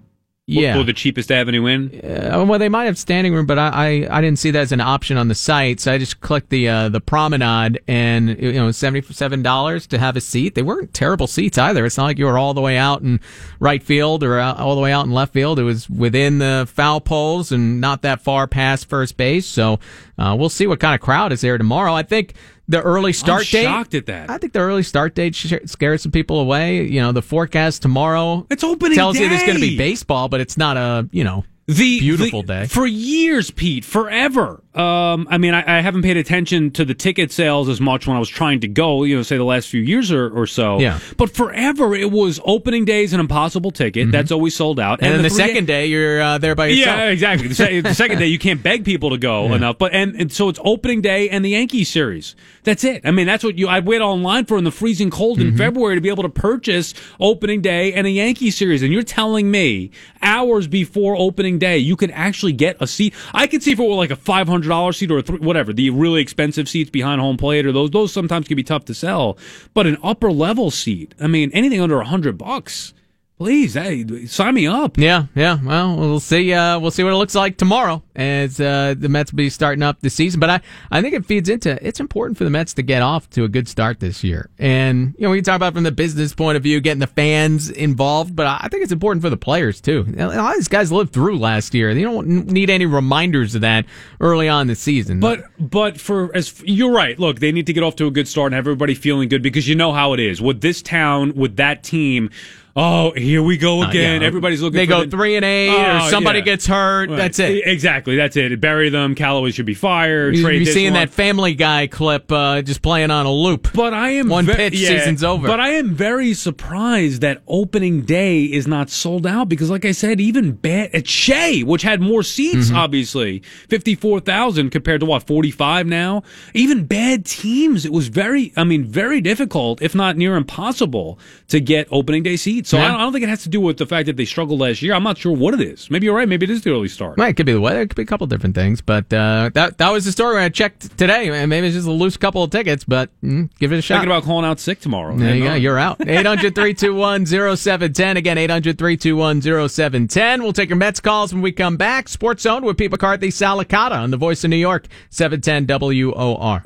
Yeah. 0.49 0.77
Or 0.77 0.83
the 0.83 0.93
cheapest 0.93 1.31
avenue 1.31 1.65
in. 1.67 2.01
Uh, 2.03 2.43
well, 2.47 2.57
they 2.57 2.69
might 2.69 2.85
have 2.85 2.97
standing 2.97 3.33
room, 3.33 3.45
but 3.45 3.59
I, 3.59 3.69
I, 3.69 4.17
I 4.17 4.21
didn't 4.21 4.39
see 4.39 4.51
that 4.51 4.61
as 4.61 4.71
an 4.71 4.81
option 4.81 5.17
on 5.17 5.27
the 5.27 5.35
site, 5.35 5.79
so 5.79 5.91
I 5.91 5.97
just 5.97 6.21
clicked 6.21 6.49
the 6.49 6.67
uh, 6.67 6.89
the 6.89 6.99
promenade, 6.99 7.79
and 7.87 8.29
you 8.41 8.53
know, 8.53 8.71
seventy 8.71 9.01
seven 9.13 9.43
dollars 9.43 9.85
to 9.87 9.99
have 9.99 10.15
a 10.15 10.21
seat. 10.21 10.55
They 10.55 10.63
weren't 10.63 10.93
terrible 10.93 11.27
seats 11.27 11.57
either. 11.57 11.85
It's 11.85 11.97
not 11.97 12.05
like 12.05 12.17
you 12.17 12.25
were 12.25 12.37
all 12.37 12.53
the 12.53 12.61
way 12.61 12.77
out 12.77 13.01
in 13.01 13.19
right 13.59 13.83
field 13.83 14.23
or 14.23 14.39
out, 14.39 14.57
all 14.57 14.75
the 14.75 14.81
way 14.81 14.91
out 14.91 15.05
in 15.05 15.11
left 15.11 15.33
field. 15.33 15.59
It 15.59 15.63
was 15.63 15.89
within 15.89 16.39
the 16.39 16.67
foul 16.73 16.99
poles 16.99 17.51
and 17.51 17.79
not 17.79 18.01
that 18.01 18.21
far 18.21 18.47
past 18.47 18.89
first 18.89 19.17
base. 19.17 19.45
So 19.45 19.79
uh, 20.17 20.35
we'll 20.37 20.49
see 20.49 20.67
what 20.67 20.79
kind 20.79 20.95
of 20.95 21.01
crowd 21.01 21.31
is 21.31 21.41
there 21.41 21.57
tomorrow. 21.57 21.93
I 21.93 22.03
think 22.03 22.33
the 22.69 22.81
early 22.81 23.11
start 23.11 23.41
I'm 23.41 23.51
date. 23.51 23.63
shocked 23.63 23.93
at 23.95 24.05
that. 24.05 24.29
I 24.29 24.37
think 24.37 24.53
the 24.53 24.59
early 24.59 24.83
start 24.83 25.15
date 25.15 25.35
scares 25.35 26.01
some 26.03 26.11
people 26.13 26.39
away. 26.39 26.83
You 26.87 27.01
know, 27.01 27.11
the 27.11 27.21
forecast 27.21 27.81
tomorrow 27.81 28.45
It's 28.49 28.63
opening 28.63 28.95
tells 28.95 29.19
you 29.19 29.27
there's 29.27 29.41
going 29.43 29.55
to 29.55 29.61
be 29.61 29.77
baseball, 29.77 30.29
but 30.29 30.39
it's 30.39 30.55
not 30.57 30.77
a 30.77 31.09
you 31.11 31.23
know 31.25 31.43
the 31.67 31.99
Beautiful 31.99 32.41
the- 32.43 32.47
day. 32.61 32.65
for 32.67 32.87
years, 32.87 33.51
Pete, 33.51 33.83
forever. 33.85 34.63
Um, 34.75 35.27
I 35.31 35.39
mean, 35.39 35.55
I, 35.55 35.79
I, 35.79 35.81
haven't 35.81 36.03
paid 36.03 36.15
attention 36.15 36.69
to 36.71 36.85
the 36.85 36.93
ticket 36.93 37.31
sales 37.31 37.67
as 37.67 37.81
much 37.81 38.05
when 38.05 38.15
I 38.15 38.19
was 38.19 38.29
trying 38.29 38.59
to 38.59 38.67
go, 38.67 39.03
you 39.03 39.15
know, 39.15 39.23
say 39.23 39.35
the 39.35 39.43
last 39.43 39.67
few 39.67 39.81
years 39.81 40.11
or, 40.11 40.29
or 40.29 40.45
so. 40.45 40.79
Yeah. 40.79 40.99
But 41.17 41.31
forever, 41.31 41.95
it 41.95 42.11
was 42.11 42.39
opening 42.45 42.85
days 42.85 43.11
an 43.11 43.19
impossible 43.19 43.71
ticket. 43.71 44.03
Mm-hmm. 44.03 44.11
That's 44.11 44.31
always 44.31 44.55
sold 44.55 44.79
out. 44.79 44.99
And, 44.99 45.07
and 45.07 45.15
then 45.15 45.23
the, 45.23 45.29
the 45.29 45.35
second 45.35 45.65
day, 45.65 45.81
day 45.81 45.85
you're 45.87 46.21
uh, 46.21 46.37
there 46.37 46.53
by 46.53 46.67
yourself. 46.67 46.97
Yeah, 46.97 47.05
exactly. 47.05 47.47
The, 47.47 47.55
se- 47.55 47.79
the, 47.81 47.95
second 47.95 48.19
day, 48.19 48.27
you 48.27 48.37
can't 48.37 48.61
beg 48.61 48.85
people 48.85 49.09
to 49.09 49.17
go 49.17 49.47
yeah. 49.47 49.55
enough. 49.55 49.79
But 49.79 49.93
and, 49.93 50.15
and, 50.15 50.31
so 50.31 50.49
it's 50.49 50.59
opening 50.63 51.01
day 51.01 51.29
and 51.29 51.43
the 51.43 51.49
Yankee 51.49 51.83
series. 51.83 52.35
That's 52.63 52.83
it. 52.83 53.01
I 53.05 53.09
mean, 53.09 53.25
that's 53.25 53.43
what 53.43 53.57
you. 53.57 53.67
I 53.67 53.79
wait 53.79 54.01
online 54.01 54.45
for 54.45 54.59
in 54.59 54.65
the 54.65 54.71
freezing 54.71 55.09
cold 55.09 55.39
mm-hmm. 55.39 55.49
in 55.49 55.57
February 55.57 55.95
to 55.95 56.01
be 56.01 56.09
able 56.09 56.23
to 56.23 56.29
purchase 56.29 56.93
opening 57.19 57.61
day 57.61 57.91
and 57.93 58.05
a 58.05 58.11
Yankee 58.11 58.51
series. 58.51 58.83
And 58.83 58.93
you're 58.93 59.01
telling 59.01 59.49
me 59.49 59.89
hours 60.21 60.67
before 60.67 61.15
opening 61.17 61.57
day, 61.57 61.79
you 61.79 61.95
could 61.95 62.11
actually 62.11 62.53
get 62.53 62.77
a 62.79 62.85
seat. 62.85 63.15
I 63.33 63.47
could 63.47 63.63
see 63.63 63.73
for 63.73 63.95
like 63.95 64.11
a 64.11 64.15
500 64.15 64.68
dollars 64.69 64.97
seat 64.97 65.11
or 65.11 65.21
th- 65.21 65.39
whatever 65.39 65.73
the 65.73 65.89
really 65.89 66.21
expensive 66.21 66.69
seats 66.69 66.89
behind 66.89 67.19
home 67.21 67.37
plate 67.37 67.65
or 67.65 67.71
those 67.71 67.91
those 67.91 68.13
sometimes 68.13 68.47
can 68.47 68.55
be 68.55 68.63
tough 68.63 68.85
to 68.85 68.93
sell. 68.93 69.37
But 69.73 69.87
an 69.87 69.97
upper 70.03 70.31
level 70.31 70.71
seat, 70.71 71.13
I 71.19 71.27
mean, 71.27 71.51
anything 71.53 71.81
under 71.81 71.99
a 71.99 72.05
hundred 72.05 72.37
bucks 72.37 72.93
Please, 73.39 73.73
hey, 73.73 74.25
sign 74.25 74.53
me 74.53 74.67
up. 74.67 74.97
Yeah, 74.97 75.27
yeah. 75.33 75.59
Well, 75.63 75.95
we'll 75.95 76.19
see. 76.19 76.51
Uh, 76.51 76.77
we'll 76.77 76.91
see 76.91 77.05
what 77.05 77.13
it 77.13 77.15
looks 77.15 77.35
like 77.35 77.55
tomorrow 77.55 78.03
as 78.13 78.59
uh, 78.59 78.95
the 78.97 79.07
Mets 79.07 79.31
will 79.31 79.37
be 79.37 79.49
starting 79.49 79.81
up 79.81 80.01
the 80.01 80.09
season. 80.09 80.41
But 80.41 80.49
I, 80.49 80.61
I 80.91 81.01
think 81.01 81.13
it 81.13 81.25
feeds 81.25 81.47
into. 81.47 81.79
It's 81.81 82.01
important 82.01 82.37
for 82.37 82.43
the 82.43 82.49
Mets 82.49 82.73
to 82.73 82.81
get 82.81 83.01
off 83.01 83.29
to 83.29 83.45
a 83.45 83.47
good 83.47 83.69
start 83.69 84.01
this 84.01 84.25
year. 84.25 84.49
And 84.59 85.15
you 85.17 85.23
know, 85.23 85.29
we 85.29 85.37
can 85.37 85.45
talk 85.45 85.55
about 85.55 85.73
from 85.73 85.83
the 85.83 85.91
business 85.93 86.33
point 86.33 86.57
of 86.57 86.63
view, 86.63 86.81
getting 86.81 86.99
the 86.99 87.07
fans 87.07 87.69
involved. 87.69 88.35
But 88.35 88.47
I 88.47 88.67
think 88.67 88.83
it's 88.83 88.91
important 88.91 89.23
for 89.23 89.29
the 89.29 89.37
players 89.37 89.79
too. 89.79 90.05
A 90.17 90.25
lot 90.25 90.51
of 90.51 90.55
these 90.57 90.67
guys 90.67 90.91
lived 90.91 91.13
through 91.13 91.39
last 91.39 91.73
year. 91.73 91.93
They 91.93 92.01
don't 92.01 92.27
need 92.27 92.69
any 92.69 92.87
reminders 92.87 93.55
of 93.55 93.61
that 93.61 93.85
early 94.19 94.49
on 94.49 94.63
in 94.63 94.67
the 94.67 94.75
season. 94.75 95.21
But 95.21 95.45
but 95.57 95.97
for 95.97 96.35
as 96.35 96.61
you're 96.65 96.91
right. 96.91 97.17
Look, 97.17 97.39
they 97.39 97.53
need 97.53 97.67
to 97.67 97.73
get 97.73 97.83
off 97.83 97.95
to 97.95 98.07
a 98.07 98.11
good 98.11 98.27
start 98.27 98.47
and 98.47 98.55
have 98.55 98.63
everybody 98.63 98.95
feeling 98.95 99.29
good 99.29 99.41
because 99.41 99.65
you 99.65 99.75
know 99.75 99.93
how 99.93 100.11
it 100.11 100.19
is 100.19 100.41
with 100.41 100.59
this 100.59 100.81
town 100.81 101.35
with 101.35 101.55
that 101.55 101.85
team. 101.85 102.31
Oh, 102.75 103.11
here 103.11 103.41
we 103.41 103.57
go 103.57 103.81
Uh, 103.83 103.89
again. 103.89 104.21
yeah. 104.21 104.27
Everybody's 104.27 104.61
looking. 104.61 104.77
They 104.77 104.85
for 104.85 104.89
go 104.91 105.03
the- 105.05 105.09
three 105.11 105.35
and 105.35 105.43
eight, 105.43 105.69
Oh, 105.69 106.05
or 106.05 106.09
somebody 106.09 106.39
yeah. 106.39 106.45
gets 106.45 106.67
hurt. 106.67 107.09
Right. 107.09 107.17
That's 107.17 107.39
it. 107.39 107.63
Exactly. 107.65 108.15
That's 108.15 108.37
it. 108.37 108.61
Bury 108.61 108.89
them. 108.89 109.15
Callaway 109.15 109.51
should 109.51 109.65
be 109.65 109.73
fired. 109.73 110.35
You, 110.35 110.47
this 110.59 110.73
seeing 110.73 110.93
one. 110.93 111.01
that 111.01 111.09
Family 111.09 111.55
Guy 111.55 111.87
clip 111.87 112.31
uh, 112.31 112.61
just 112.61 112.81
playing 112.81 113.11
on 113.11 113.25
a 113.25 113.31
loop? 113.31 113.69
But 113.73 113.93
I 113.93 114.11
am 114.11 114.29
One 114.29 114.45
ve- 114.45 114.53
pitch, 114.53 114.73
yeah, 114.75 114.89
season's 114.89 115.23
over. 115.23 115.47
But 115.47 115.59
I 115.59 115.69
am 115.69 115.93
very 115.95 116.33
surprised 116.33 117.21
that 117.21 117.41
opening 117.47 118.01
day 118.01 118.43
is 118.43 118.67
not 118.67 118.89
sold 118.89 119.25
out 119.25 119.49
because, 119.49 119.69
like 119.69 119.83
I 119.85 119.91
said, 119.91 120.21
even 120.21 120.51
bad 120.53 120.91
at 120.93 121.07
Shea, 121.07 121.63
which 121.63 121.81
had 121.81 122.01
more 122.01 122.23
seats, 122.23 122.67
Mm-hmm. 122.67 122.75
obviously 122.77 123.41
fifty 123.67 123.95
four 123.95 124.19
thousand 124.19 124.69
compared 124.69 124.99
to 125.01 125.05
what 125.05 125.23
forty 125.23 125.51
five 125.51 125.87
now. 125.87 126.23
Even 126.53 126.85
bad 126.85 127.25
teams, 127.25 127.85
it 127.85 127.91
was 127.91 128.07
very, 128.09 128.53
I 128.55 128.63
mean, 128.63 128.85
very 128.85 129.21
difficult, 129.21 129.81
if 129.81 129.93
not 129.95 130.17
near 130.17 130.35
impossible, 130.35 131.19
to 131.47 131.59
get 131.59 131.87
opening 131.91 132.23
day 132.23 132.35
seats. 132.35 132.68
So 132.69 132.77
I, 132.77 132.87
don't, 132.87 132.97
I 132.97 132.99
don't 132.99 133.13
think 133.13 133.23
it 133.23 133.29
has 133.29 133.41
to 133.43 133.49
do 133.49 133.59
with 133.59 133.77
the 133.77 133.87
fact 133.87 134.05
that 134.05 134.15
they 134.15 134.25
struggled 134.25 134.59
last 134.59 134.83
year. 134.83 134.93
I'm 134.93 135.01
not 135.01 135.17
sure 135.17 135.35
what 135.35 135.55
it 135.55 135.61
is. 135.61 135.89
Maybe 135.89 136.05
you're 136.05 136.15
right. 136.15 136.29
Maybe 136.29 136.43
it 136.43 136.51
is 136.51 136.61
the 136.61 136.69
early 136.69 136.87
start. 136.87 137.17
Well, 137.17 137.27
it 137.27 137.35
could 137.35 137.47
be 137.47 137.51
the 137.53 137.59
weather. 137.59 137.81
It 137.81 137.87
could 137.87 137.95
be 137.95 138.03
a 138.03 138.05
couple 138.05 138.27
different 138.27 138.53
things. 138.53 138.79
But 138.79 139.11
uh, 139.11 139.49
that 139.55 139.79
that 139.79 139.89
was 139.89 140.05
the 140.05 140.11
story 140.11 140.35
when 140.35 140.43
I 140.43 140.49
checked 140.49 140.95
today. 140.95 141.29
And 141.29 141.49
Maybe 141.49 141.65
it's 141.65 141.75
just 141.75 141.87
a 141.87 141.91
loose 141.91 142.15
couple 142.15 142.43
of 142.43 142.51
tickets, 142.51 142.83
but 142.83 143.09
mm, 143.23 143.49
give 143.57 143.73
it 143.73 143.79
a 143.79 143.81
shot. 143.81 143.95
Thinking 143.95 144.11
about 144.11 144.23
calling 144.23 144.45
out 144.45 144.59
sick 144.59 144.81
tomorrow. 144.81 145.17
there 145.17 145.35
you 145.35 145.45
go. 145.45 145.55
You're 145.55 145.79
out. 145.79 145.97
800 146.07 146.53
321 146.53 147.25
0710. 147.25 148.17
Again, 148.17 148.37
800 148.37 148.77
321 148.77 149.41
0710. 149.41 150.43
We'll 150.43 150.53
take 150.53 150.69
your 150.69 150.77
Mets 150.77 150.99
calls 150.99 151.33
when 151.33 151.41
we 151.41 151.51
come 151.51 151.75
back. 151.75 152.07
Sports 152.07 152.43
Zone 152.43 152.63
with 152.63 152.77
Pete 152.77 152.91
McCarthy, 152.91 153.31
Sal 153.31 153.57
Licata 153.57 153.97
on 153.97 154.11
the 154.11 154.17
voice 154.17 154.43
of 154.43 154.51
New 154.51 154.57
York, 154.57 154.85
710 155.09 155.65
WOR. 155.65 156.61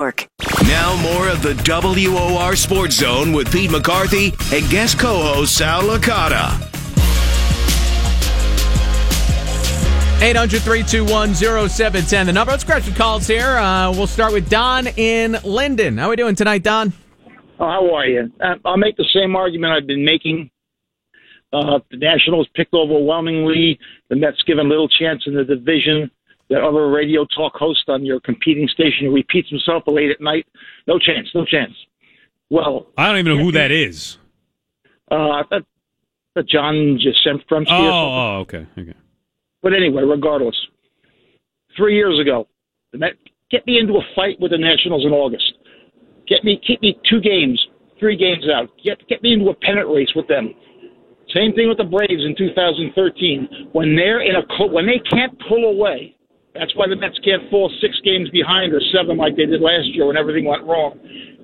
Now 0.67 0.95
more 1.01 1.29
of 1.29 1.41
the 1.41 1.53
WOR 1.65 2.55
Sports 2.57 2.95
Zone 2.95 3.31
with 3.31 3.51
Pete 3.51 3.71
McCarthy 3.71 4.33
and 4.51 4.69
guest 4.69 4.99
co-host 4.99 5.55
Sal 5.55 5.82
Licata. 5.87 6.69
800 10.21 10.61
321 10.61 11.35
0710. 11.35 12.27
The 12.27 12.31
number. 12.33 12.51
Let's 12.51 12.63
grab 12.63 12.81
some 12.83 12.93
calls 12.93 13.27
here. 13.27 13.57
Uh, 13.57 13.91
we'll 13.91 14.07
start 14.07 14.31
with 14.31 14.49
Don 14.49 14.87
in 14.87 15.37
Linden. 15.43 15.97
How 15.97 16.07
are 16.07 16.11
we 16.11 16.15
doing 16.15 16.35
tonight, 16.35 16.63
Don? 16.63 16.93
Oh, 17.59 17.67
how 17.67 17.93
are 17.93 18.05
you? 18.07 18.31
Uh, 18.39 18.55
I'll 18.63 18.77
make 18.77 18.95
the 18.95 19.07
same 19.13 19.35
argument 19.35 19.73
I've 19.73 19.85
been 19.85 20.05
making. 20.05 20.49
Uh, 21.51 21.79
the 21.91 21.97
Nationals 21.97 22.47
picked 22.55 22.73
overwhelmingly. 22.73 23.77
The 24.09 24.15
Mets 24.15 24.41
given 24.47 24.69
little 24.69 24.87
chance 24.87 25.23
in 25.27 25.35
the 25.35 25.43
division. 25.43 26.09
The 26.49 26.55
other 26.55 26.87
radio 26.89 27.25
talk 27.25 27.53
host 27.55 27.83
on 27.89 28.05
your 28.05 28.21
competing 28.21 28.67
station 28.69 29.07
who 29.07 29.13
repeats 29.13 29.49
himself 29.49 29.83
late 29.87 30.09
at 30.09 30.21
night. 30.21 30.47
No 30.87 30.97
chance, 30.99 31.27
no 31.35 31.43
chance. 31.45 31.73
Well, 32.49 32.87
I 32.97 33.09
don't 33.09 33.17
even 33.19 33.37
know 33.37 33.43
who 33.43 33.51
that 33.51 33.71
is. 33.71 34.17
uh, 35.11 35.43
that, 36.35 36.41
that 36.41 36.47
John 36.47 36.97
just 37.01 37.23
sent 37.23 37.41
from 37.47 37.65
Oh, 37.69 37.75
oh, 37.75 38.39
okay, 38.41 38.67
okay. 38.77 38.93
But 39.61 39.73
anyway, 39.73 40.03
regardless, 40.03 40.55
three 41.77 41.95
years 41.95 42.19
ago, 42.19 42.47
the 42.91 42.97
Met 42.97 43.13
get 43.49 43.65
me 43.65 43.79
into 43.79 43.93
a 43.93 44.01
fight 44.15 44.39
with 44.39 44.51
the 44.51 44.57
Nationals 44.57 45.05
in 45.05 45.11
August. 45.11 45.53
Get 46.27 46.43
me, 46.43 46.59
keep 46.65 46.81
me 46.81 46.99
two 47.09 47.21
games, 47.21 47.59
three 47.99 48.17
games 48.17 48.45
out. 48.49 48.69
Get 48.83 49.07
get 49.07 49.23
me 49.23 49.33
into 49.33 49.49
a 49.49 49.55
pennant 49.55 49.87
race 49.89 50.11
with 50.15 50.27
them. 50.27 50.53
Same 51.33 51.53
thing 51.53 51.69
with 51.69 51.77
the 51.77 51.85
Braves 51.85 52.23
in 52.25 52.35
2013. 52.37 53.69
When 53.71 53.95
they're 53.95 54.21
in 54.21 54.35
a 54.35 54.45
co- 54.57 54.67
when 54.67 54.85
they 54.85 54.99
can't 55.09 55.33
pull 55.47 55.65
away, 55.65 56.15
that's 56.53 56.75
why 56.75 56.87
the 56.87 56.95
Mets 56.95 57.17
can't 57.25 57.49
fall 57.49 57.71
six 57.81 57.99
games 58.03 58.29
behind 58.29 58.73
or 58.73 58.81
seven 58.93 59.17
like 59.17 59.35
they 59.35 59.45
did 59.45 59.61
last 59.61 59.87
year 59.93 60.05
when 60.05 60.17
everything 60.17 60.45
went 60.45 60.63
wrong. 60.63 60.99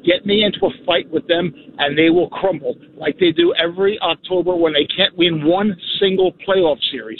Get 0.05 0.25
me 0.25 0.43
into 0.43 0.65
a 0.65 0.85
fight 0.85 1.09
with 1.11 1.27
them, 1.27 1.53
and 1.77 1.97
they 1.97 2.09
will 2.09 2.29
crumble 2.29 2.75
like 2.95 3.17
they 3.19 3.31
do 3.31 3.53
every 3.55 3.99
October 3.99 4.55
when 4.55 4.73
they 4.73 4.85
can't 4.85 5.15
win 5.17 5.45
one 5.45 5.75
single 5.99 6.31
playoff 6.47 6.77
series. 6.91 7.19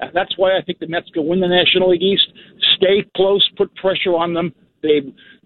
And 0.00 0.10
that's 0.14 0.36
why 0.36 0.56
I 0.56 0.62
think 0.62 0.78
the 0.78 0.86
Mets 0.86 1.08
can 1.12 1.26
win 1.26 1.40
the 1.40 1.48
National 1.48 1.90
League 1.90 2.02
East. 2.02 2.26
Stay 2.76 3.04
close, 3.16 3.46
put 3.56 3.74
pressure 3.76 4.16
on 4.16 4.34
them. 4.34 4.52
They 4.82 5.00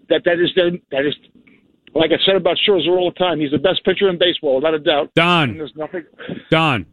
that 0.09 0.21
that 0.25 0.39
is 0.39 0.49
their 0.55 0.71
that 0.91 1.05
is 1.05 1.15
Like 1.93 2.11
I 2.11 2.25
said 2.25 2.35
about 2.35 2.57
Scherzer 2.67 2.89
all 2.89 3.11
the 3.11 3.17
time, 3.19 3.39
he's 3.39 3.51
the 3.51 3.57
best 3.57 3.83
pitcher 3.85 4.09
in 4.09 4.17
baseball, 4.17 4.55
without 4.55 4.73
a 4.73 4.79
doubt. 4.79 5.03
And 5.03 5.15
Don, 5.15 5.57
there's 5.57 5.73
nothing. 5.75 6.03
Don, 6.51 6.85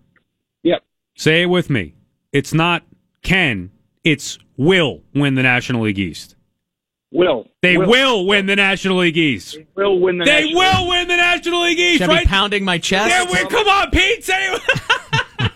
Yep. 0.63 0.83
say 1.17 1.43
it 1.43 1.47
with 1.47 1.71
me. 1.71 1.95
It's 2.33 2.55
not 2.55 2.85
can, 3.23 3.71
it's 4.05 4.39
will 4.57 5.03
win 5.15 5.35
the 5.35 5.43
National 5.43 5.83
League 5.83 5.99
East. 5.99 6.37
Will. 7.13 7.47
They 7.61 7.77
will, 7.77 8.27
win 8.27 8.47
the 8.47 8.57
National 8.57 8.97
League 8.99 9.19
East. 9.19 9.55
They 9.55 9.67
Will 9.77 10.01
win 10.01 10.19
the 10.19 10.25
They 10.25 10.53
National 10.53 10.59
will 10.59 10.89
win 10.89 11.09
the 11.09 11.17
National 11.17 11.63
League 11.63 11.79
East, 11.79 11.99
Should 11.99 12.11
I 12.11 12.15
right? 12.15 12.25
be 12.25 12.29
pounding 12.29 12.65
my 12.65 12.79
chest? 12.79 13.11
Yeah, 13.11 13.25
we, 13.31 13.49
come 13.49 13.69
on, 13.69 13.91
Pete. 13.91 14.25
Say 14.25 14.57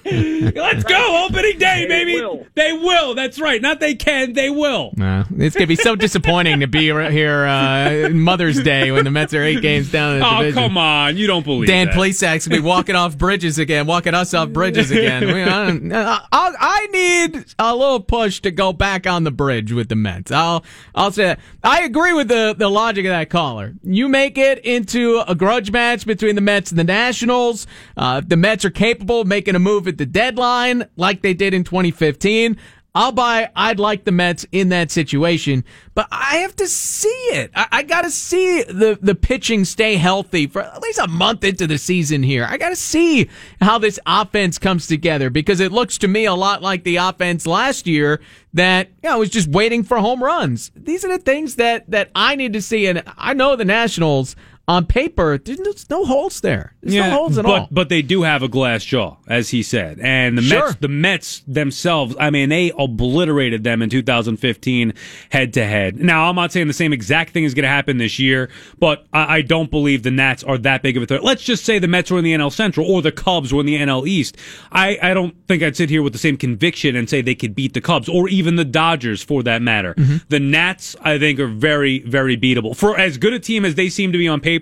Let's 0.54 0.84
go. 0.84 1.26
Opening 1.26 1.58
day, 1.58 1.82
They 1.82 2.04
baby. 2.04 2.14
will. 2.20 2.46
They 2.54 2.72
will. 2.72 3.14
That's 3.14 3.40
right. 3.40 3.60
Not 3.60 3.80
they 3.80 3.94
can. 3.94 4.32
They 4.32 4.50
will. 4.50 4.92
No, 4.96 5.24
it's 5.38 5.54
gonna 5.56 5.66
be 5.66 5.76
so 5.76 5.96
disappointing 5.96 6.60
to 6.60 6.66
be 6.66 6.90
right 6.92 7.10
here 7.10 7.44
uh, 7.46 8.08
Mother's 8.12 8.62
Day 8.62 8.90
when 8.92 9.04
the 9.04 9.10
Mets 9.10 9.34
are 9.34 9.42
eight 9.42 9.60
games 9.62 9.90
down 9.90 10.14
in 10.14 10.20
the 10.20 10.26
Oh, 10.26 10.38
division. 10.38 10.62
come 10.62 10.78
on. 10.78 11.16
You 11.16 11.26
don't 11.26 11.44
believe 11.44 11.66
Dan 11.68 11.86
that. 11.86 11.94
Plesac's 11.94 12.46
gonna 12.46 12.60
be 12.62 12.66
walking 12.66 12.94
off 12.94 13.18
bridges 13.18 13.58
again, 13.58 13.86
walking 13.86 14.14
us 14.14 14.32
off 14.34 14.50
bridges 14.50 14.90
again. 14.90 15.26
We- 15.26 15.42
I, 15.42 16.20
I, 16.32 16.52
I 16.58 16.86
need 16.92 17.44
a 17.58 17.74
little 17.74 18.00
push 18.00 18.40
to 18.40 18.50
go 18.50 18.72
back 18.72 19.06
on 19.06 19.24
the 19.24 19.30
bridge 19.30 19.72
with 19.72 19.88
the 19.88 19.96
Mets. 19.96 20.30
I'll 20.30 20.64
I'll 20.94 21.10
say 21.12 21.24
that. 21.24 21.40
I 21.62 21.82
agree 21.82 22.12
with 22.12 22.28
the 22.28 22.54
the 22.56 22.68
logic 22.68 23.04
of 23.06 23.10
that 23.10 23.30
caller. 23.30 23.74
You 23.82 24.08
make 24.08 24.38
it 24.38 24.58
into 24.64 25.22
a 25.26 25.34
grudge 25.34 25.70
match 25.70 26.06
between 26.06 26.34
the 26.34 26.40
Mets 26.40 26.70
and 26.70 26.78
the 26.78 26.84
Nationals. 26.84 27.66
Uh, 27.96 28.20
the 28.26 28.36
Mets 28.36 28.64
are 28.64 28.70
capable 28.70 29.20
of 29.22 29.26
making 29.26 29.54
a 29.54 29.58
move 29.58 29.88
at 29.88 29.95
the 29.96 30.06
deadline, 30.06 30.88
like 30.96 31.22
they 31.22 31.34
did 31.34 31.54
in 31.54 31.64
2015. 31.64 32.56
I'll 32.96 33.12
buy. 33.12 33.50
I'd 33.54 33.78
like 33.78 34.04
the 34.04 34.10
Mets 34.10 34.46
in 34.52 34.70
that 34.70 34.90
situation, 34.90 35.64
but 35.94 36.08
I 36.10 36.36
have 36.36 36.56
to 36.56 36.66
see 36.66 37.08
it. 37.08 37.50
I, 37.54 37.66
I 37.70 37.82
got 37.82 38.02
to 38.02 38.10
see 38.10 38.62
the 38.62 38.98
the 38.98 39.14
pitching 39.14 39.66
stay 39.66 39.96
healthy 39.96 40.46
for 40.46 40.62
at 40.62 40.80
least 40.80 40.98
a 40.98 41.06
month 41.06 41.44
into 41.44 41.66
the 41.66 41.76
season 41.76 42.22
here. 42.22 42.46
I 42.48 42.56
got 42.56 42.70
to 42.70 42.76
see 42.76 43.28
how 43.60 43.76
this 43.76 44.00
offense 44.06 44.58
comes 44.58 44.86
together 44.86 45.28
because 45.28 45.60
it 45.60 45.72
looks 45.72 45.98
to 45.98 46.08
me 46.08 46.24
a 46.24 46.32
lot 46.32 46.62
like 46.62 46.84
the 46.84 46.96
offense 46.96 47.46
last 47.46 47.86
year 47.86 48.18
that 48.54 48.88
you 49.02 49.10
know 49.10 49.18
was 49.18 49.28
just 49.28 49.48
waiting 49.48 49.82
for 49.82 49.98
home 49.98 50.24
runs. 50.24 50.72
These 50.74 51.04
are 51.04 51.08
the 51.08 51.22
things 51.22 51.56
that 51.56 51.90
that 51.90 52.10
I 52.14 52.34
need 52.34 52.54
to 52.54 52.62
see, 52.62 52.86
and 52.86 53.02
I 53.18 53.34
know 53.34 53.56
the 53.56 53.66
Nationals 53.66 54.36
on 54.68 54.84
paper 54.84 55.38
there's 55.38 55.88
no 55.88 56.04
holes 56.04 56.40
there. 56.40 56.74
There's 56.82 56.94
no 56.94 57.10
holes 57.10 57.38
at 57.38 57.44
but, 57.44 57.60
all. 57.60 57.68
But 57.70 57.88
they 57.88 58.02
do 58.02 58.22
have 58.22 58.42
a 58.42 58.48
glass 58.48 58.84
jaw, 58.84 59.16
as 59.28 59.50
he 59.50 59.62
said. 59.62 60.00
And 60.00 60.36
the 60.36 60.42
Sure. 60.42 60.66
Mets 60.66 60.74
the 60.80 60.88
Mets 60.88 61.42
themselves, 61.46 62.16
I 62.18 62.30
mean, 62.30 62.48
they 62.48 62.72
obliterated 62.76 63.64
them 63.64 63.82
in 63.82 63.90
2015 63.90 64.92
head 65.30 65.52
to 65.54 65.64
head. 65.64 65.98
Now, 65.98 66.28
I'm 66.28 66.36
not 66.36 66.52
saying 66.52 66.66
the 66.66 66.72
same 66.72 66.92
exact 66.92 67.32
thing 67.32 67.44
is 67.44 67.54
going 67.54 67.62
to 67.62 67.68
happen 67.68 67.98
this 67.98 68.18
year, 68.18 68.50
but 68.78 69.06
I, 69.12 69.36
I 69.36 69.42
don't 69.42 69.70
believe 69.70 70.02
the 70.02 70.10
Nats 70.10 70.42
are 70.42 70.58
that 70.58 70.82
big 70.82 70.96
of 70.96 71.02
a 71.02 71.06
threat. 71.06 71.22
Let's 71.22 71.42
just 71.42 71.64
say 71.64 71.78
the 71.78 71.88
Mets 71.88 72.10
were 72.10 72.18
in 72.18 72.24
the 72.24 72.34
NL 72.34 72.52
Central 72.52 72.90
or 72.90 73.02
the 73.02 73.12
Cubs 73.12 73.52
were 73.52 73.60
in 73.60 73.66
the 73.66 73.76
NL 73.76 74.06
East. 74.06 74.36
I, 74.72 74.98
I 75.00 75.14
don't 75.14 75.34
think 75.46 75.62
I'd 75.62 75.76
sit 75.76 75.90
here 75.90 76.02
with 76.02 76.12
the 76.12 76.18
same 76.18 76.36
conviction 76.36 76.96
and 76.96 77.08
say 77.08 77.22
they 77.22 77.34
could 77.34 77.54
beat 77.54 77.74
the 77.74 77.80
Cubs 77.80 78.08
or 78.08 78.28
even 78.28 78.56
the 78.56 78.64
Dodgers 78.64 79.22
for 79.22 79.42
that 79.44 79.62
matter. 79.62 79.94
Mm-hmm. 79.94 80.16
The 80.28 80.40
Nats, 80.40 80.96
I 81.02 81.18
think, 81.18 81.38
are 81.38 81.46
very, 81.46 82.00
very 82.00 82.36
beatable. 82.36 82.76
For 82.76 82.98
as 82.98 83.16
good 83.16 83.32
a 83.32 83.38
team 83.38 83.64
as 83.64 83.76
they 83.76 83.88
seem 83.88 84.12
to 84.12 84.18
be 84.18 84.26
on 84.26 84.40
paper, 84.40 84.55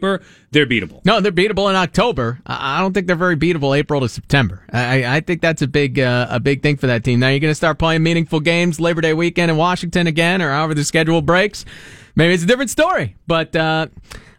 they're 0.51 0.67
beatable. 0.67 1.05
No, 1.05 1.21
they're 1.21 1.33
beatable 1.33 1.69
in 1.71 1.77
October. 1.77 2.41
I 2.47 2.81
don't 2.81 2.93
think 2.93 3.07
they're 3.07 3.17
very 3.17 3.37
beatable 3.37 3.77
April 3.77 4.01
to 4.01 4.09
September. 4.09 4.65
I, 4.73 5.17
I 5.17 5.21
think 5.21 5.41
that's 5.41 5.63
a 5.63 5.67
big 5.67 5.99
uh, 5.99 6.27
a 6.31 6.41
big 6.41 6.63
thing 6.63 6.77
for 6.77 6.87
that 6.87 7.05
team. 7.05 7.21
Now 7.21 7.29
you're 7.29 7.41
going 7.41 7.51
to 7.51 7.57
start 7.57 7.79
playing 7.79 8.03
meaningful 8.03 8.41
games 8.41 8.81
Labor 8.81 9.01
Day 9.01 9.15
weekend 9.15 9.51
in 9.51 9.57
Washington 9.57 10.07
again, 10.07 10.43
or 10.43 10.51
however 10.51 10.75
the 10.75 10.85
schedule 10.85 11.23
breaks. 11.23 11.65
Maybe 12.17 12.35
it's 12.35 12.45
a 12.45 12.47
different 12.47 12.71
story, 12.71 13.17
but. 13.27 13.55
Uh, 13.55 13.89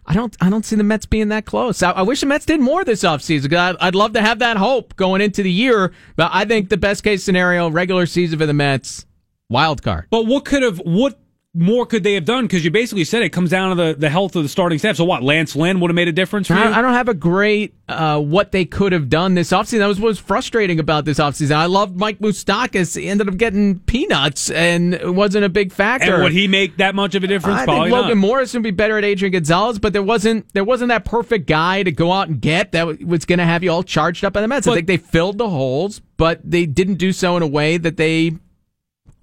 I 0.07 0.13
don't. 0.13 0.37
I 0.39 0.51
don't 0.51 0.63
see 0.63 0.75
the 0.75 0.83
Mets 0.83 1.07
being 1.07 1.29
that 1.29 1.45
close. 1.45 1.81
I, 1.81 1.89
I 1.89 2.01
wish 2.03 2.19
the 2.19 2.27
Mets 2.27 2.45
did 2.45 2.59
more 2.59 2.83
this 2.83 3.03
offseason. 3.03 3.51
I'd, 3.55 3.75
I'd 3.77 3.95
love 3.95 4.13
to 4.13 4.21
have 4.21 4.37
that 4.37 4.55
hope 4.55 4.95
going 4.95 5.19
into 5.19 5.41
the 5.41 5.51
year. 5.51 5.93
But 6.15 6.29
I 6.31 6.45
think 6.45 6.69
the 6.69 6.77
best 6.77 7.03
case 7.03 7.23
scenario, 7.23 7.71
regular 7.71 8.05
season 8.05 8.37
for 8.37 8.45
the 8.45 8.53
Mets, 8.53 9.07
wild 9.49 9.81
card. 9.81 10.05
But 10.11 10.27
what 10.27 10.45
could 10.45 10.61
have 10.61 10.77
what 10.77 11.19
more 11.55 11.85
could 11.85 12.03
they 12.03 12.13
have 12.13 12.25
done? 12.25 12.45
Because 12.45 12.65
you 12.65 12.71
basically 12.71 13.05
said 13.05 13.23
it 13.23 13.29
comes 13.29 13.49
down 13.49 13.75
to 13.75 13.83
the, 13.83 13.95
the 13.97 14.09
health 14.09 14.35
of 14.35 14.43
the 14.43 14.49
starting 14.49 14.77
staff. 14.77 14.97
So 14.97 15.05
what? 15.05 15.23
Lance 15.23 15.55
Lynn 15.55 15.79
would 15.79 15.89
have 15.89 15.95
made 15.95 16.07
a 16.07 16.11
difference 16.11 16.47
for 16.47 16.53
you. 16.53 16.59
I, 16.59 16.79
I 16.79 16.81
don't 16.81 16.93
have 16.93 17.07
a 17.07 17.13
great 17.13 17.73
uh, 17.87 18.19
what 18.19 18.51
they 18.51 18.65
could 18.65 18.91
have 18.91 19.09
done 19.09 19.35
this 19.35 19.51
offseason. 19.51 19.79
That 19.79 19.87
was 19.87 19.99
what 19.99 20.07
was 20.09 20.19
frustrating 20.19 20.79
about 20.79 21.05
this 21.05 21.17
offseason. 21.19 21.55
I 21.55 21.67
loved 21.67 21.95
Mike 21.95 22.19
Moustakas. 22.19 22.99
He 22.99 23.07
ended 23.07 23.29
up 23.29 23.37
getting 23.37 23.79
peanuts 23.79 24.49
and 24.51 24.93
it 24.95 25.13
wasn't 25.13 25.45
a 25.45 25.49
big 25.49 25.71
factor. 25.71 26.15
and 26.15 26.23
would 26.23 26.33
he 26.33 26.47
make 26.47 26.77
that 26.77 26.93
much 26.95 27.15
of 27.15 27.23
a 27.23 27.27
difference? 27.27 27.61
I 27.61 27.65
Probably 27.65 27.89
think 27.89 27.93
Logan 27.93 28.19
not. 28.19 28.27
Morrison 28.27 28.59
would 28.59 28.63
be 28.63 28.71
better 28.71 28.97
at 28.97 29.05
Adrian 29.05 29.31
Gonzalez, 29.31 29.79
but 29.79 29.93
there 29.93 30.03
wasn't 30.03 30.51
there 30.53 30.63
wasn't 30.63 30.89
that 30.89 31.05
perfect 31.05 31.47
guy 31.47 31.83
to 31.83 31.91
go 31.91 32.11
out 32.11 32.27
and 32.27 32.41
get 32.41 32.73
that 32.73 33.01
was 33.03 33.25
going 33.25 33.39
to 33.39 33.45
have 33.45 33.63
you 33.63 33.71
all 33.71 33.83
charged 33.83 34.25
up 34.25 34.35
on 34.35 34.41
the 34.41 34.47
Mets. 34.47 34.67
I 34.67 34.73
think 34.73 34.87
they 34.87 34.97
filled 34.97 35.37
the 35.37 35.49
holes, 35.49 36.01
but 36.17 36.39
they 36.43 36.65
didn't 36.65 36.95
do 36.95 37.13
so 37.13 37.37
in 37.37 37.43
a 37.43 37.47
way 37.47 37.77
that 37.77 37.97
they 37.97 38.33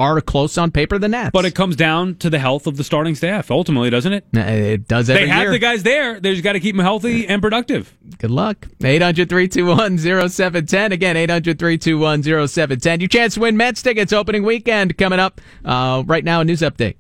are 0.02 0.20
close 0.20 0.58
on 0.58 0.70
paper 0.70 0.98
the 0.98 1.08
Nats. 1.08 1.30
But 1.32 1.44
it 1.44 1.54
comes 1.54 1.76
down 1.76 2.16
to 2.16 2.28
the 2.28 2.38
health 2.38 2.66
of 2.66 2.76
the 2.76 2.84
starting 2.84 3.14
staff, 3.14 3.50
ultimately, 3.50 3.88
doesn't 3.90 4.12
it? 4.12 4.24
It 4.32 4.88
does 4.88 5.08
every 5.08 5.22
They 5.24 5.28
have 5.28 5.42
year. 5.42 5.50
the 5.52 5.58
guys 5.58 5.82
there. 5.84 6.18
They 6.20 6.32
just 6.32 6.42
got 6.44 6.54
to 6.54 6.60
keep 6.60 6.74
them 6.76 6.84
healthy 6.84 7.26
and 7.28 7.40
productive. 7.40 7.96
Good 8.18 8.30
luck. 8.30 8.66
800 8.82 9.28
321 9.28 9.98
0710. 9.98 10.92
Again, 10.92 11.16
800 11.16 11.58
321 11.58 12.22
0710. 12.48 13.00
Your 13.00 13.08
chance 13.08 13.34
to 13.34 13.40
win 13.40 13.56
Mets 13.56 13.82
tickets 13.82 14.12
opening 14.12 14.42
weekend 14.42 14.98
coming 14.98 15.20
up. 15.20 15.40
Uh, 15.64 16.02
right 16.06 16.24
now, 16.24 16.40
a 16.40 16.44
news 16.44 16.60
update. 16.60 16.96